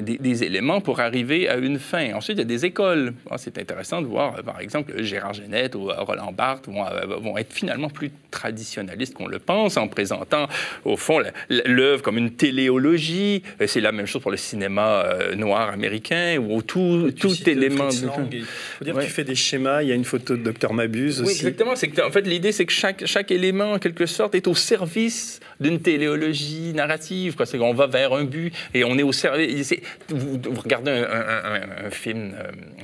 des, 0.00 0.44
éléments 0.44 0.80
pour 0.80 1.00
arriver 1.00 1.48
à 1.48 1.56
une 1.56 1.78
fin. 1.78 2.14
Ensuite, 2.14 2.36
il 2.36 2.40
y 2.40 2.42
a 2.42 2.44
des 2.44 2.64
écoles. 2.64 3.14
Ah, 3.30 3.38
c'est 3.38 3.58
intéressant 3.58 4.00
de 4.00 4.06
voir, 4.06 4.42
par 4.42 4.60
exemple, 4.60 5.02
Gérard 5.02 5.34
Genette 5.34 5.74
ou 5.74 5.86
Roland 5.86 6.32
Barthes 6.32 6.68
vont, 6.68 6.84
vont 7.20 7.36
être 7.38 7.52
finalement 7.52 7.88
plus 7.88 8.10
traditionnalistes 8.30 9.14
qu'on 9.14 9.26
le 9.26 9.38
pense 9.38 9.76
en 9.76 9.88
présentant, 9.88 10.46
au 10.84 10.96
fond, 10.96 11.20
l'œuvre 11.48 12.02
comme 12.02 12.18
une 12.18 12.32
téléologie. 12.32 13.42
C'est 13.66 13.80
la 13.80 13.92
même 13.92 14.06
chose 14.06 14.22
pour 14.22 14.30
le 14.30 14.36
cinéma 14.36 15.06
noir 15.34 15.70
américain 15.70 15.95
ou 16.38 16.62
tout, 16.62 17.10
tout 17.12 17.48
élément. 17.48 17.88
Il 17.90 18.44
faut 18.44 18.84
dire 18.84 18.94
que 18.94 19.04
tu 19.04 19.10
fais 19.10 19.24
des 19.24 19.34
schémas, 19.34 19.82
il 19.82 19.88
y 19.88 19.92
a 19.92 19.94
une 19.94 20.04
photo 20.04 20.36
de 20.36 20.42
Docteur 20.42 20.72
Mabuse 20.72 21.16
oui, 21.20 21.32
exactement. 21.32 21.76
C'est 21.76 21.88
que, 21.88 22.00
en 22.02 22.10
fait, 22.10 22.22
l'idée, 22.22 22.52
c'est 22.52 22.66
que 22.66 22.72
chaque, 22.72 23.06
chaque 23.06 23.30
élément, 23.30 23.72
en 23.72 23.78
quelque 23.78 24.06
sorte, 24.06 24.34
est 24.34 24.46
au 24.46 24.54
service 24.54 25.40
d'une 25.60 25.80
téléologie 25.80 26.72
narrative. 26.74 27.36
C'est 27.44 27.58
qu'on 27.58 27.74
va 27.74 27.86
vers 27.86 28.12
un 28.12 28.24
but 28.24 28.52
et 28.74 28.84
on 28.84 28.98
est 28.98 29.02
au 29.02 29.12
service. 29.12 29.74
Vous, 30.08 30.40
regardez 30.62 30.90
un, 30.90 31.90
film, 31.90 32.34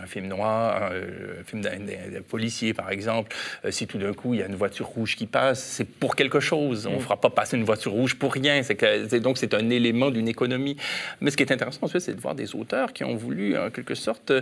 un 0.02 0.06
film 0.06 0.28
noir, 0.28 0.90
un, 0.92 1.44
film 1.44 1.62
d'un 1.62 2.22
policier, 2.28 2.74
par 2.74 2.90
exemple. 2.90 3.34
Euh, 3.64 3.70
si 3.70 3.86
tout 3.86 3.98
d'un 3.98 4.12
coup, 4.12 4.34
il 4.34 4.40
y 4.40 4.42
a 4.42 4.46
une 4.46 4.54
voiture 4.54 4.86
rouge 4.86 5.16
qui 5.16 5.26
passe, 5.26 5.62
c'est 5.62 5.88
pour 5.88 6.16
quelque 6.16 6.40
chose. 6.40 6.86
On 6.86 6.92
ne 6.92 6.96
mm. 6.96 7.00
fera 7.00 7.20
pas 7.20 7.30
passer 7.30 7.56
une 7.56 7.64
voiture 7.64 7.92
rouge 7.92 8.16
pour 8.16 8.32
rien. 8.32 8.62
Que, 8.62 9.18
donc, 9.18 9.38
c'est 9.38 9.54
un 9.54 9.70
élément 9.70 10.10
d'une 10.10 10.28
économie. 10.28 10.76
Mais 11.20 11.30
ce 11.30 11.36
qui 11.36 11.42
est 11.42 11.52
intéressant, 11.52 11.80
ensuite, 11.82 12.02
c'est 12.02 12.14
de 12.14 12.20
voir 12.20 12.34
des 12.34 12.54
auteurs 12.54 12.91
qui 12.92 13.04
ont 13.04 13.16
voulu, 13.16 13.56
en 13.56 13.70
quelque 13.70 13.94
sorte, 13.94 14.32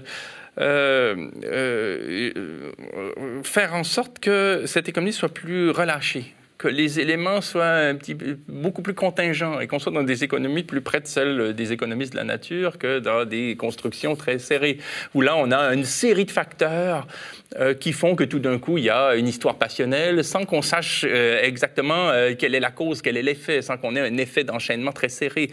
euh, 0.58 1.30
euh, 1.44 2.72
faire 3.44 3.74
en 3.74 3.84
sorte 3.84 4.18
que 4.18 4.64
cette 4.66 4.88
économie 4.88 5.12
soit 5.12 5.32
plus 5.32 5.70
relâchée 5.70 6.34
que 6.60 6.68
les 6.68 7.00
éléments 7.00 7.40
soient 7.40 7.88
un 7.88 7.94
petit, 7.94 8.14
beaucoup 8.46 8.82
plus 8.82 8.92
contingents 8.92 9.60
et 9.60 9.66
qu'on 9.66 9.78
soit 9.78 9.92
dans 9.92 10.02
des 10.02 10.24
économies 10.24 10.62
plus 10.62 10.82
près 10.82 11.00
de 11.00 11.06
celles 11.06 11.54
des 11.54 11.72
économistes 11.72 12.12
de 12.12 12.18
la 12.18 12.24
nature 12.24 12.76
que 12.76 12.98
dans 12.98 13.24
des 13.24 13.56
constructions 13.56 14.14
très 14.14 14.38
serrées, 14.38 14.76
où 15.14 15.22
là, 15.22 15.36
on 15.38 15.52
a 15.52 15.72
une 15.72 15.86
série 15.86 16.26
de 16.26 16.30
facteurs 16.30 17.06
euh, 17.58 17.72
qui 17.72 17.94
font 17.94 18.14
que 18.14 18.24
tout 18.24 18.40
d'un 18.40 18.58
coup, 18.58 18.76
il 18.76 18.84
y 18.84 18.90
a 18.90 19.14
une 19.14 19.26
histoire 19.26 19.56
passionnelle 19.56 20.22
sans 20.22 20.44
qu'on 20.44 20.60
sache 20.60 21.06
euh, 21.08 21.40
exactement 21.42 22.10
euh, 22.10 22.34
quelle 22.38 22.54
est 22.54 22.60
la 22.60 22.70
cause, 22.70 23.00
quel 23.00 23.16
est 23.16 23.22
l'effet, 23.22 23.62
sans 23.62 23.78
qu'on 23.78 23.96
ait 23.96 24.00
un 24.00 24.18
effet 24.18 24.44
d'enchaînement 24.44 24.92
très 24.92 25.08
serré. 25.08 25.50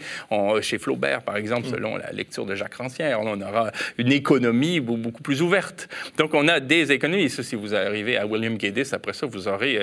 chez 0.60 0.76
Flaubert, 0.76 1.22
par 1.22 1.38
exemple, 1.38 1.68
mm. 1.68 1.70
selon 1.70 1.96
la 1.96 2.12
lecture 2.12 2.44
de 2.44 2.54
Jacques 2.54 2.74
Rancière, 2.74 3.18
on 3.22 3.40
aura 3.40 3.72
une 3.96 4.12
économie 4.12 4.78
beaucoup 4.78 5.22
plus 5.22 5.40
ouverte. 5.40 5.88
Donc, 6.18 6.34
on 6.34 6.46
a 6.48 6.60
des 6.60 6.92
économies. 6.92 7.30
si 7.30 7.56
vous 7.56 7.74
arrivez 7.74 8.18
à 8.18 8.26
William 8.26 8.58
Guedes, 8.58 8.88
après 8.92 9.14
ça, 9.14 9.24
vous 9.24 9.48
aurez 9.48 9.80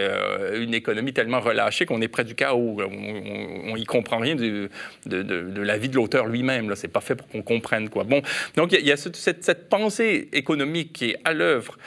une 0.54 0.76
économie 0.76 1.14
tellement 1.16 1.40
relâchée 1.40 1.88
qu'on 1.88 2.02
est 2.02 2.08
près 2.08 2.24
du 2.24 2.36
chaos. 2.36 2.78
On 2.80 3.76
n'y 3.76 3.86
comprend 3.86 4.20
rien 4.20 4.36
de, 4.36 4.70
de, 5.08 5.62
la 5.62 5.78
vie 5.78 5.90
de 5.90 5.96
l'auteur 5.96 6.28
lui-même. 6.28 6.76
C'est 6.76 6.88
pas 6.88 7.02
fait 7.02 7.16
pour 7.16 7.28
qu'on 7.28 7.42
comprenne. 7.42 7.90
Quoi. 7.90 8.04
Bon, 8.04 8.22
donc, 8.56 8.74
il 8.74 8.86
y 8.86 8.92
a, 8.92 8.98
cette, 8.98 9.16
cette 9.16 9.70
pensée 9.70 10.30
économique 10.34 10.94
qui 10.94 11.12
est 11.12 11.18
à 11.24 11.34
l'œuvre 11.34 11.78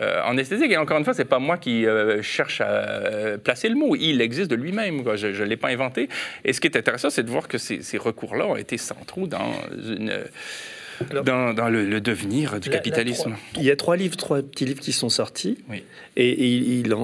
euh, 0.00 0.20
en 0.24 0.36
esthétique. 0.36 0.72
Et 0.72 0.76
encore 0.76 0.98
une 0.98 1.04
fois, 1.04 1.14
c'est 1.14 1.24
pas 1.24 1.38
moi 1.38 1.58
qui 1.58 1.86
euh, 1.86 2.22
cherche 2.22 2.60
à 2.60 2.68
euh, 2.68 3.38
placer 3.38 3.68
le 3.68 3.76
mot. 3.76 3.94
Il 3.94 4.20
existe 4.20 4.50
de 4.50 4.56
lui-même. 4.56 5.02
Je 5.16 5.28
ne 5.28 5.44
l'ai 5.44 5.56
pas 5.56 5.68
inventé. 5.68 6.08
Et 6.44 6.52
ce 6.52 6.60
qui 6.60 6.66
est 6.66 6.76
intéressant, 6.76 7.10
c'est 7.10 7.22
de 7.22 7.30
voir 7.30 7.48
que 7.48 7.58
ces, 7.58 7.82
ces 7.82 7.98
recours-là 7.98 8.46
ont 8.46 8.56
été 8.56 8.78
centraux 8.78 9.26
dans 9.26 9.52
une 9.84 10.24
dans, 11.10 11.68
le, 11.68 12.00
devenir 12.00 12.60
du 12.60 12.70
capitalisme. 12.70 13.36
il 13.56 13.64
y 13.64 13.70
a 13.70 13.76
trois 13.76 13.96
livres, 13.96 14.16
trois 14.16 14.42
petits 14.42 14.64
livres 14.64 14.80
qui 14.80 14.92
sont 14.92 15.08
sortis. 15.08 15.58
Oui. 15.68 15.82
Et, 16.14 16.46
il, 16.46 16.94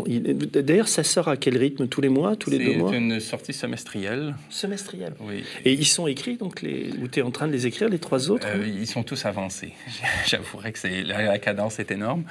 d'ailleurs, 0.52 0.88
ça 0.88 1.02
sort 1.02 1.28
à 1.28 1.38
quel 1.38 1.56
rythme 1.56 1.88
Tous 1.88 2.02
les 2.02 2.10
mois 2.10 2.36
Tous 2.36 2.50
les 2.50 2.58
deux 2.58 2.76
mois 2.76 2.90
C'est 2.90 2.98
une 2.98 3.20
sortie 3.20 3.54
semestrielle. 3.54 4.34
Semestrielle 4.50 5.14
Oui. 5.20 5.44
Et 5.64 5.72
ils 5.72 5.86
sont 5.86 6.06
écrits, 6.06 6.36
donc, 6.36 6.60
les, 6.60 6.90
ou 7.02 7.08
tu 7.08 7.20
es 7.20 7.22
en 7.22 7.30
train 7.30 7.46
de 7.46 7.52
les 7.52 7.66
écrire, 7.66 7.88
les 7.88 7.98
trois 7.98 8.30
autres 8.30 8.46
euh, 8.46 8.66
Ils 8.66 8.86
sont 8.86 9.02
tous 9.02 9.24
avancés. 9.24 9.72
J'avouerais 10.26 10.72
que 10.72 11.08
la, 11.08 11.38
cadence 11.38 11.78
est 11.78 11.90
énorme. 11.90 12.24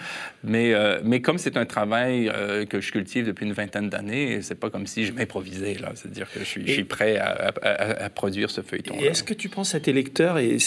Mais, 0.43 0.73
euh, 0.73 0.99
mais 1.03 1.21
comme 1.21 1.39
c'est 1.39 1.57
un 1.57 1.65
travail 1.65 2.29
euh, 2.29 2.65
que 2.65 2.79
je 2.79 2.91
cultive 2.91 3.25
depuis 3.25 3.47
une 3.47 3.53
vingtaine 3.53 3.89
d'années, 3.89 4.43
c'est 4.43 4.59
pas 4.59 4.69
comme 4.69 4.85
si 4.85 5.05
je 5.05 5.13
m'improvisais. 5.13 5.75
Là. 5.75 5.93
C'est-à-dire 5.95 6.31
que 6.31 6.39
je 6.39 6.45
suis, 6.45 6.67
je 6.67 6.73
suis 6.73 6.83
prêt 6.83 7.17
à, 7.17 7.53
à, 7.63 8.09
produire 8.11 8.51
ce 8.51 8.61
feuilleton. 8.61 8.95
Et 9.01 9.05
est-ce 9.05 9.23
que 9.23 9.33
tu 9.33 9.49
penses 9.49 9.73
à 9.73 9.79
tes 9.79 9.93
lecteurs 9.93 10.37
et. 10.37 10.57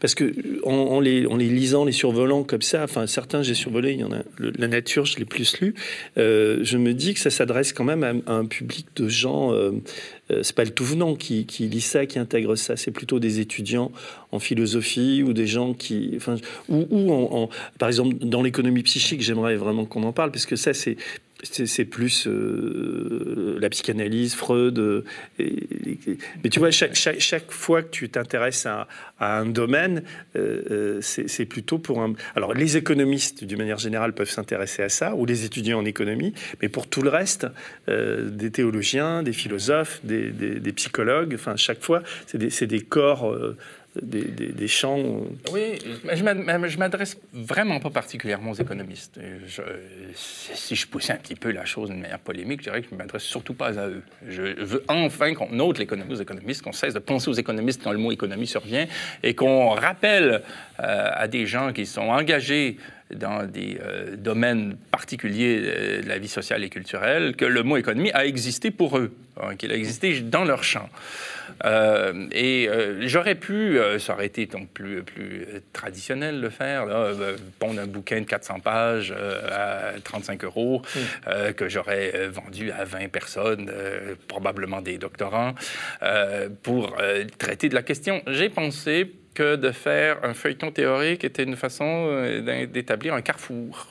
Parce 0.00 0.14
que 0.14 0.32
en, 0.64 1.00
les, 1.00 1.22
les, 1.22 1.48
lisant, 1.48 1.84
les 1.84 1.92
survolant 1.92 2.42
comme 2.42 2.62
ça, 2.62 2.84
enfin 2.84 3.06
certains 3.06 3.42
j'ai 3.42 3.54
survolé, 3.54 3.92
il 3.92 4.00
y 4.00 4.04
en 4.04 4.12
a 4.12 4.22
la 4.38 4.68
nature, 4.68 5.04
je 5.04 5.18
l'ai 5.18 5.24
plus 5.24 5.57
Euh, 6.16 6.58
je 6.62 6.78
me 6.78 6.94
dis 6.94 7.14
que 7.14 7.20
ça 7.20 7.30
s'adresse 7.30 7.72
quand 7.72 7.84
même 7.84 8.22
à, 8.26 8.32
un 8.32 8.46
public 8.46 8.86
de 8.96 9.08
gens. 9.08 9.52
Euh, 9.52 9.72
euh, 10.30 10.42
c'est 10.42 10.54
pas 10.54 10.64
le 10.64 10.70
tout 10.70 10.84
venant 10.84 11.14
qui, 11.14 11.44
lit 11.60 11.80
ça, 11.80 12.06
qui 12.06 12.18
intègre 12.18 12.56
ça. 12.56 12.76
C'est 12.76 12.90
plutôt 12.90 13.18
des 13.18 13.40
étudiants 13.40 13.92
en 14.32 14.38
philosophie 14.38 15.22
ou 15.22 15.32
des 15.32 15.46
gens 15.46 15.74
qui, 15.74 16.12
enfin, 16.16 16.36
ou, 16.68 16.86
ou 16.90 17.12
en, 17.12 17.48
par 17.78 17.88
exemple 17.88 18.16
dans 18.20 18.42
l'économie 18.42 18.82
psychique. 18.82 19.22
J'aimerais 19.22 19.56
vraiment 19.56 19.84
qu'on 19.84 20.02
en 20.02 20.12
parle 20.12 20.30
parce 20.30 20.46
que 20.46 20.56
ça 20.56 20.74
c'est 20.74 20.96
c'est 21.44 21.84
plus 21.84 22.26
euh, 22.26 23.58
la 23.60 23.70
psychanalyse, 23.70 24.34
Freud. 24.34 24.78
Euh, 24.78 25.04
mais 25.38 26.50
tu 26.50 26.58
vois, 26.58 26.70
chaque, 26.70 27.50
fois 27.50 27.82
que 27.82 27.90
tu 27.90 28.08
t'intéresses 28.08 28.66
à, 28.66 28.88
un 29.20 29.46
domaine, 29.46 30.02
euh, 30.36 31.00
c'est 31.00 31.46
plutôt 31.46 31.78
pour 31.78 32.00
un... 32.00 32.14
Alors, 32.34 32.54
les 32.54 32.76
économistes, 32.76 33.44
d'une 33.44 33.58
manière 33.58 33.78
générale, 33.78 34.12
peuvent 34.12 34.30
s'intéresser 34.30 34.82
à 34.82 34.88
ça, 34.88 35.14
ou 35.14 35.26
les 35.26 35.44
étudiants 35.44 35.78
en 35.78 35.84
économie, 35.84 36.34
mais 36.60 36.68
pour 36.68 36.88
tout 36.88 37.02
le 37.02 37.10
reste, 37.10 37.46
des 37.88 38.50
théologiens, 38.50 39.22
des 39.22 39.32
philosophes, 39.32 40.00
des, 40.04 40.72
psychologues, 40.72 41.34
enfin, 41.34 41.56
chaque 41.56 41.82
fois, 41.82 42.02
c'est 42.26 42.66
des, 42.66 42.80
corps 42.80 43.36
des, 44.02 44.68
champs. 44.68 44.98
Euh. 44.98 45.52
Oui, 45.52 45.78
je 46.12 46.78
m'adresse 46.78 47.18
vraiment 47.32 47.80
pas 47.80 47.90
particulièrement 47.90 48.52
aux 48.52 48.54
économistes. 48.54 49.18
si 50.14 50.74
je 50.74 50.86
poussais 50.86 51.12
un 51.12 51.16
petit 51.16 51.34
peu 51.34 51.50
la 51.50 51.64
chose 51.64 51.90
d'une 51.90 52.00
manière 52.00 52.18
polémique, 52.18 52.60
je 52.60 52.64
dirais 52.64 52.82
que 52.82 52.88
je 52.88 52.94
ne 52.94 52.98
m'adresse 52.98 53.22
surtout 53.22 53.54
pas 53.54 53.78
à 53.78 53.88
eux. 53.88 54.02
Je 54.28 54.42
veux 54.42 54.84
enfin 54.88 55.34
qu'on 55.34 55.50
note 55.50 55.78
l'économie 55.78 56.12
aux 56.12 56.20
économistes, 56.20 56.62
qu'on 56.62 56.72
cesse 56.72 56.94
de 56.94 56.98
penser 56.98 57.28
aux 57.28 57.34
économistes 57.34 57.82
quand 57.82 57.92
le 57.92 57.98
mot 57.98 58.12
économie 58.12 58.46
survient 58.46 58.86
et 59.22 59.34
qu'on 59.34 59.70
rappelle 59.70 60.42
euh, 60.80 61.10
à 61.12 61.28
des 61.28 61.46
gens 61.46 61.72
qui 61.72 61.86
sont 61.86 62.02
engagés 62.02 62.76
dans 63.14 63.44
des 63.44 63.78
euh, 63.82 64.16
domaines 64.16 64.76
particuliers 64.90 65.60
de 66.02 66.08
la 66.08 66.18
vie 66.18 66.28
sociale 66.28 66.64
et 66.64 66.68
culturelle 66.68 67.36
que 67.36 67.44
le 67.44 67.62
mot 67.62 67.76
économie 67.76 68.10
a 68.12 68.26
existé 68.26 68.70
pour 68.70 68.98
eux, 68.98 69.12
hein, 69.40 69.56
qu'il 69.56 69.72
a 69.72 69.74
existé 69.74 70.20
dans 70.20 70.44
leur 70.44 70.64
champ. 70.64 70.88
Euh, 71.64 72.26
et 72.32 72.68
euh, 72.68 73.06
j'aurais 73.06 73.34
pu, 73.34 73.78
euh, 73.78 73.98
ça 73.98 74.14
aurait 74.14 74.26
été 74.26 74.46
donc 74.46 74.68
plus, 74.68 75.02
plus 75.02 75.46
traditionnel 75.72 76.40
de 76.40 76.48
faire, 76.48 76.86
là, 76.86 77.12
pondre 77.58 77.80
un 77.80 77.86
bouquin 77.86 78.20
de 78.20 78.26
400 78.26 78.60
pages 78.60 79.12
à 79.12 79.92
35 80.02 80.44
euros 80.44 80.82
mm. 80.94 81.52
que 81.54 81.68
j'aurais 81.68 82.28
vendu 82.28 82.70
à 82.70 82.84
20 82.84 83.08
personnes, 83.08 83.70
probablement 84.26 84.80
des 84.80 84.98
doctorants, 84.98 85.54
pour 86.62 86.96
traiter 87.38 87.68
de 87.68 87.74
la 87.74 87.82
question. 87.82 88.22
J'ai 88.26 88.48
pensé 88.48 89.12
que 89.38 89.56
de 89.56 89.70
faire 89.70 90.18
un 90.24 90.34
feuilleton 90.34 90.70
théorique 90.70 91.24
était 91.24 91.44
une 91.44 91.56
façon 91.56 91.90
d'établir 92.72 93.14
un 93.14 93.22
carrefour 93.22 93.90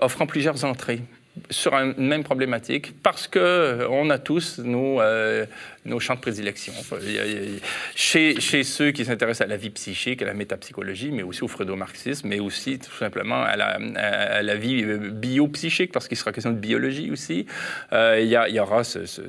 offrant 0.00 0.26
plusieurs 0.26 0.64
entrées 0.64 1.02
sur 1.48 1.74
une 1.74 1.94
même 1.96 2.24
problématique 2.24 2.92
parce 3.02 3.28
que 3.28 3.38
euh, 3.38 3.88
on 3.88 4.10
a 4.10 4.18
tous 4.18 4.58
nos, 4.58 5.00
euh, 5.00 5.46
nos 5.84 6.00
champs 6.00 6.16
de 6.16 6.20
prédilection. 6.20 6.72
Chez, 7.94 8.40
chez 8.40 8.64
ceux 8.64 8.90
qui 8.90 9.04
s'intéressent 9.04 9.46
à 9.46 9.48
la 9.48 9.56
vie 9.56 9.70
psychique, 9.70 10.22
à 10.22 10.26
la 10.26 10.34
métapsychologie, 10.34 11.10
mais 11.12 11.22
aussi 11.22 11.42
au 11.42 11.48
freudomarxisme, 11.48 12.28
mais 12.28 12.40
aussi 12.40 12.78
tout 12.78 12.96
simplement 12.96 13.42
à 13.42 13.56
la, 13.56 13.78
à 13.96 14.42
la 14.42 14.54
vie 14.56 14.82
euh, 14.82 15.10
biopsychique, 15.10 15.92
parce 15.92 16.08
qu'il 16.08 16.16
sera 16.16 16.32
question 16.32 16.50
de 16.50 16.58
biologie 16.58 17.10
aussi, 17.10 17.46
il, 17.92 18.26
y, 18.26 18.52
y, 18.52 18.60
aura 18.60 18.84
ce, 18.84 19.06
ce, 19.06 19.26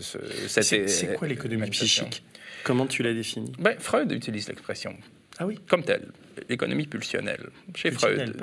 C'est 0.48 1.16
quoi 1.16 1.28
l'économie 1.28 1.70
psychique? 1.70 2.24
Comment 2.64 2.88
tu 2.88 3.04
l'as 3.04 3.14
définie 3.14 3.52
ben, 3.60 3.76
Freud 3.80 4.12
utilise 4.12 4.48
l'expression. 4.48 4.96
Ah 5.40 5.46
oui 5.46 5.60
Comme 5.68 5.84
telle 5.84 6.08
l'économie 6.50 6.86
pulsionnelle 6.86 7.50
chez 7.76 7.92
Freud. 7.92 8.36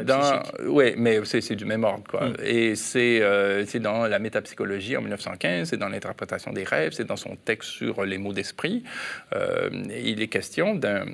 Oui, 0.66 0.94
mais 0.96 1.20
c'est 1.24 1.56
du 1.56 1.64
même 1.64 1.84
ordre. 1.84 2.04
Quoi. 2.08 2.28
Hmm. 2.28 2.34
Et 2.44 2.74
euh, 2.96 3.64
c'est 3.66 3.80
dans 3.80 4.06
la 4.06 4.18
métapsychologie 4.18 4.96
en 4.96 5.00
1915, 5.00 5.68
c'est 5.68 5.76
dans 5.76 5.88
l'interprétation 5.88 6.52
des 6.52 6.64
rêves, 6.64 6.92
c'est 6.92 7.06
dans 7.06 7.16
son 7.16 7.36
texte 7.36 7.70
sur 7.70 8.04
les 8.04 8.18
mots 8.18 8.32
d'esprit. 8.32 8.84
Euh, 9.34 9.70
il 10.02 10.22
est 10.22 10.28
question 10.28 10.74
d'un... 10.74 11.04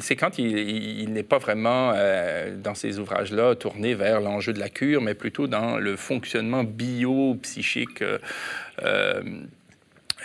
C'est 0.00 0.16
quand 0.16 0.38
il, 0.38 1.12
n'est 1.12 1.22
pas 1.22 1.38
vraiment, 1.38 1.92
euh, 1.94 2.56
dans 2.56 2.74
ces 2.74 2.98
ouvrages-là, 2.98 3.54
tourné 3.54 3.94
vers 3.94 4.20
l'enjeu 4.20 4.52
de 4.52 4.60
la 4.60 4.68
cure, 4.68 5.02
mais 5.02 5.14
plutôt 5.14 5.46
dans 5.46 5.78
le 5.78 5.96
fonctionnement 5.96 6.64
biopsychique 6.64 8.02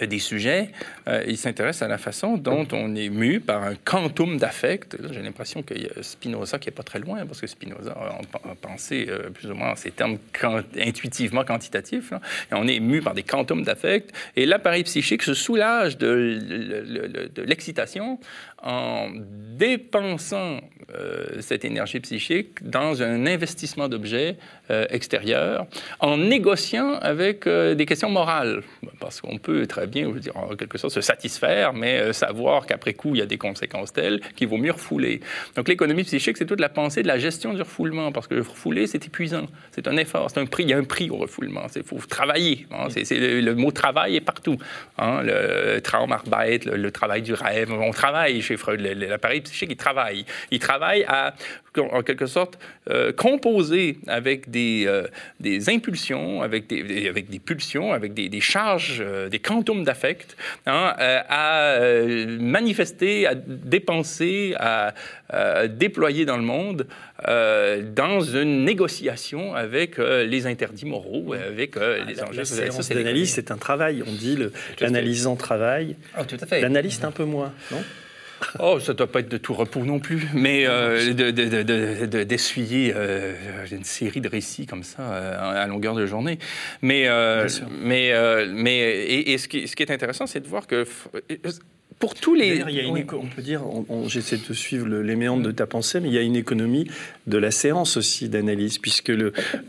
des 0.05 0.19
sujets, 0.19 0.69
euh, 1.07 1.23
il 1.27 1.37
s'intéresse 1.37 1.81
à 1.81 1.87
la 1.87 1.97
façon 1.97 2.37
dont 2.37 2.67
on 2.71 2.95
est 2.95 3.09
mu 3.09 3.39
par 3.39 3.63
un 3.63 3.75
quantum 3.75 4.37
d'affect. 4.37 4.97
J'ai 5.11 5.21
l'impression 5.21 5.63
qu'il 5.63 5.83
y 5.83 5.85
a 5.85 6.03
Spinoza 6.03 6.59
qui 6.59 6.69
est 6.69 6.71
pas 6.71 6.83
très 6.83 6.99
loin, 6.99 7.25
parce 7.25 7.41
que 7.41 7.47
Spinoza 7.47 7.91
a, 7.91 8.55
pensé 8.61 9.07
euh, 9.09 9.29
plus 9.29 9.49
ou 9.49 9.55
moins 9.55 9.71
en 9.71 9.75
ces 9.75 9.91
termes 9.91 10.17
intuitivement 10.79 11.43
quantitatifs. 11.43 12.13
On 12.51 12.67
est 12.67 12.79
mu 12.79 13.01
par 13.01 13.13
des 13.13 13.23
quantums 13.23 13.63
d'affect, 13.63 14.13
et 14.35 14.45
l'appareil 14.45 14.83
psychique 14.83 15.23
se 15.23 15.33
soulage 15.33 15.97
de 15.97 17.41
l'excitation 17.41 18.19
en 18.61 19.09
dépensant 19.57 20.61
euh, 20.95 21.41
cette 21.41 21.65
énergie 21.65 21.99
psychique 21.99 22.47
dans 22.61 23.03
un 23.03 23.25
investissement 23.25 23.89
d'objets 23.89 24.37
euh, 24.71 24.85
extérieurs, 24.89 25.65
en 25.99 26.15
négociant 26.15 26.93
avec 27.01 27.45
euh, 27.45 27.75
des 27.75 27.85
questions 27.85 28.09
morales. 28.09 28.63
Parce 29.01 29.19
qu'on 29.19 29.37
peut 29.37 29.67
très 29.67 29.85
bien, 29.85 30.03
je 30.03 30.11
veux 30.11 30.19
dire, 30.21 30.37
en 30.37 30.55
quelque 30.55 30.77
sorte, 30.77 30.93
se 30.93 31.01
satisfaire, 31.01 31.73
mais 31.73 32.13
savoir 32.13 32.65
qu'après 32.65 32.93
coup, 32.93 33.15
il 33.15 33.19
y 33.19 33.21
a 33.21 33.25
des 33.25 33.37
conséquences 33.37 33.91
telles 33.91 34.21
qu'il 34.37 34.47
vaut 34.47 34.57
mieux 34.57 34.71
refouler. 34.71 35.19
Donc 35.57 35.67
l'économie 35.67 36.05
psychique, 36.05 36.37
c'est 36.37 36.45
toute 36.45 36.61
la 36.61 36.69
pensée 36.69 37.03
de 37.03 37.07
la 37.07 37.19
gestion 37.19 37.53
du 37.53 37.61
refoulement, 37.61 38.13
parce 38.13 38.27
que 38.27 38.35
le 38.35 38.41
refouler, 38.41 38.87
c'est 38.87 39.05
épuisant. 39.05 39.47
C'est 39.71 39.89
un 39.89 39.97
effort, 39.97 40.31
c'est 40.31 40.39
un 40.39 40.45
prix. 40.45 40.63
Il 40.63 40.69
y 40.69 40.73
a 40.73 40.77
un 40.77 40.85
prix 40.85 41.09
au 41.09 41.17
refoulement. 41.17 41.65
Il 41.75 41.83
faut 41.83 41.99
travailler. 42.07 42.65
Hein. 42.71 42.87
Le, 42.95 43.53
mot 43.55 43.71
travail 43.71 44.15
est 44.15 44.21
partout. 44.21 44.57
Hein. 44.97 45.21
Le 45.21 45.81
Traumarbeit, 45.81 46.59
le, 46.65 46.77
le 46.77 46.91
travail 46.91 47.23
du 47.23 47.33
rêve. 47.33 47.73
On 47.73 47.91
travaille 47.91 48.41
chez 48.41 48.55
Freud, 48.55 48.79
l'appareil 48.79 49.41
psychique, 49.41 49.71
il 49.71 49.75
travaille. 49.75 50.25
Il 50.49 50.59
travaille 50.59 50.76
à 51.07 51.33
en 51.79 52.01
quelque 52.01 52.25
sorte 52.25 52.57
euh, 52.89 53.11
composer 53.11 53.99
avec 54.07 54.49
des, 54.49 54.85
euh, 54.87 55.07
des 55.39 55.69
impulsions, 55.69 56.41
avec 56.41 56.67
des, 56.67 57.07
avec 57.07 57.29
des 57.29 57.39
pulsions, 57.39 57.93
avec 57.93 58.13
des, 58.13 58.29
des 58.29 58.41
charges, 58.41 59.01
euh, 59.01 59.29
des 59.29 59.39
quantums 59.39 59.83
d'affect, 59.83 60.37
hein, 60.65 60.93
à 60.97 61.79
manifester, 62.39 63.27
à 63.27 63.35
dépenser, 63.35 64.55
à, 64.57 64.93
déployer 65.67 66.25
dans 66.25 66.37
le 66.37 66.43
monde 66.43 66.87
dans 67.25 68.21
une 68.21 68.63
négociation 68.63 69.55
avec 69.55 69.97
les 69.97 70.47
interdits 70.47 70.85
moraux, 70.85 71.33
avec 71.33 71.75
les 71.75 72.21
enjeux. 72.21 72.43
La 72.89 72.95
l'analyse, 72.95 73.33
c'est 73.33 73.51
un 73.51 73.57
travail. 73.57 74.03
On 74.07 74.11
dit 74.11 74.37
l'analysant 74.79 75.35
travail. 75.35 75.97
Oh, 76.17 76.23
tout 76.25 76.37
à 76.39 76.45
fait. 76.45 76.61
L'analyste 76.61 77.03
un 77.03 77.11
peu 77.11 77.25
moins, 77.25 77.51
non? 77.71 77.83
Oh, 78.59 78.79
ça 78.79 78.93
ne 78.93 78.97
doit 78.97 79.07
pas 79.07 79.19
être 79.19 79.29
de 79.29 79.37
tout 79.37 79.53
repos 79.53 79.83
non 79.83 79.99
plus, 79.99 80.27
mais 80.33 80.65
euh, 80.67 81.13
d'essuyer 82.23 82.93
euh, 82.95 83.35
une 83.71 83.83
série 83.83 84.21
de 84.21 84.29
récits 84.29 84.65
comme 84.65 84.83
ça 84.83 85.01
euh, 85.01 85.63
à 85.63 85.67
longueur 85.67 85.95
de 85.95 86.05
journée. 86.05 86.39
Mais, 86.81 87.07
mais, 87.81 88.13
mais 88.49 88.79
et, 89.07 89.37
ce, 89.37 89.47
qui, 89.47 89.67
ce, 89.67 89.75
qui, 89.75 89.83
est 89.83 89.91
intéressant, 89.91 90.27
c'est 90.27 90.39
de 90.39 90.47
voir 90.47 90.67
que 90.67 90.85
pour 91.99 92.13
tous 92.13 92.35
les. 92.35 92.63
Il 92.67 92.75
y 92.75 92.79
a 92.79 92.83
une 92.83 92.97
on 93.13 93.25
peut 93.27 93.41
dire, 93.41 93.63
j'essaie 94.07 94.37
de 94.37 94.53
suivre 94.53 94.87
les 94.87 95.15
méandres 95.15 95.43
de 95.43 95.51
ta 95.51 95.65
pensée, 95.65 95.99
mais 95.99 96.09
il 96.09 96.13
y 96.13 96.17
a 96.17 96.21
une 96.21 96.35
économie 96.35 96.89
de 97.25 97.37
la 97.37 97.51
séance 97.51 97.97
aussi 97.97 98.29
d'analyse, 98.29 98.77
puisque 98.77 99.11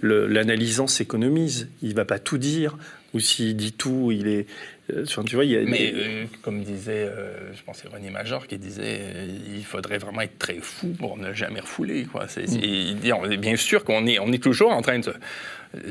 l'analysant 0.02 0.84
le, 0.84 0.88
s'économise. 0.88 1.68
Il 1.82 1.90
ne 1.90 1.94
va 1.94 2.04
pas 2.04 2.18
tout 2.18 2.38
dire, 2.38 2.76
ou 3.14 3.20
s'il 3.20 3.56
dit 3.56 3.72
tout, 3.72 4.10
il 4.12 4.28
est. 4.28 4.46
Euh, 4.90 5.04
tu 5.04 5.34
vois, 5.34 5.44
il 5.44 5.50
y 5.50 5.56
a 5.56 5.62
Mais 5.62 5.92
euh, 5.94 6.24
comme 6.42 6.62
disait, 6.62 7.08
euh, 7.10 7.52
je 7.54 7.62
pense 7.62 7.78
c'est 7.82 7.88
René 7.88 8.10
Major 8.10 8.46
qui 8.46 8.58
disait, 8.58 9.00
il 9.54 9.64
faudrait 9.64 9.98
vraiment 9.98 10.22
être 10.22 10.38
très 10.38 10.58
fou 10.60 10.88
pour 10.98 11.16
ne 11.16 11.32
jamais 11.32 11.60
refouler. 11.60 12.04
Quoi. 12.04 12.24
Mm. 12.24 13.36
bien 13.36 13.56
sûr 13.56 13.84
qu'on 13.84 14.06
est, 14.06 14.18
on 14.18 14.32
est 14.32 14.42
toujours 14.42 14.72
en 14.72 14.82
train 14.82 14.98
de 14.98 15.12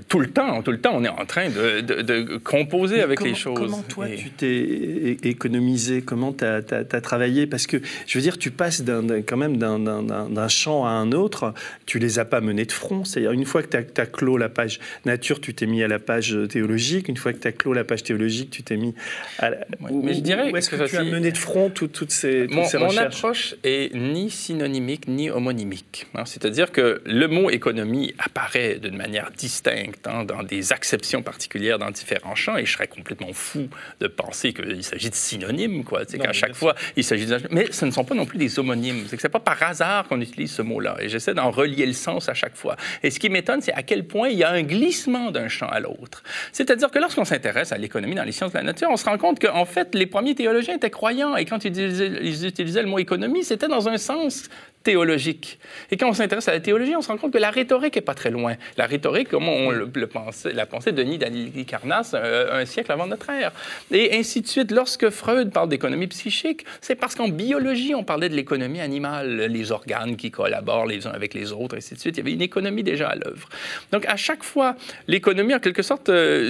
tout 0.07 0.19
le 0.19 0.27
temps, 0.27 0.63
tout 0.63 0.71
le 0.71 0.79
temps, 0.79 0.93
on 0.95 1.03
est 1.03 1.09
en 1.09 1.25
train 1.25 1.49
de, 1.49 2.37
composer 2.37 3.01
avec 3.01 3.21
les 3.21 3.35
choses. 3.35 3.59
Comment 3.59 3.83
toi, 3.83 4.07
tu 4.09 4.31
t'es 4.31 5.17
économisé? 5.23 6.01
Comment 6.01 6.33
tu 6.33 6.45
as, 6.45 7.01
travaillé? 7.01 7.45
Parce 7.45 7.67
que, 7.67 7.77
je 8.07 8.17
veux 8.17 8.21
dire, 8.21 8.37
tu 8.37 8.49
passes 8.49 8.83
quand 9.27 9.37
même 9.37 9.57
d'un 9.57 10.47
champ 10.47 10.85
à 10.85 10.89
un 10.89 11.11
autre, 11.11 11.53
tu 11.85 11.99
les 11.99 12.17
as 12.17 12.25
pas 12.25 12.41
menés 12.41 12.65
de 12.65 12.71
front. 12.71 13.03
C'est-à-dire, 13.03 13.31
une 13.31 13.45
fois 13.45 13.61
que 13.61 13.77
tu 13.77 14.01
as, 14.01 14.05
clos 14.05 14.37
la 14.37 14.49
page 14.49 14.79
nature, 15.05 15.39
tu 15.39 15.53
t'es 15.53 15.67
mis 15.67 15.83
à 15.83 15.87
la 15.87 15.99
page 15.99 16.35
théologique. 16.49 17.07
Une 17.07 17.17
fois 17.17 17.33
que 17.33 17.39
tu 17.39 17.47
as 17.47 17.51
clos 17.51 17.73
la 17.73 17.83
page 17.83 18.03
théologique, 18.03 18.49
tu 18.49 18.63
t'es 18.63 18.77
mis 18.77 18.95
à 19.37 19.51
la... 19.51 19.57
Mais 19.91 20.15
je 20.15 20.21
dirais... 20.21 20.51
Où 20.51 20.57
est-ce 20.57 20.69
que, 20.69 20.87
tu 20.87 20.97
as 20.97 21.03
mené 21.03 21.31
de 21.31 21.37
front 21.37 21.69
toutes 21.69 22.11
ces, 22.11 22.47
mon, 22.47 22.65
ces 22.65 22.77
recherches? 22.77 22.95
Mon 22.95 23.29
approche 23.29 23.55
est 23.63 23.93
ni 23.93 24.31
synonymique, 24.31 25.07
ni 25.07 25.29
homonymique. 25.29 26.07
Hein. 26.15 26.25
C'est-à-dire 26.25 26.71
que 26.71 27.01
le 27.05 27.27
mot 27.27 27.51
économie 27.51 28.13
apparaît 28.17 28.79
d'une 28.79 28.97
manière 28.97 29.29
distincte 29.37 29.66
Hein, 29.67 30.23
dans 30.23 30.43
des 30.43 30.71
acceptions 30.71 31.21
particulières 31.21 31.79
dans 31.79 31.91
différents 31.91 32.35
champs, 32.35 32.57
et 32.57 32.65
je 32.65 32.73
serais 32.73 32.87
complètement 32.87 33.33
fou 33.33 33.67
de 33.99 34.07
penser 34.07 34.53
qu'il 34.53 34.83
s'agit 34.83 35.09
de 35.09 35.15
synonymes, 35.15 35.83
quoi. 35.83 36.01
C'est 36.07 36.17
qu'à 36.17 36.33
chaque 36.33 36.55
fois, 36.55 36.75
il 36.95 37.03
s'agit 37.03 37.25
de... 37.25 37.39
Mais 37.51 37.71
ce 37.71 37.85
ne 37.85 37.91
sont 37.91 38.05
pas 38.05 38.15
non 38.15 38.25
plus 38.25 38.37
des 38.37 38.59
homonymes. 38.59 39.05
C'est 39.07 39.15
que 39.15 39.21
c'est 39.21 39.29
pas 39.29 39.39
par 39.39 39.61
hasard 39.61 40.07
qu'on 40.07 40.21
utilise 40.21 40.51
ce 40.51 40.61
mot-là, 40.61 40.97
et 40.99 41.09
j'essaie 41.09 41.33
d'en 41.33 41.51
relier 41.51 41.85
le 41.85 41.93
sens 41.93 42.29
à 42.29 42.33
chaque 42.33 42.55
fois. 42.55 42.77
Et 43.03 43.11
ce 43.11 43.19
qui 43.19 43.29
m'étonne, 43.29 43.61
c'est 43.61 43.73
à 43.73 43.83
quel 43.83 44.05
point 44.07 44.29
il 44.29 44.37
y 44.37 44.43
a 44.43 44.51
un 44.51 44.63
glissement 44.63 45.31
d'un 45.31 45.47
champ 45.47 45.67
à 45.67 45.79
l'autre. 45.79 46.23
C'est-à-dire 46.51 46.89
que 46.89 46.99
lorsqu'on 46.99 47.25
s'intéresse 47.25 47.71
à 47.71 47.77
l'économie 47.77 48.15
dans 48.15 48.23
les 48.23 48.31
sciences 48.31 48.53
de 48.53 48.57
la 48.57 48.63
nature, 48.63 48.89
on 48.89 48.97
se 48.97 49.05
rend 49.05 49.17
compte 49.17 49.39
qu'en 49.39 49.65
fait, 49.65 49.93
les 49.95 50.05
premiers 50.05 50.35
théologiens 50.35 50.75
étaient 50.75 50.89
croyants, 50.89 51.35
et 51.35 51.45
quand 51.45 51.65
ils 51.65 51.71
utilisaient, 51.71 52.19
ils 52.21 52.45
utilisaient 52.45 52.83
le 52.83 52.89
mot 52.89 52.99
économie, 52.99 53.43
c'était 53.43 53.67
dans 53.67 53.89
un 53.89 53.97
sens 53.97 54.49
théologique. 54.87 55.59
Et 55.91 55.97
quand 55.97 56.07
on 56.07 56.13
s'intéresse 56.13 56.47
à 56.47 56.53
la 56.53 56.61
théologie, 56.61 56.95
on 56.95 57.01
se 57.01 57.09
rend 57.09 57.17
compte 57.17 57.33
que 57.33 57.37
la 57.37 57.51
rhétorique 57.51 57.95
n'est 57.95 58.01
pas 58.01 58.13
très 58.13 58.31
loin. 58.31 58.55
La 58.77 58.85
rhétorique, 58.85 59.27
comme 59.27 59.49
on 59.49 59.69
le, 59.69 60.07
pensait, 60.07 60.53
la 60.53 60.65
pensée 60.65 60.93
de 60.93 61.03
Denis 61.03 61.17
d'Alicarnasse 61.17 62.13
euh, 62.13 62.61
un 62.61 62.65
siècle 62.65 62.93
avant 62.93 63.05
notre 63.05 63.29
ère. 63.29 63.51
Et 63.91 64.17
ainsi 64.17 64.39
de 64.39 64.47
suite. 64.47 64.71
Lorsque 64.71 65.09
Freud 65.09 65.51
parle 65.51 65.67
d'économie 65.67 66.07
psychique, 66.07 66.65
c'est 66.79 66.95
parce 66.95 67.15
qu'en 67.15 67.27
biologie, 67.27 67.95
on 67.95 68.05
parlait 68.05 68.29
de 68.29 68.35
l'économie 68.35 68.79
animale, 68.79 69.47
les 69.47 69.73
organes 69.73 70.15
qui 70.15 70.31
collaborent 70.31 70.85
les 70.85 71.05
uns 71.05 71.11
avec 71.11 71.33
les 71.33 71.51
autres, 71.51 71.75
ainsi 71.75 71.95
de 71.95 71.99
suite. 71.99 72.15
Il 72.15 72.19
y 72.19 72.21
avait 72.21 72.33
une 72.33 72.41
économie 72.41 72.83
déjà 72.83 73.09
à 73.09 73.15
l'œuvre. 73.15 73.49
Donc, 73.91 74.05
à 74.05 74.15
chaque 74.15 74.45
fois, 74.45 74.77
l'économie, 75.09 75.53
en 75.53 75.59
quelque 75.59 75.81
sorte, 75.81 76.07
euh, 76.07 76.49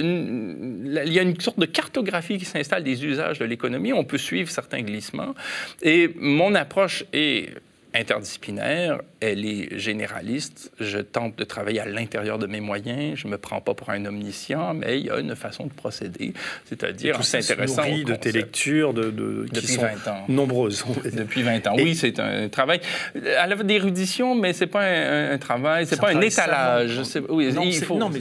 il 1.04 1.12
y 1.12 1.18
a 1.18 1.22
une 1.22 1.40
sorte 1.40 1.58
de 1.58 1.66
cartographie 1.66 2.38
qui 2.38 2.44
s'installe 2.44 2.84
des 2.84 3.04
usages 3.04 3.40
de 3.40 3.44
l'économie. 3.44 3.92
On 3.92 4.04
peut 4.04 4.16
suivre 4.16 4.48
certains 4.48 4.82
glissements. 4.82 5.34
Et 5.82 6.14
mon 6.20 6.54
approche 6.54 7.02
est 7.12 7.48
interdisciplinaire, 7.94 9.00
elle 9.20 9.44
est 9.44 9.78
généraliste. 9.78 10.70
Je 10.78 10.98
tente 10.98 11.36
de 11.36 11.44
travailler 11.44 11.80
à 11.80 11.86
l'intérieur 11.86 12.38
de 12.38 12.46
mes 12.46 12.60
moyens. 12.60 13.18
Je 13.18 13.26
ne 13.26 13.32
me 13.32 13.38
prends 13.38 13.60
pas 13.60 13.74
pour 13.74 13.90
un 13.90 14.04
omniscient, 14.04 14.74
mais 14.74 15.00
il 15.00 15.06
y 15.06 15.10
a 15.10 15.18
une 15.18 15.34
façon 15.34 15.66
de 15.66 15.72
procéder, 15.72 16.32
c'est-à-dire 16.66 17.22
c'est 17.24 17.38
intéressant. 17.38 17.82
de 17.82 18.14
tes 18.14 18.32
lectures, 18.32 18.94
de, 18.94 19.10
de 19.10 19.46
qui 19.46 19.54
Depuis 19.54 19.74
sont 19.74 19.82
20 19.82 20.08
ans. 20.08 20.24
nombreuses. 20.28 20.84
Depuis 21.12 21.42
20 21.42 21.66
ans. 21.66 21.74
Oui, 21.76 21.94
c'est 21.94 22.18
un 22.20 22.48
travail 22.48 22.80
à 23.38 23.46
la 23.46 23.56
d'érudition, 23.56 24.34
mais 24.34 24.52
c'est 24.52 24.66
pas 24.66 24.84
un, 24.84 25.38
travail, 25.38 25.86
c'est 25.86 26.00
pas 26.00 26.10
un, 26.14 26.20
étalage. 26.20 27.00
Oui, 27.28 27.52
non, 27.52 27.62
il 27.62 27.74
faut. 27.74 27.96
Non, 27.96 28.10
mais 28.10 28.20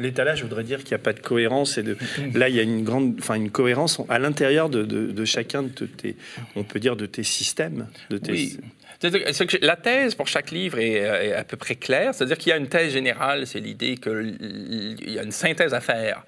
l'étalage 0.00 0.42
voudrait 0.42 0.64
dire 0.64 0.78
qu'il 0.78 0.90
n'y 0.90 1.00
a 1.00 1.04
pas 1.04 1.12
de 1.12 1.20
cohérence 1.20 1.78
et 1.78 1.82
de. 1.82 1.96
Là, 2.34 2.48
il 2.48 2.54
y 2.54 2.60
a 2.60 2.62
une 2.62 2.84
grande, 2.84 3.16
enfin 3.18 3.34
une 3.34 3.50
cohérence 3.50 4.00
à 4.08 4.18
l'intérieur 4.18 4.68
de, 4.68 4.84
de, 4.84 5.24
chacun 5.24 5.62
de 5.62 5.86
tes, 5.86 6.16
on 6.54 6.62
peut 6.62 6.78
dire 6.78 6.96
de 6.96 7.06
tes 7.06 7.22
systèmes, 7.22 7.86
de 8.10 8.18
tes. 8.18 8.32
Oui. 8.32 8.58
La 9.02 9.76
thèse 9.76 10.14
pour 10.14 10.28
chaque 10.28 10.50
livre 10.50 10.78
est, 10.78 11.32
à 11.34 11.44
peu 11.44 11.56
près 11.56 11.76
claire, 11.76 12.14
c'est-à-dire 12.14 12.38
qu'il 12.38 12.50
y 12.50 12.52
a 12.52 12.56
une 12.56 12.68
thèse 12.68 12.92
générale, 12.92 13.46
c'est 13.46 13.60
l'idée 13.60 13.96
qu'il 13.96 14.96
y 15.06 15.18
a 15.18 15.22
une 15.22 15.32
synthèse 15.32 15.74
à 15.74 15.80
faire. 15.80 16.24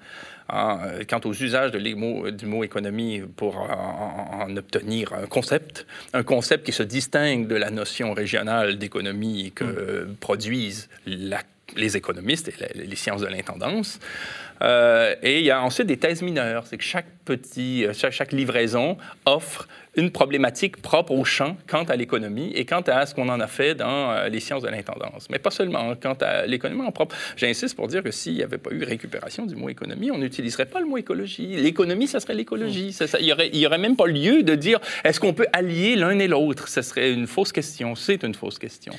Hein, 0.51 0.79
quant 1.07 1.21
aux 1.25 1.33
usages 1.33 1.71
de 1.71 1.77
du 1.79 2.45
mot 2.47 2.63
économie 2.63 3.21
pour 3.35 3.57
en, 3.57 4.55
obtenir 4.57 5.13
un 5.13 5.27
concept, 5.27 5.85
un 6.13 6.23
concept 6.23 6.65
qui 6.65 6.71
se 6.71 6.81
distingue 6.81 7.45
de 7.47 7.55
la 7.55 7.69
notion 7.69 8.13
régionale 8.13 8.79
d'économie 8.79 9.51
que 9.53 10.05
mm. 10.05 10.15
produisent 10.15 10.89
les 11.05 11.97
économistes 11.97 12.49
et 12.49 12.53
les 12.73 12.95
sciences 12.95 13.21
de 13.21 13.27
l'intendance. 13.27 13.99
Euh, 14.61 15.15
et 15.21 15.39
il 15.39 15.45
y 15.45 15.51
a 15.51 15.61
ensuite 15.61 15.87
des 15.87 15.97
thèses 15.97 16.21
mineures. 16.21 16.65
C'est 16.67 16.77
que 16.77 16.83
chaque 16.83 17.07
petit, 17.25 17.85
euh, 17.85 17.93
chaque, 17.93 18.31
livraison 18.31 18.97
offre 19.25 19.67
une 19.99 20.11
problématique 20.11 20.81
propre 20.81 21.11
au 21.11 21.23
champ 21.25 21.57
quant 21.67 21.83
à 21.83 21.95
l'économie 21.95 22.51
et 22.55 22.65
quant 22.65 22.81
à 22.81 23.05
ce 23.05 23.13
qu'on 23.13 23.29
en 23.29 23.39
a 23.39 23.47
fait 23.47 23.75
dans 23.75 24.11
euh, 24.11 24.29
les 24.29 24.39
sciences 24.39 24.63
de 24.63 24.69
l'intendance. 24.69 25.27
Mais 25.29 25.39
pas 25.39 25.51
seulement, 25.51 25.93
quant 25.95 26.17
à 26.21 26.45
l'économie 26.45 26.81
en 26.81 26.91
propre. 26.91 27.15
J'insiste 27.35 27.75
pour 27.75 27.87
dire 27.87 28.01
que 28.01 28.11
s'il 28.11 28.33
n'y 28.33 28.43
avait 28.43 28.57
pas 28.57 28.71
eu 28.71 28.83
récupération 28.83 29.45
du 29.45 29.55
mot 29.55 29.69
économie, 29.69 30.11
on 30.11 30.17
n'utiliserait 30.17 30.65
pas 30.65 30.79
le 30.79 30.85
mot 30.85 30.97
écologie. 30.97 31.47
L'économie, 31.47 32.07
ça 32.07 32.19
serait 32.19 32.33
l'écologie. 32.35 32.95
il 33.19 33.25
n'y 33.25 33.33
aurait, 33.33 33.65
aurait, 33.65 33.77
même 33.77 33.95
pas 33.95 34.07
lieu 34.07 34.43
de 34.43 34.55
dire 34.55 34.79
est-ce 35.03 35.19
qu'on 35.19 35.33
peut 35.33 35.47
allier 35.53 35.95
l'un 35.95 36.17
et 36.19 36.27
l'autre? 36.27 36.67
Ce 36.69 36.81
serait 36.81 37.11
une 37.11 37.27
fausse 37.27 37.51
question. 37.51 37.95
C'est 37.95 38.23
une 38.23 38.33
fausse 38.33 38.57
question. 38.57 38.93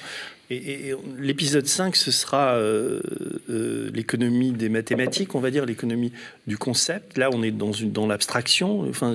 Et, 0.50 0.94
l'épisode 1.18 1.66
5, 1.66 1.94
ce 1.94 2.10
sera 2.10 2.54
euh, 2.54 3.00
euh, 3.48 3.88
l'économie 3.94 4.50
des 4.50 4.68
mathématiques, 4.68 5.36
on 5.36 5.40
va 5.40 5.52
dire, 5.52 5.64
l'économie 5.64 6.12
du 6.48 6.58
concept. 6.58 7.16
Là, 7.18 7.30
on 7.32 7.42
est 7.44 7.52
dans, 7.52 7.70
une, 7.72 7.92
dans 7.92 8.08
l'abstraction. 8.08 8.80
Enfin, 8.88 9.14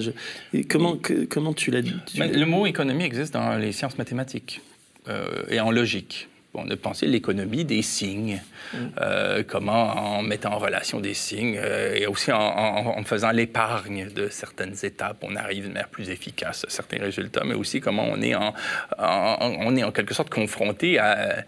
comment, 0.70 0.98
comment 1.30 1.54
tu 1.54 1.72
Le 1.82 2.46
mot 2.46 2.66
économie 2.66 3.04
existe 3.04 3.34
dans 3.34 3.56
les 3.58 3.72
sciences 3.72 3.98
mathématiques 3.98 4.62
euh, 5.08 5.44
et 5.50 5.60
en 5.60 5.72
logique 5.72 6.28
on 6.58 6.70
a 6.70 6.76
pensé 6.76 7.06
l'économie 7.06 7.66
des 7.66 7.82
signes, 7.82 8.42
mm. 8.74 8.78
euh, 9.02 9.44
comment 9.46 10.18
en 10.18 10.22
mettant 10.22 10.54
en 10.54 10.58
relation 10.58 11.00
des 11.00 11.14
signes 11.14 11.60
euh, 11.62 11.96
et 11.96 12.08
aussi 12.08 12.32
en, 12.32 13.04
faisant 13.04 13.32
l'épargne 13.32 14.08
de 14.10 14.30
certaines 14.30 14.76
étapes, 14.84 15.18
on 15.22 15.36
arrive 15.36 15.64
de 15.64 15.70
manière 15.70 15.90
plus 15.90 16.10
efficace 16.10 16.66
à 16.66 16.70
certains 16.70 17.00
résultats, 17.00 17.44
mais 17.46 17.54
aussi 17.54 17.82
comment 17.82 18.06
on 18.10 18.22
est 18.22 18.36
en, 18.36 18.54
on 18.98 19.76
est 19.76 19.84
en 19.84 19.92
quelque 19.92 20.14
sorte 20.14 20.30
confronté 20.30 20.98
à 20.98 21.44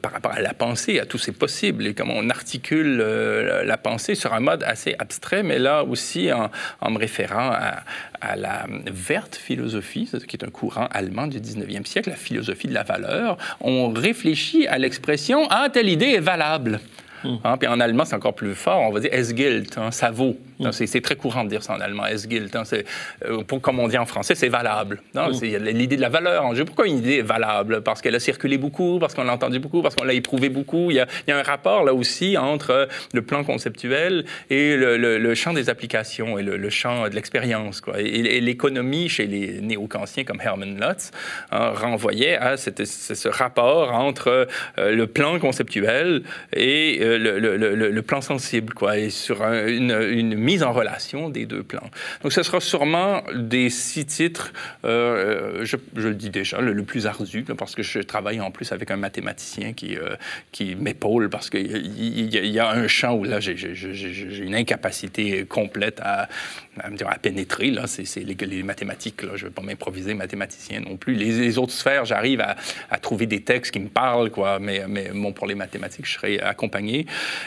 par 0.00 0.12
rapport 0.12 0.32
à 0.32 0.40
la 0.40 0.54
pensée, 0.54 1.00
à 1.00 1.06
tous 1.06 1.18
ces 1.18 1.32
possibles, 1.32 1.86
et 1.86 1.94
comment 1.94 2.14
on 2.16 2.30
articule 2.30 3.00
euh, 3.00 3.64
la 3.64 3.76
pensée 3.76 4.14
sur 4.14 4.32
un 4.32 4.40
mode 4.40 4.62
assez 4.62 4.94
abstrait, 4.98 5.42
mais 5.42 5.58
là 5.58 5.84
aussi 5.84 6.30
en, 6.32 6.90
me 6.90 6.98
référant 6.98 7.50
à, 7.52 8.36
la 8.36 8.66
verte 8.86 9.36
philosophie, 9.36 10.10
qui 10.26 10.36
est 10.36 10.44
un 10.44 10.50
courant 10.50 10.88
allemand 10.90 11.26
du 11.26 11.38
19e 11.38 11.84
siècle, 11.84 12.10
la 12.10 12.16
philosophie 12.16 12.66
de 12.66 12.74
la 12.74 12.82
valeur, 12.82 13.38
on 13.60 13.92
réfléchit 13.92 14.66
à 14.66 14.78
l'expression 14.78 15.46
«Ah, 15.50 15.68
telle 15.72 15.88
idée 15.88 16.06
est 16.06 16.20
valable». 16.20 16.80
Hmm. 17.24 17.36
Hein, 17.44 17.56
puis 17.56 17.68
en 17.68 17.80
allemand, 17.80 18.04
c'est 18.04 18.14
encore 18.14 18.34
plus 18.34 18.54
fort. 18.54 18.80
On 18.80 18.92
va 18.92 19.00
dire 19.00 19.10
es 19.12 19.24
gilt, 19.34 19.76
hein, 19.78 19.90
ça 19.90 20.10
vaut. 20.10 20.36
Hmm. 20.58 20.72
C'est 20.72 21.00
très 21.00 21.16
courant 21.16 21.44
de 21.44 21.48
dire 21.48 21.62
ça 21.62 21.74
en 21.74 21.80
allemand, 21.80 22.06
es 22.06 22.28
gilt. 22.28 22.54
Hein, 22.54 22.62
euh, 23.24 23.42
comme 23.60 23.78
on 23.78 23.88
dit 23.88 23.98
en 23.98 24.06
français, 24.06 24.34
c'est 24.34 24.48
valable. 24.48 25.00
Hmm. 25.14 25.30
Il 25.42 25.50
y 25.50 25.56
a 25.56 25.58
l'idée 25.58 25.96
de 25.96 26.00
la 26.00 26.08
valeur 26.08 26.44
en 26.44 26.54
jeu. 26.54 26.64
Pourquoi 26.64 26.86
une 26.86 26.98
idée 26.98 27.18
est 27.18 27.22
valable? 27.22 27.82
Parce 27.82 28.00
qu'elle 28.00 28.14
a 28.14 28.20
circulé 28.20 28.58
beaucoup, 28.58 28.98
parce 28.98 29.14
qu'on 29.14 29.24
l'a 29.24 29.32
entendu 29.32 29.58
beaucoup, 29.58 29.82
parce 29.82 29.94
qu'on 29.94 30.04
l'a 30.04 30.14
éprouvé 30.14 30.48
beaucoup. 30.48 30.90
Il 30.90 30.96
y, 30.96 31.00
a, 31.00 31.06
un 31.36 31.42
rapport 31.42 31.84
là 31.84 31.92
aussi 31.92 32.38
entre 32.38 32.88
le 33.12 33.22
plan 33.22 33.44
conceptuel 33.44 34.24
et 34.48 34.76
le, 34.76 35.34
champ 35.34 35.52
des 35.52 35.68
applications 35.68 36.38
et 36.38 36.42
le, 36.42 36.70
champ 36.70 37.08
de 37.08 37.14
l'expérience. 37.14 37.82
Et, 37.98 38.40
l'économie 38.40 39.08
chez 39.08 39.26
les 39.26 39.60
néo-kantiens 39.60 40.24
comme 40.24 40.40
Hermann 40.40 40.80
Lutz 40.80 41.10
renvoyait 41.50 42.36
à 42.36 42.56
ce 42.56 43.28
rapport 43.28 43.92
entre 43.92 44.46
euh, 44.78 44.92
le 44.92 45.06
plan 45.06 45.38
conceptuel 45.38 46.22
et 46.54 46.98
euh, 47.06 47.90
le, 47.90 48.02
plan 48.02 48.20
sensible, 48.20 48.74
quoi, 48.74 48.98
et 48.98 49.10
sur 49.10 49.42
une, 49.42 50.34
mise 50.36 50.62
en 50.62 50.72
relation 50.72 51.28
des 51.28 51.46
deux 51.46 51.62
plans. 51.62 51.90
Donc, 52.22 52.32
ce 52.32 52.42
sera 52.42 52.60
sûrement 52.60 53.22
des 53.34 53.70
six 53.70 54.06
titres, 54.06 54.52
euh, 54.84 55.64
je, 55.64 55.76
le 55.94 56.14
dis 56.14 56.30
déjà, 56.30 56.60
le, 56.60 56.82
plus 56.82 57.06
ardu, 57.06 57.44
parce 57.56 57.74
que 57.74 57.82
je 57.82 57.98
travaille 58.00 58.40
en 58.40 58.50
plus 58.50 58.72
avec 58.72 58.90
un 58.90 58.96
mathématicien 58.96 59.72
qui, 59.72 59.96
qui 60.52 60.76
m'épaule, 60.76 61.28
parce 61.30 61.50
qu'il 61.50 61.66
y, 61.66 62.38
y, 62.38 62.58
a 62.58 62.70
un 62.70 62.86
champ 62.86 63.14
où 63.14 63.24
là, 63.24 63.40
j'ai 63.40 64.44
une 64.44 64.54
incapacité 64.54 65.44
complète 65.46 66.00
à, 66.00 66.28
à, 66.80 66.88
à 67.08 67.18
pénétrer. 67.18 67.70
Là, 67.70 67.86
c'est 67.86 68.20
les, 68.20 68.34
les, 68.34 68.62
mathématiques. 68.62 69.22
Là, 69.22 69.30
je 69.34 69.44
ne 69.44 69.48
vais 69.48 69.54
pas 69.54 69.62
m'improviser 69.62 70.14
mathématicien 70.14 70.80
non 70.80 70.96
plus. 70.96 71.14
Les, 71.14 71.58
autres 71.58 71.72
sphères, 71.72 72.04
j'arrive 72.04 72.40
à, 72.40 72.56
à, 72.90 72.98
trouver 72.98 73.26
des 73.26 73.42
textes 73.42 73.72
qui 73.72 73.80
me 73.80 73.88
parlent, 73.88 74.30
quoi. 74.30 74.58
Mais, 74.58 74.84
mais 74.88 75.10
bon, 75.12 75.32
pour 75.32 75.46
les 75.46 75.54
mathématiques, 75.54 76.06
je 76.06 76.14
serai 76.14 76.40
accompagné. 76.40 76.95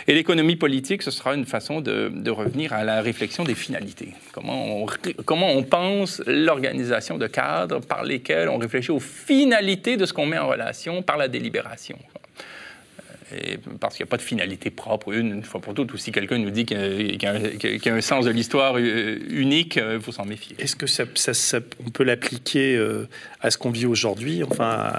Et 0.08 0.14
l'économie 0.14 0.56
politique, 0.56 1.02
ce 1.02 1.12
sera 1.12 1.34
une 1.34 1.46
façon 1.46 1.82
de, 1.82 2.30
revenir 2.30 2.74
à 2.74 2.84
la 2.84 3.02
réflexion 3.02 3.44
des 3.44 3.56
finalités. 3.56 4.14
Comment 4.34 5.50
on, 5.50 5.64
pense 5.64 6.22
l'organisation 6.28 7.18
de 7.18 7.28
cadres 7.28 7.80
par 7.80 8.04
lesquels 8.04 8.50
on 8.50 8.58
réfléchit 8.58 8.92
aux 8.92 9.00
finalités 9.00 9.98
de 9.98 10.06
ce 10.06 10.14
qu'on 10.14 10.26
met 10.26 10.38
en 10.38 10.48
relation 10.48 11.02
par 11.02 11.18
la 11.18 11.28
délibération 11.28 11.98
parce 13.80 13.96
qu'il 13.96 14.04
n'y 14.04 14.10
a 14.10 14.12
pas 14.12 14.18
de 14.18 14.22
finalité 14.22 14.70
propre, 14.70 15.14
une, 15.14 15.44
fois 15.44 15.62
pour 15.62 15.74
toutes. 15.74 15.94
Ou 15.94 15.98
si 15.98 16.12
quelqu'un 16.12 16.38
nous 16.38 16.50
dit 16.50 16.66
qu'il 16.66 17.18
y, 17.22 17.90
a 17.90 17.94
un 17.94 18.02
sens 18.02 18.26
de 18.26 18.32
l'histoire 18.32 18.76
euh, 18.78 19.20
unique, 19.30 19.76
il 19.76 19.82
euh, 19.82 20.00
faut 20.00 20.12
s'en 20.12 20.26
méfier. 20.26 20.56
Est-ce 20.60 20.76
que 20.76 20.88
ça, 20.88 21.60
on 21.86 21.90
peut 21.90 22.04
l'appliquer 22.04 22.76
euh, 22.76 23.08
à 23.42 23.52
ce 23.52 23.58
qu'on 23.58 23.72
vit 23.72 23.86
aujourd'hui 23.86 24.44
Enfin, 24.44 24.92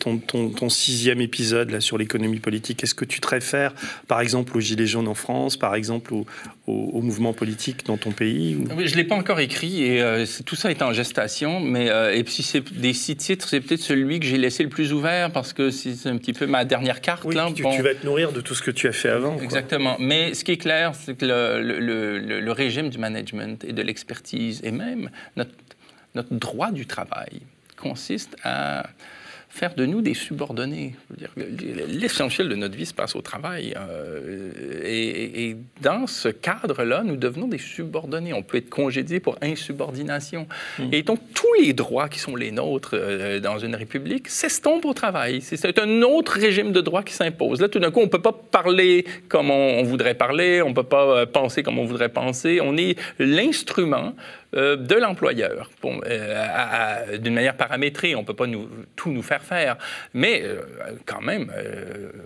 ton, 0.00 0.18
ton, 0.18 0.68
sixième 0.68 1.20
épisode 1.20 1.70
là, 1.70 1.80
sur 1.80 1.96
l'économie 1.96 2.40
politique, 2.40 2.82
est-ce 2.82 2.94
que 2.94 3.04
tu 3.04 3.20
te 3.20 3.28
réfères, 3.28 3.74
par 4.06 4.20
exemple, 4.20 4.56
aux 4.56 4.60
Gilets 4.60 4.86
jaunes 4.86 5.08
en 5.08 5.14
France, 5.14 5.56
par 5.56 5.74
exemple, 5.74 6.12
au, 6.12 6.26
au, 6.66 7.00
mouvement 7.00 7.32
politique 7.32 7.86
dans 7.86 7.96
ton 7.96 8.10
pays 8.10 8.58
Je 8.68 8.92
ne 8.92 8.96
l'ai 8.96 9.04
pas 9.04 9.14
encore 9.14 9.40
écrit 9.40 9.84
et 9.84 10.24
tout 10.44 10.56
ça 10.56 10.70
est 10.70 10.82
en 10.82 10.92
gestation. 10.92 11.60
Mais, 11.60 11.88
et 12.14 12.24
puis, 12.24 12.42
c'est 12.42 12.62
des 12.72 12.92
six 12.92 13.16
titres, 13.16 13.48
c'est 13.48 13.60
peut-être 13.60 13.80
celui 13.80 14.20
que 14.20 14.26
j'ai 14.26 14.38
laissé 14.38 14.62
le 14.62 14.68
plus 14.68 14.92
ouvert 14.92 15.30
parce 15.30 15.52
que 15.52 15.70
c'est 15.70 16.08
un 16.08 16.18
petit 16.18 16.32
peu 16.32 16.46
ma 16.46 16.64
dernière 16.64 17.00
carte. 17.00 17.24
Oui, 17.24 17.34
là, 17.34 17.48
tu, 17.54 17.62
vas 17.62 17.94
te 17.94 18.04
nourrir 18.04 18.32
de 18.32 18.40
tout 18.40 18.54
ce 18.54 18.62
que 18.62 18.70
tu 18.70 18.88
as 18.88 18.92
fait 18.92 19.10
avant. 19.10 19.38
Exactement. 19.40 19.96
Mais 19.98 20.34
ce 20.34 20.44
qui 20.44 20.52
est 20.52 20.56
clair, 20.58 20.92
c'est 20.94 21.16
que 21.16 21.24
le, 21.24 22.52
régime 22.52 22.88
du 22.88 22.98
management 22.98 23.62
et 23.64 23.72
de 23.72 23.82
l'expertise, 23.82 24.60
et 24.64 24.72
même 24.72 25.10
notre, 25.36 25.52
notre 26.18 26.34
droit 26.34 26.72
du 26.72 26.86
travail, 26.86 27.40
consiste 27.76 28.36
à 28.42 28.88
faire 29.48 29.74
de 29.74 29.86
nous 29.86 30.02
des 30.02 30.14
subordonnés. 30.14 30.94
L'essentiel 31.88 32.48
de 32.48 32.54
notre 32.54 32.76
vie 32.76 32.86
se 32.86 32.94
passe 32.94 33.16
au 33.16 33.22
travail. 33.22 33.74
Euh, 33.76 34.82
et, 34.84 35.56
dans 35.80 36.06
ce 36.06 36.28
cadre-là, 36.28 37.02
nous 37.04 37.16
devenons 37.16 37.48
des 37.48 37.58
subordonnés. 37.58 38.32
On 38.32 38.42
peut 38.42 38.58
être 38.58 38.68
congédié 38.68 39.20
pour 39.20 39.36
insubordination. 39.40 40.46
Hmm. 40.78 40.88
Et 40.92 41.02
donc, 41.02 41.20
tous 41.34 41.62
les 41.62 41.72
droits 41.72 42.08
qui 42.08 42.18
sont 42.18 42.36
les 42.36 42.50
nôtres 42.50 42.90
euh, 42.94 43.40
dans 43.40 43.58
une 43.58 43.74
république 43.74 44.28
s'estompent 44.28 44.84
au 44.84 44.94
travail. 44.94 45.40
C'est 45.40 45.78
un 45.78 46.02
autre 46.02 46.32
régime 46.32 46.72
de 46.72 46.80
droits 46.80 47.02
qui 47.02 47.14
s'impose. 47.14 47.60
Là, 47.60 47.68
tout 47.68 47.78
d'un 47.78 47.90
coup, 47.90 48.00
on 48.00 48.04
ne 48.04 48.10
peut 48.10 48.22
pas 48.22 48.32
parler 48.32 49.06
comme 49.28 49.50
on, 49.50 49.82
voudrait 49.82 50.14
parler, 50.14 50.62
on 50.62 50.70
ne 50.70 50.74
peut 50.74 50.82
pas 50.82 51.04
euh, 51.04 51.26
penser 51.26 51.62
comme 51.62 51.78
on 51.78 51.84
voudrait 51.84 52.10
penser. 52.10 52.60
On 52.62 52.76
est 52.76 52.98
l'instrument 53.18 54.14
euh, 54.54 54.76
de 54.76 54.94
l'employeur, 54.94 55.70
bon, 55.82 56.00
euh, 56.06 57.18
d'une 57.18 57.34
manière 57.34 57.56
paramétrée. 57.56 58.14
On 58.14 58.22
ne 58.22 58.26
peut 58.26 58.34
pas 58.34 58.46
nous, 58.46 58.66
tout 58.96 59.10
nous 59.10 59.22
faire 59.22 59.42
faire. 59.42 59.76
Mais 60.14 60.42
euh, 60.42 60.62
quand 61.04 61.20
même, 61.20 61.52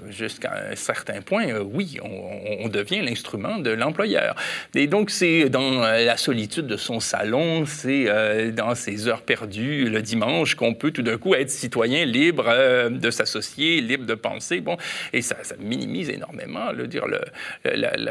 jusqu'à 0.08 0.52
un 0.70 0.76
certain 0.76 1.20
point, 1.20 1.58
oui, 1.58 1.98
on, 2.02 2.68
devient 2.68 3.02
l'instrument 3.02 3.58
de 3.58 3.70
l'employeur. 3.70 4.36
Et 4.74 4.86
donc, 4.86 5.10
c'est 5.10 5.50
dans 5.50 5.80
la 5.80 6.16
solitude 6.16 6.66
de 6.66 6.76
son 6.76 7.00
salon, 7.00 7.66
c'est 7.66 8.06
dans 8.52 8.74
ses 8.74 9.08
heures 9.08 9.22
perdues 9.22 9.90
le 9.90 10.00
dimanche 10.00 10.54
qu'on 10.54 10.72
peut 10.74 10.90
tout 10.90 11.02
d'un 11.02 11.18
coup 11.18 11.34
être 11.34 11.50
citoyen 11.50 12.06
libre 12.06 12.88
de 12.88 13.10
s'associer, 13.10 13.80
libre 13.80 14.06
de 14.06 14.14
penser. 14.14 14.60
Bon, 14.60 14.76
et 15.12 15.20
ça, 15.20 15.36
ça 15.42 15.56
minimise 15.58 16.08
énormément 16.08 16.72
le, 16.72 16.86
dire, 16.86 17.06
le, 17.06 17.20
le, 17.64 18.04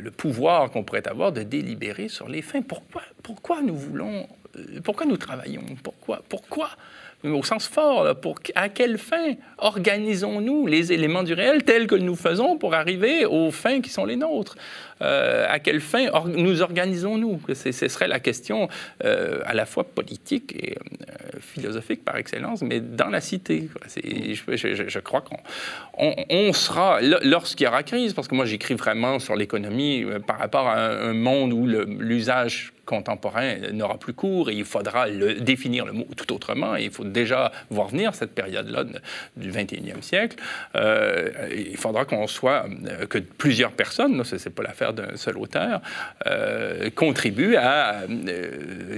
le 0.00 0.10
pouvoir 0.10 0.70
qu'on 0.70 0.84
pourrait 0.84 1.06
avoir 1.08 1.32
de 1.32 1.42
délibérer 1.42 2.08
sur 2.08 2.27
les 2.28 2.42
fins. 2.42 2.62
Pourquoi, 2.62 3.02
pourquoi 3.22 3.62
nous 3.62 3.76
voulons, 3.76 4.26
euh, 4.56 4.80
pourquoi 4.82 5.06
nous 5.06 5.16
travaillons? 5.16 5.64
Pourquoi 5.82 6.22
Pourquoi 6.28 6.70
au 7.24 7.42
sens 7.42 7.66
fort, 7.66 8.06
à 8.54 8.68
quelle 8.68 8.96
fin 8.96 9.34
organisons-nous 9.58 10.66
les 10.66 10.92
éléments 10.92 11.24
du 11.24 11.34
réel 11.34 11.64
tels 11.64 11.88
que 11.88 11.96
nous 11.96 12.14
faisons 12.14 12.56
pour 12.56 12.74
arriver 12.74 13.24
aux 13.24 13.50
fins 13.50 13.80
qui 13.80 13.90
sont 13.90 14.04
les 14.04 14.16
nôtres? 14.16 14.56
Euh, 15.02 15.46
À 15.48 15.58
quelle 15.58 15.80
fin 15.80 16.06
nous 16.26 16.62
organisons-nous? 16.62 17.40
Ce 17.54 17.72
serait 17.72 18.08
la 18.08 18.20
question 18.20 18.68
euh, 19.04 19.40
à 19.46 19.54
la 19.54 19.66
fois 19.66 19.84
politique 19.84 20.54
et 20.54 20.76
philosophique 21.40 22.04
par 22.04 22.16
excellence, 22.16 22.62
mais 22.62 22.80
dans 22.80 23.08
la 23.08 23.20
cité. 23.20 23.68
Je, 23.96 24.98
crois 25.00 25.20
qu'on 25.20 25.38
on, 25.96 26.52
sera, 26.52 27.00
lorsqu'il 27.00 27.64
y 27.64 27.68
aura 27.68 27.82
crise, 27.82 28.12
parce 28.12 28.28
que 28.28 28.34
moi 28.34 28.44
j'écris 28.44 28.74
vraiment 28.74 29.18
sur 29.18 29.34
l'économie 29.34 30.04
par 30.26 30.38
rapport 30.38 30.68
à 30.68 30.88
un 30.88 31.14
monde 31.14 31.52
où 31.52 31.66
l'usage 31.66 32.72
contemporain 32.88 33.56
n'aura 33.72 33.98
plus 33.98 34.14
cours 34.14 34.48
et 34.48 34.54
il 34.54 34.64
faudra 34.64 35.10
définir 35.10 35.84
le 35.84 35.92
mot 35.92 36.06
tout 36.16 36.32
autrement. 36.32 36.74
Il 36.76 36.90
faut 36.90 37.04
déjà 37.04 37.52
voir 37.68 37.88
venir 37.88 38.14
cette 38.14 38.34
période-là 38.34 38.84
du 39.36 39.52
21e 39.52 40.00
siècle. 40.00 40.36
Euh, 40.74 41.30
il 41.54 41.76
faudra 41.76 42.06
qu'on 42.06 42.26
soit, 42.26 42.64
euh, 42.86 43.06
que 43.06 43.18
plusieurs 43.18 43.72
personnes, 43.72 44.24
ce 44.24 44.36
n'est 44.36 44.54
pas 44.54 44.62
l'affaire 44.62 44.94
d'un 44.94 45.16
seul 45.16 45.36
auteur, 45.36 45.82
euh, 46.26 46.88
contribuent 46.90 47.56
à 47.56 48.06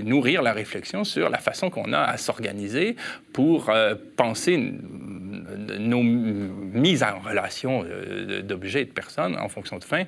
nourrir 0.04 0.42
la 0.42 0.52
réflexion 0.52 1.02
sur 1.02 1.28
la 1.28 1.38
façon 1.38 1.68
qu'on 1.68 1.92
a 1.92 2.00
à 2.00 2.16
s'organiser 2.16 2.94
pour 3.32 3.72
penser 4.16 4.74
nos 5.78 6.02
mises 6.02 7.02
en 7.02 7.18
relation 7.18 7.84
d'objets 8.42 8.82
et 8.82 8.84
de 8.84 8.90
personnes 8.90 9.36
en 9.36 9.48
fonction 9.48 9.78
de 9.78 9.84
fin, 9.84 10.04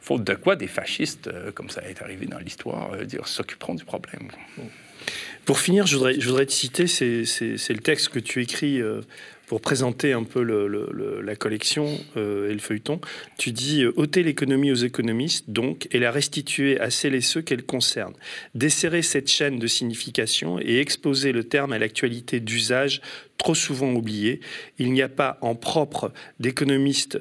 faute 0.00 0.24
de 0.24 0.34
quoi 0.34 0.56
des 0.56 0.66
fascistes, 0.66 1.30
comme 1.54 1.70
ça 1.70 1.82
est 1.88 2.00
arrivé 2.02 2.26
dans 2.26 2.38
l'histoire, 2.38 2.90
s'occuperont 3.26 3.74
du 3.74 3.84
problème. 3.84 4.28
Pour 5.44 5.60
finir, 5.60 5.86
je 5.86 5.96
voudrais, 5.96 6.20
je 6.20 6.28
voudrais 6.28 6.44
te 6.46 6.52
citer, 6.52 6.86
c'est 6.86 7.22
le 7.22 7.78
texte 7.78 8.10
que 8.10 8.18
tu 8.18 8.42
écris 8.42 8.82
euh, 8.82 9.00
pour 9.46 9.62
présenter 9.62 10.12
un 10.12 10.24
peu 10.24 10.42
la 10.42 11.36
collection 11.36 11.98
euh, 12.18 12.50
et 12.50 12.52
le 12.52 12.58
feuilleton. 12.58 13.00
Tu 13.38 13.52
dis 13.52 13.82
euh, 13.82 13.92
ôter 13.96 14.22
l'économie 14.22 14.70
aux 14.70 14.74
économistes, 14.74 15.48
donc, 15.48 15.88
et 15.90 15.98
la 15.98 16.10
restituer 16.10 16.78
à 16.78 16.90
celles 16.90 17.14
et 17.14 17.22
ceux 17.22 17.40
qu'elle 17.40 17.62
concerne. 17.62 18.12
Desserrer 18.54 19.00
cette 19.00 19.28
chaîne 19.28 19.58
de 19.58 19.66
signification 19.66 20.60
et 20.60 20.80
exposer 20.80 21.32
le 21.32 21.44
terme 21.44 21.72
à 21.72 21.78
l'actualité 21.78 22.40
d'usage 22.40 23.00
trop 23.38 23.54
souvent 23.54 23.92
oublié. 23.94 24.40
Il 24.78 24.92
n'y 24.92 25.00
a 25.00 25.08
pas 25.08 25.38
en 25.40 25.54
propre 25.54 26.12
d'économistes 26.40 27.18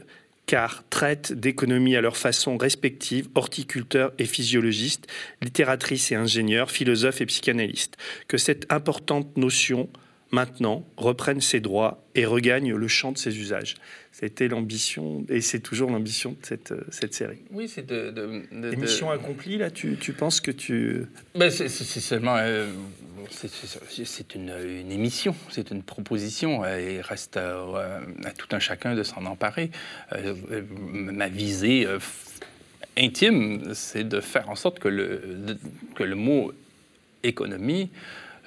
car 0.47 0.83
traitent 0.89 1.33
d'économie 1.33 1.95
à 1.95 2.01
leur 2.01 2.17
façon 2.17 2.57
respective, 2.57 3.27
horticulteurs 3.35 4.13
et 4.17 4.25
physiologistes, 4.25 5.05
littératrices 5.41 6.11
et 6.11 6.15
ingénieurs, 6.15 6.71
philosophes 6.71 7.21
et 7.21 7.25
psychanalystes. 7.25 7.97
Que 8.27 8.37
cette 8.37 8.65
importante 8.71 9.35
notion, 9.37 9.89
maintenant, 10.31 10.87
reprenne 10.95 11.41
ses 11.41 11.59
droits 11.59 12.03
et 12.15 12.25
regagne 12.25 12.73
le 12.73 12.87
champ 12.87 13.11
de 13.11 13.17
ses 13.17 13.37
usages. 13.37 13.75
C'était 14.13 14.47
l'ambition, 14.47 15.25
et 15.29 15.41
c'est 15.41 15.59
toujours 15.59 15.91
l'ambition 15.91 16.31
de 16.31 16.45
cette, 16.45 16.73
cette 16.89 17.13
série. 17.13 17.43
Oui, 17.51 17.67
c'est 17.67 17.85
de... 17.85 18.09
de, 18.09 18.75
mission 18.75 19.11
accomplie, 19.11 19.57
là, 19.57 19.69
tu, 19.69 19.97
tu 19.97 20.13
penses 20.13 20.39
que 20.39 20.51
tu... 20.51 21.05
Ben, 21.35 21.51
c'est 21.51 21.67
seulement... 21.69 22.37
Euh, 22.37 22.71
c'est 23.30 24.36
une, 24.36 24.49
émission, 24.91 25.36
c'est 25.49 25.72
une 25.72 25.84
proposition. 25.84 26.65
Il 26.65 27.01
reste 27.01 27.38
à, 27.38 27.63
tout 28.38 28.47
un 28.55 28.59
chacun 28.59 28.95
de 28.95 29.03
s'en 29.03 29.26
emparer. 29.26 29.72
Euh, 30.13 30.34
ma 30.72 31.28
visée 31.28 31.86
euh, 31.86 31.99
intime, 32.97 33.74
c'est 33.74 34.03
de 34.03 34.22
faire 34.22 34.49
en 34.49 34.55
sorte 34.55 34.80
que 34.80 34.88
le, 34.88 35.57
que 35.95 36.03
le 36.03 36.15
mot 36.15 36.53
économie 37.24 37.89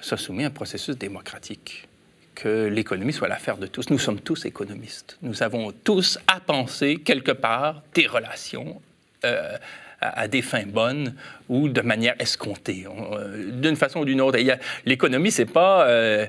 soit 0.01 0.17
soumis 0.17 0.43
à 0.43 0.47
un 0.47 0.51
processus 0.51 0.97
démocratique 0.97 1.87
que 2.35 2.65
l'économie 2.65 3.13
soit 3.13 3.27
l'affaire 3.27 3.57
de 3.57 3.67
tous. 3.67 3.89
Nous 3.89 3.99
sommes 3.99 4.19
tous 4.19 4.45
économistes. 4.45 5.17
Nous 5.21 5.43
avons 5.43 5.71
tous 5.71 6.17
à 6.27 6.39
penser 6.39 6.97
quelque 6.97 7.31
part 7.31 7.83
des 7.93 8.07
relations. 8.07 8.81
Euh, 9.25 9.57
à, 10.01 10.27
des 10.27 10.41
fins 10.41 10.65
bonnes 10.65 11.15
ou 11.47 11.69
de 11.69 11.81
manière 11.81 12.15
escomptée, 12.19 12.85
euh, 12.87 13.51
d'une 13.51 13.75
façon 13.75 14.01
ou 14.01 14.05
d'une 14.05 14.21
autre. 14.21 14.39
L'économie, 14.85 15.31
c'est 15.31 15.45
pas 15.45 15.87
euh, 15.87 16.25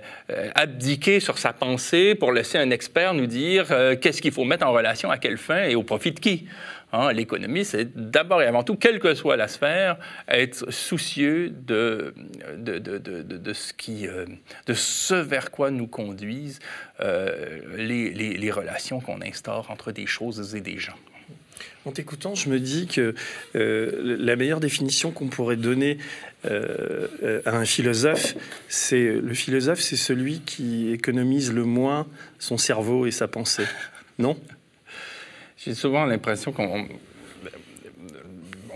abdiquer 0.55 1.21
sur 1.21 1.39
sa 1.39 1.53
pensée 1.53 2.15
pour 2.15 2.33
laisser 2.33 2.59
un 2.59 2.71
expert 2.71 3.15
nous 3.15 3.27
dire 3.27 3.67
qu'est-ce 4.01 4.21
qu'il 4.23 4.33
faut 4.33 4.45
mettre 4.45 4.67
en 4.67 4.73
relation 4.73 5.11
à 5.11 5.19
quelle 5.19 5.39
fin 5.39 5.65
et 5.65 5.75
au 5.75 5.83
profit 5.83 6.13
de 6.13 6.21
qui. 6.21 6.47
Hein, 6.95 7.13
l'économie, 7.15 7.65
c'est 7.65 8.11
d'abord 8.11 8.43
et 8.43 8.47
avant 8.47 8.65
tout, 8.65 8.77
quelle 8.77 8.99
que 8.99 9.15
soit 9.15 9.39
la 9.39 9.49
sphère, 9.49 9.97
être 10.29 10.71
soucieux 10.71 11.49
de, 11.49 12.13
ce, 13.55 15.15
euh, 15.15 15.23
vers 15.23 15.51
quoi 15.51 15.71
nous 15.71 15.87
conduisent 15.87 16.59
euh, 17.01 17.61
les, 17.79 18.51
relations 18.51 19.01
qu'on 19.01 19.23
instaure 19.23 19.71
entre 19.71 19.91
des 19.91 20.07
choses 20.07 20.55
et 20.55 20.61
des 20.61 20.77
gens. 20.77 20.99
En 21.85 21.91
t'écoutant, 21.91 22.35
je 22.35 22.49
me 22.49 22.61
dis 22.61 22.87
que 22.87 23.15
euh, 23.57 24.17
la 24.19 24.37
meilleure 24.37 24.61
définition 24.61 25.11
qu'on 25.11 25.29
pourrait 25.29 25.57
donner 25.57 25.99
à 26.45 27.57
un 27.57 27.65
philosophe, 27.65 28.35
c'est 28.69 29.13
le 29.13 29.33
philosophe, 29.33 29.79
c'est 29.79 29.95
celui 29.97 30.41
qui 30.41 30.91
économise 30.91 31.53
le 31.53 31.65
moins 31.65 32.09
son 32.41 32.59
cerveau 32.59 33.07
et 33.07 33.13
sa 33.13 33.29
pensée. 33.29 33.67
Non? 34.19 34.37
J'ai 35.57 35.75
souvent 35.75 36.05
l'impression 36.05 36.51
qu'on 36.51 36.89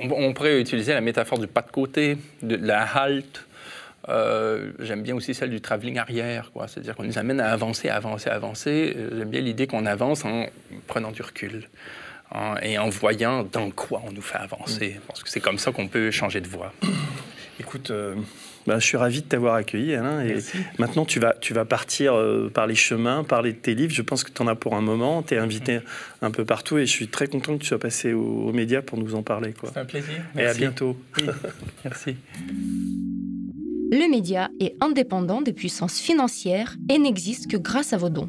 on, 0.01 0.33
pourrait 0.33 0.61
utiliser 0.61 0.93
la 0.93 1.01
métaphore 1.01 1.39
du 1.39 1.47
pas 1.47 1.63
de 1.63 1.71
côté, 1.71 2.19
de, 2.43 2.57
la 2.57 2.83
halte. 2.83 3.47
Euh, 4.09 4.71
j'aime 4.79 5.03
bien 5.03 5.17
aussi 5.17 5.35
celle 5.35 5.51
du 5.51 5.61
travelling 5.61 5.99
arrière. 5.99 6.53
C'est-à-dire 6.69 6.95
qu'on 6.95 7.05
nous 7.05 7.19
amène 7.19 7.41
à 7.41 7.51
avancer, 7.51 7.89
avancer, 7.89 8.31
avancer. 8.31 8.95
Euh, 8.97 9.19
j'aime 9.19 9.31
bien 9.31 9.41
l'idée 9.41 9.67
qu'on 9.67 9.87
avance 9.87 10.25
en 10.25 10.47
prenant 10.87 11.11
du 11.11 11.23
recul 11.23 11.69
et 12.63 12.79
en 12.79 12.89
voyant 12.89 13.45
dans 13.45 13.71
quoi 13.71 14.03
on 14.07 14.13
nous 14.13 14.23
fait 14.23 14.39
avancer. 14.39 15.01
Parce 15.07 15.23
que 15.23 15.31
c'est 15.31 15.41
comme 15.41 15.59
ça 15.59 15.73
qu'on 15.73 15.89
peut 15.89 16.11
changer 16.11 16.41
de 16.41 16.49
voie. 16.49 16.73
Écoute, 17.61 17.91
euh, 17.91 18.15
bah, 18.67 18.79
je 18.79 18.85
suis 18.85 18.97
ravi 18.97 19.23
de 19.23 19.27
t'avoir 19.27 19.55
accueilli, 19.55 19.95
Alain. 19.95 20.25
Et 20.25 20.37
maintenant, 20.79 21.05
tu 21.05 21.21
vas, 21.21 21.35
tu 21.41 21.55
vas 21.55 21.65
partir 21.65 22.15
euh, 22.15 22.51
par 22.53 22.67
les 22.67 22.75
chemins, 22.75 23.25
parler 23.25 23.53
de 23.53 23.59
tes 23.59 23.75
livres. 23.75 23.95
Je 23.95 24.03
pense 24.03 24.25
que 24.25 24.31
tu 24.31 24.43
en 24.43 24.47
as 24.47 24.55
pour 24.55 24.75
un 24.75 24.81
moment. 24.81 25.23
Tu 25.23 25.35
es 25.35 25.39
invité 25.39 25.81
un 26.21 26.31
peu 26.31 26.45
partout 26.45 26.77
et 26.77 26.85
je 26.85 26.91
suis 26.91 27.09
très 27.09 27.29
content 27.29 27.57
que 27.57 27.63
tu 27.63 27.69
sois 27.69 27.79
passé 27.79 28.13
aux, 28.13 28.53
médias 28.53 28.83
pour 28.83 28.99
nous 28.99 29.15
en 29.15 29.23
parler. 29.23 29.55
C'est 29.63 29.79
un 29.79 29.85
plaisir. 29.85 30.17
Et 30.37 30.45
à 30.45 30.53
bientôt. 30.53 30.97
Merci. 31.85 32.17
Le 33.93 34.11
média 34.11 34.51
est 34.61 34.75
indépendant 34.81 35.43
des 35.43 35.53
puissances 35.53 36.01
financières 36.01 36.77
et 36.91 36.99
n'existe 36.99 37.49
que 37.49 37.57
grâce 37.57 37.93
à 37.93 37.97
vos 37.97 38.11
dons. 38.11 38.29